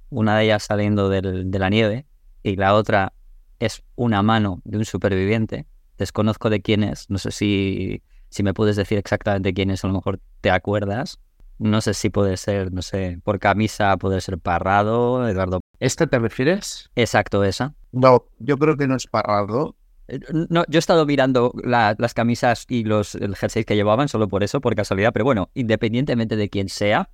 una 0.09 0.37
de 0.37 0.45
ellas 0.45 0.63
saliendo 0.63 1.09
del, 1.09 1.49
de 1.49 1.59
la 1.59 1.69
nieve 1.69 2.05
y 2.43 2.55
la 2.55 2.73
otra 2.73 3.13
es 3.59 3.83
una 3.95 4.21
mano 4.21 4.61
de 4.63 4.77
un 4.77 4.85
superviviente. 4.85 5.65
Desconozco 5.99 6.49
de 6.49 6.61
quién 6.61 6.83
es, 6.83 7.09
no 7.09 7.17
sé 7.17 7.31
si, 7.31 8.01
si 8.29 8.41
me 8.41 8.53
puedes 8.53 8.77
decir 8.77 8.97
exactamente 8.97 9.53
quién 9.53 9.69
es, 9.69 9.83
a 9.83 9.87
lo 9.87 9.93
mejor 9.93 10.21
te 10.39 10.49
acuerdas. 10.49 11.19
No 11.57 11.81
sé 11.81 11.93
si 11.93 12.09
puede 12.09 12.37
ser, 12.37 12.71
no 12.71 12.81
sé, 12.81 13.19
por 13.21 13.37
camisa 13.37 13.97
puede 13.97 14.21
ser 14.21 14.39
Parrado, 14.39 15.27
Eduardo. 15.27 15.59
¿Este 15.81 16.07
te 16.07 16.17
refieres? 16.17 16.89
Exacto, 16.95 17.43
esa. 17.43 17.75
No, 17.91 18.27
yo 18.39 18.57
creo 18.57 18.77
que 18.77 18.87
no 18.87 18.95
es 18.95 19.07
Parrado. 19.07 19.75
Eh, 20.07 20.21
no, 20.49 20.63
yo 20.69 20.77
he 20.77 20.79
estado 20.79 21.05
mirando 21.05 21.51
las 21.63 22.13
camisas 22.13 22.65
y 22.69 22.85
los 22.85 23.15
el 23.15 23.35
jersey 23.35 23.65
que 23.65 23.75
llevaban 23.75 24.07
solo 24.07 24.29
por 24.29 24.41
eso, 24.41 24.61
por 24.61 24.73
casualidad, 24.75 25.11
pero 25.11 25.25
bueno, 25.25 25.49
independientemente 25.53 26.37
de 26.37 26.49
quién 26.49 26.69
sea, 26.69 27.09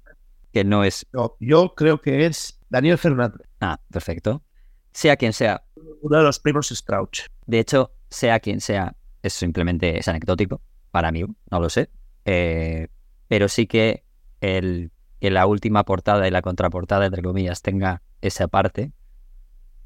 que 0.54 0.64
no 0.64 0.84
es. 0.84 1.08
No, 1.12 1.36
yo 1.40 1.74
creo 1.74 2.00
que 2.02 2.28
es 2.28 2.60
Daniel 2.70 3.00
Fernández. 3.00 3.48
Ah, 3.62 3.80
perfecto. 3.90 4.44
Sea 4.92 5.18
quien 5.18 5.34
sea. 5.34 5.64
Uno 6.02 6.20
de 6.20 6.24
los 6.24 6.40
primos 6.40 6.70
Strauch. 6.70 7.22
De 7.48 7.58
hecho, 7.58 7.95
sea 8.10 8.40
quien 8.40 8.62
sea, 8.62 8.96
es 9.22 9.34
simplemente 9.34 10.00
es 10.00 10.08
anecdótico 10.08 10.62
para 10.92 11.12
mí, 11.12 11.24
no 11.52 11.60
lo 11.60 11.70
sé. 11.70 11.90
Eh, 12.26 12.88
pero 13.28 13.48
sí 13.50 13.68
que 13.68 14.04
el 14.42 14.92
que 15.20 15.32
la 15.32 15.48
última 15.48 15.84
portada 15.84 16.28
y 16.28 16.32
la 16.32 16.42
contraportada, 16.42 17.06
entre 17.06 17.24
comillas, 17.24 17.62
tenga 17.62 18.02
esa 18.22 18.48
parte, 18.48 18.92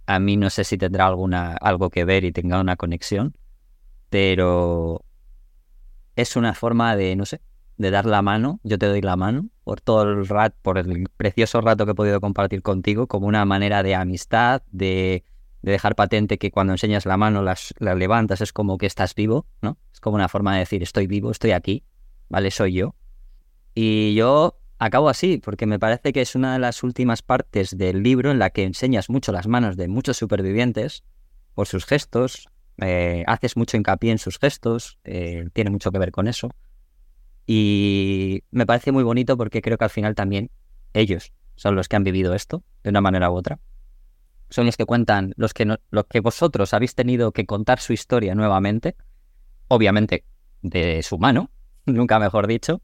a 0.05 0.19
mí 0.19 0.37
no 0.37 0.49
sé 0.49 0.63
si 0.63 0.77
tendrá 0.77 1.05
alguna, 1.07 1.53
algo 1.53 1.89
que 1.89 2.03
ver 2.03 2.23
y 2.25 2.31
tenga 2.31 2.59
una 2.59 2.75
conexión, 2.75 3.35
pero 4.09 5.05
es 6.15 6.35
una 6.35 6.53
forma 6.53 6.95
de, 6.95 7.15
no 7.15 7.25
sé, 7.25 7.41
de 7.77 7.91
dar 7.91 8.05
la 8.05 8.21
mano, 8.21 8.59
yo 8.63 8.77
te 8.77 8.87
doy 8.87 9.01
la 9.01 9.15
mano 9.15 9.49
por 9.63 9.81
todo 9.81 10.03
el 10.03 10.27
rato, 10.27 10.57
por 10.61 10.77
el 10.77 11.07
precioso 11.15 11.61
rato 11.61 11.85
que 11.85 11.91
he 11.91 11.95
podido 11.95 12.19
compartir 12.19 12.61
contigo, 12.61 13.07
como 13.07 13.27
una 13.27 13.45
manera 13.45 13.83
de 13.83 13.95
amistad, 13.95 14.63
de, 14.71 15.23
dejar 15.61 15.95
patente 15.95 16.37
que 16.37 16.51
cuando 16.51 16.73
enseñas 16.73 17.05
la 17.05 17.17
mano, 17.17 17.41
las, 17.41 17.73
levantas, 17.79 18.41
es 18.41 18.53
como 18.53 18.77
que 18.77 18.85
estás 18.85 19.15
vivo, 19.15 19.45
¿no? 19.61 19.77
Es 19.93 19.99
como 19.99 20.15
una 20.15 20.29
forma 20.29 20.53
de 20.53 20.59
decir, 20.59 20.83
estoy 20.83 21.07
vivo, 21.07 21.31
estoy 21.31 21.51
aquí, 21.51 21.83
¿vale? 22.29 22.51
Soy 22.51 22.73
yo. 22.73 22.95
Y 23.75 24.13
yo 24.15 24.59
acabo 24.77 25.09
así, 25.09 25.37
porque 25.37 25.65
me 25.65 25.79
parece 25.79 26.13
que 26.13 26.21
es 26.21 26.35
una 26.35 26.53
de 26.53 26.59
las 26.59 26.83
últimas 26.83 27.21
partes 27.21 27.77
del 27.77 28.01
libro 28.03 28.31
en 28.31 28.39
la 28.39 28.49
que 28.49 28.63
enseñas 28.63 29.09
mucho 29.09 29.31
las 29.31 29.47
manos 29.47 29.75
de 29.75 29.87
muchos 29.87 30.17
supervivientes 30.17 31.03
por 31.53 31.67
sus 31.67 31.85
gestos, 31.85 32.47
eh, 32.81 33.23
haces 33.27 33.57
mucho 33.57 33.75
hincapié 33.75 34.11
en 34.11 34.19
sus 34.19 34.39
gestos, 34.39 34.99
eh, 35.03 35.49
tiene 35.53 35.69
mucho 35.69 35.91
que 35.91 35.99
ver 35.99 36.11
con 36.11 36.27
eso. 36.27 36.49
Y 37.45 38.43
me 38.51 38.65
parece 38.65 38.91
muy 38.91 39.03
bonito 39.03 39.35
porque 39.35 39.61
creo 39.61 39.77
que 39.77 39.83
al 39.83 39.89
final 39.89 40.15
también 40.15 40.51
ellos 40.93 41.33
son 41.55 41.75
los 41.75 41.89
que 41.89 41.95
han 41.95 42.03
vivido 42.03 42.33
esto 42.33 42.63
de 42.83 42.91
una 42.91 43.01
manera 43.01 43.29
u 43.31 43.35
otra. 43.35 43.59
Son 44.49 44.65
los 44.65 44.77
que 44.77 44.85
cuentan, 44.85 45.33
los 45.37 45.53
que, 45.53 45.65
los 45.65 46.05
que 46.05 46.19
vosotros 46.19 46.73
habéis 46.73 46.95
tenido 46.95 47.31
que 47.31 47.45
contar 47.45 47.79
su 47.79 47.93
historia 47.93 48.35
nuevamente, 48.35 48.95
obviamente 49.67 50.25
de 50.61 51.03
su 51.03 51.17
mano, 51.17 51.51
nunca 51.85 52.19
mejor 52.19 52.47
dicho. 52.47 52.81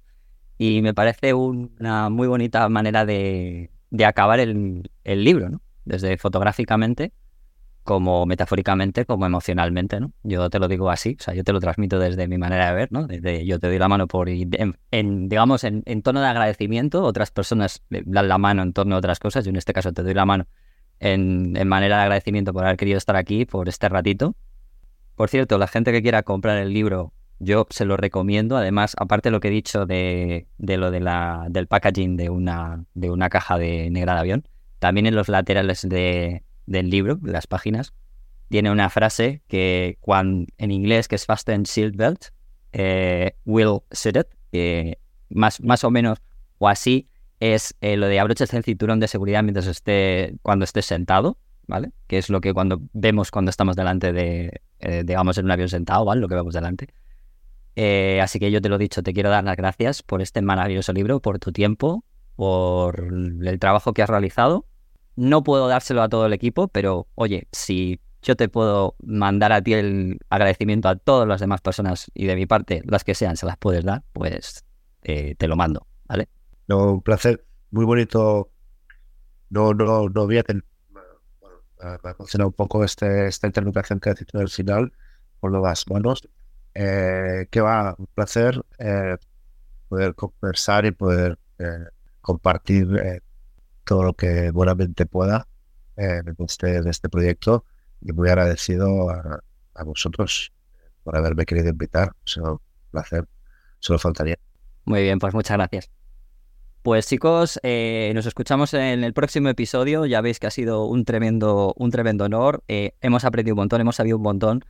Y 0.58 0.82
me 0.82 0.94
parece 0.94 1.34
una 1.34 2.10
muy 2.10 2.28
bonita 2.28 2.70
manera 2.70 3.06
de, 3.06 3.72
de 3.90 4.06
acabar 4.06 4.40
el, 4.40 4.90
el 5.04 5.24
libro, 5.24 5.50
¿no? 5.50 5.62
Desde 5.84 6.18
fotográficamente 6.18 7.12
como 7.86 8.26
metafóricamente 8.26 9.06
como 9.06 9.28
emocionalmente, 9.28 10.00
¿no? 10.00 10.12
Yo 10.24 10.50
te 10.50 10.58
lo 10.58 10.68
digo 10.68 10.90
así, 10.90 11.18
o 11.20 11.24
sea, 11.24 11.36
yo 11.36 11.44
te 11.44 11.54
lo 11.54 11.60
transmito 11.60 12.00
desde 12.00 12.28
mi 12.28 12.40
manera 12.40 12.70
de 12.70 12.74
ver, 12.74 12.92
¿no? 12.92 13.06
Desde 13.06 13.46
yo 13.46 13.60
te 13.60 13.68
doy 13.68 13.78
la 13.78 13.88
mano 13.88 14.08
por, 14.08 14.28
en, 14.28 15.30
digamos, 15.30 15.64
en, 15.64 16.02
tono 16.02 16.20
de 16.20 16.26
agradecimiento, 16.26 17.04
otras 17.04 17.30
personas 17.30 17.84
dan 17.90 18.28
la 18.28 18.40
mano 18.40 18.64
en 18.64 18.74
torno 18.74 18.96
a 18.96 18.98
otras 18.98 19.20
cosas, 19.20 19.46
yo 19.46 19.52
en 19.52 19.58
este 19.58 19.72
caso 19.72 19.94
te 19.94 20.02
doy 20.02 20.16
la 20.16 20.26
mano 20.26 20.48
en, 21.00 21.54
manera 21.68 21.98
de 21.98 22.04
agradecimiento 22.04 22.54
por 22.54 22.64
haber 22.64 22.78
querido 22.78 22.98
estar 22.98 23.16
aquí, 23.16 23.46
por 23.46 23.70
este 23.70 23.90
ratito. 23.90 24.36
Por 25.16 25.30
cierto, 25.30 25.58
la 25.58 25.68
gente 25.68 25.92
que 25.92 26.02
quiera 26.02 26.24
comprar 26.24 26.58
el 26.58 26.74
libro, 26.74 27.14
yo 27.40 27.68
se 27.70 27.86
lo 27.86 27.98
recomiendo, 27.98 28.58
además, 28.58 28.96
aparte 28.98 29.30
de 29.30 29.32
lo 29.32 29.40
que 29.40 29.50
he 29.50 29.52
dicho 29.52 29.86
de, 29.86 30.48
de 30.58 30.78
lo 30.78 30.92
de 30.92 31.00
la, 31.00 31.48
del 31.50 31.68
packaging 31.68 32.18
de 32.18 32.30
una, 32.30 32.86
de 32.94 33.10
una 33.10 33.30
caja 33.30 33.58
de 33.58 33.90
negra 33.90 34.14
de 34.14 34.20
avión, 34.20 34.48
también 34.80 35.06
en 35.06 35.16
los 35.16 35.30
laterales 35.30 35.88
de, 35.88 36.44
del 36.66 36.90
libro, 36.90 37.20
las 37.24 37.48
páginas, 37.48 37.94
tiene 38.50 38.72
una 38.72 38.90
frase 38.90 39.42
que 39.48 39.98
cuando, 40.02 40.48
en 40.58 40.72
inglés 40.72 41.08
que 41.08 41.16
es 41.16 41.26
Fasten 41.26 41.64
Shield 41.64 41.96
Belt, 41.96 42.26
eh, 42.74 43.36
will 43.46 43.80
sit 43.92 44.18
it, 44.18 44.98
más, 45.30 45.62
más 45.62 45.84
o 45.84 45.92
menos 45.92 46.20
o 46.58 46.68
así 46.68 47.08
es 47.40 47.76
eh, 47.82 47.98
lo 47.98 48.08
de 48.08 48.20
abroches 48.20 48.54
el 48.54 48.64
cinturón 48.64 49.00
de 49.00 49.08
seguridad 49.08 49.44
mientras 49.44 49.68
esté, 49.68 50.36
cuando 50.42 50.66
estés 50.66 50.86
sentado, 50.86 51.38
¿vale? 51.68 51.92
Que 52.08 52.18
es 52.18 52.30
lo 52.30 52.42
que 52.42 52.54
cuando 52.54 52.82
vemos 52.94 53.32
cuando 53.32 53.50
estamos 53.50 53.76
delante 53.76 54.14
de, 54.14 54.62
eh, 54.80 55.04
digamos, 55.06 55.38
en 55.38 55.46
un 55.46 55.52
avión 55.52 55.70
sentado, 55.70 56.06
¿vale? 56.06 56.22
Lo 56.22 56.28
que 56.28 56.36
vemos 56.36 56.54
delante. 56.54 56.94
así 58.22 58.40
que 58.40 58.52
yo 58.52 58.62
te 58.62 58.70
lo 58.70 58.76
he 58.76 58.80
dicho, 58.80 59.04
te 59.04 59.14
quiero 59.14 59.30
dar 59.30 59.44
las 59.44 59.58
gracias 59.58 60.04
por 60.04 60.22
este 60.22 60.42
maravilloso 60.42 60.94
libro, 60.94 61.20
por 61.20 61.40
tu 61.40 61.52
tiempo, 61.52 62.04
por 62.36 63.08
el 63.12 63.60
trabajo 63.60 63.94
que 63.94 64.02
has 64.02 64.10
realizado 64.10 64.66
no 65.16 65.44
puedo 65.44 65.68
dárselo 65.68 66.02
a 66.02 66.10
todo 66.10 66.26
el 66.26 66.34
equipo, 66.34 66.68
pero 66.68 67.08
oye, 67.16 67.48
si 67.52 68.00
yo 68.22 68.36
te 68.36 68.50
puedo 68.50 68.96
mandar 69.04 69.52
a 69.52 69.62
ti 69.62 69.74
el 69.74 70.20
agradecimiento 70.30 70.90
a 70.90 70.96
todas 70.96 71.28
las 71.28 71.40
demás 71.40 71.62
personas 71.62 72.12
y 72.14 72.26
de 72.26 72.36
mi 72.36 72.46
parte, 72.46 72.82
las 72.86 73.04
que 73.04 73.16
sean, 73.16 73.38
se 73.38 73.46
las 73.46 73.58
puedes 73.58 73.84
dar, 73.84 74.04
pues 74.14 74.66
eh, 75.04 75.36
te 75.38 75.48
lo 75.48 75.56
mando, 75.56 75.88
¿vale? 76.06 76.28
No, 76.68 76.94
un 76.94 77.02
placer, 77.02 77.46
muy 77.72 77.86
bonito. 77.86 78.50
No, 79.50 79.74
no, 79.74 80.10
no 80.10 80.26
voy 80.26 80.38
a 80.38 80.44
tener. 80.44 80.64
Bueno, 80.90 81.08
me 81.80 82.10
ha 82.10 82.12
emocionado 82.12 82.50
un 82.50 82.56
poco 82.56 82.84
este, 82.84 83.28
esta 83.28 83.48
interpretación 83.48 84.00
que 84.00 84.10
has 84.10 84.22
hecho 84.22 84.40
al 84.40 84.50
final, 84.50 84.94
por 85.40 85.52
lo 85.52 85.62
las 85.62 85.88
manos. 85.90 86.28
Eh, 86.74 87.48
que 87.50 87.62
va, 87.62 87.96
un 87.98 88.08
placer 88.08 88.62
eh, 88.80 89.18
poder 89.88 90.14
conversar 90.16 90.86
y 90.86 90.92
poder 90.92 91.40
compartir 92.22 93.22
todo 93.86 94.04
lo 94.04 94.14
que 94.14 94.52
buenamente 94.52 95.06
pueda 95.06 95.48
eh, 95.96 96.22
este, 96.40 96.82
de 96.82 96.90
este 96.90 97.08
proyecto 97.08 97.64
y 98.02 98.12
muy 98.12 98.28
agradecido 98.28 99.10
a, 99.10 99.42
vosotros 99.86 100.52
por 101.04 101.16
haberme 101.16 101.46
querido 101.46 101.70
invitar. 101.70 102.14
Es 102.26 102.38
un 102.38 102.60
placer, 102.92 103.26
solo 103.80 104.00
faltaría. 104.00 104.38
Muy 104.86 105.04
bien, 105.04 105.20
pues 105.20 105.34
muchas 105.34 105.58
gracias. 105.58 105.90
Pues 106.86 107.08
chicos, 107.08 107.60
eh, 107.64 108.12
nos 108.14 108.28
escuchamos 108.28 108.76
en 108.76 109.04
el 109.04 109.12
próximo 109.12 109.50
episodio. 109.50 110.06
Ya 110.06 110.22
veis 110.22 110.40
que 110.40 110.46
ha 110.46 110.52
sido 110.52 110.86
un 110.86 111.04
tremendo, 111.04 111.74
un 111.78 111.90
tremendo 111.90 112.26
honor. 112.26 112.64
Eh, 112.68 112.94
hemos 113.02 113.26
aprendido 113.26 113.56
un 113.56 113.62
montón, 113.62 113.82
hemos 113.82 113.96
sabido 113.96 114.18
un 114.18 114.22
montón. 114.22 114.64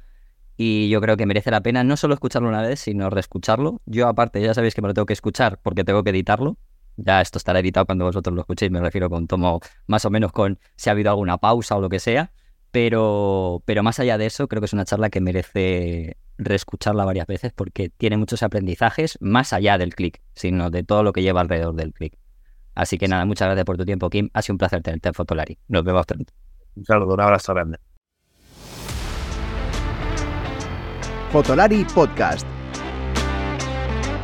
Y 0.55 0.87
yo 0.87 1.01
creo 1.01 1.17
que 1.17 1.25
merece 1.25 1.51
la 1.51 1.59
pena 1.59 1.83
no 1.83 1.97
solo 1.97 2.13
escucharlo 2.13 2.47
una 2.47 2.61
vez, 2.61 2.79
sino 2.79 3.09
reescucharlo. 3.09 3.81
Yo 3.85 4.07
aparte, 4.07 4.41
ya 4.41 4.53
sabéis 4.53 4.75
que 4.75 4.81
me 4.81 4.87
lo 4.87 4.93
tengo 4.93 5.05
que 5.05 5.11
escuchar 5.11 5.59
porque 5.61 5.83
tengo 5.83 6.05
que 6.05 6.11
editarlo. 6.11 6.57
Ya 6.95 7.19
esto 7.19 7.37
estará 7.37 7.59
editado 7.59 7.85
cuando 7.85 8.05
vosotros 8.05 8.33
lo 8.33 8.43
escuchéis, 8.43 8.71
me 8.71 8.79
refiero 8.79 9.09
con 9.09 9.27
tomo 9.27 9.59
más 9.85 10.05
o 10.05 10.09
menos 10.09 10.31
con 10.31 10.57
si 10.77 10.89
ha 10.89 10.93
habido 10.93 11.09
alguna 11.09 11.37
pausa 11.37 11.75
o 11.75 11.81
lo 11.81 11.89
que 11.89 11.99
sea. 11.99 12.31
Pero, 12.71 13.61
pero 13.65 13.83
más 13.83 13.99
allá 13.99 14.17
de 14.17 14.27
eso, 14.27 14.47
creo 14.47 14.61
que 14.61 14.67
es 14.67 14.73
una 14.73 14.85
charla 14.85 15.09
que 15.09 15.19
merece 15.19 16.15
reescucharla 16.37 17.05
varias 17.05 17.27
veces 17.27 17.53
porque 17.53 17.89
tiene 17.89 18.17
muchos 18.17 18.43
aprendizajes 18.43 19.17
más 19.21 19.53
allá 19.53 19.77
del 19.77 19.95
clic, 19.95 20.21
sino 20.33 20.69
de 20.69 20.83
todo 20.83 21.03
lo 21.03 21.13
que 21.13 21.21
lleva 21.21 21.41
alrededor 21.41 21.75
del 21.75 21.93
clic. 21.93 22.17
Así 22.73 22.97
que 22.97 23.07
nada, 23.07 23.25
muchas 23.25 23.47
gracias 23.47 23.65
por 23.65 23.77
tu 23.77 23.85
tiempo, 23.85 24.09
Kim. 24.09 24.29
Ha 24.33 24.41
sido 24.41 24.55
un 24.55 24.57
placer 24.57 24.81
tenerte 24.81 25.09
en 25.09 25.13
Fotolari. 25.13 25.57
Nos 25.67 25.83
vemos 25.83 26.05
pronto. 26.05 26.33
Un 26.75 26.85
saludo, 26.85 27.13
un 27.13 27.21
abrazo 27.21 27.53
grande. 27.53 27.79
Fotolari 31.31 31.85
Podcast 31.85 32.45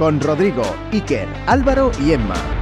con 0.01 0.19
Rodrigo, 0.19 0.63
Iker, 0.91 1.27
Álvaro 1.45 1.91
y 2.03 2.13
Emma. 2.13 2.60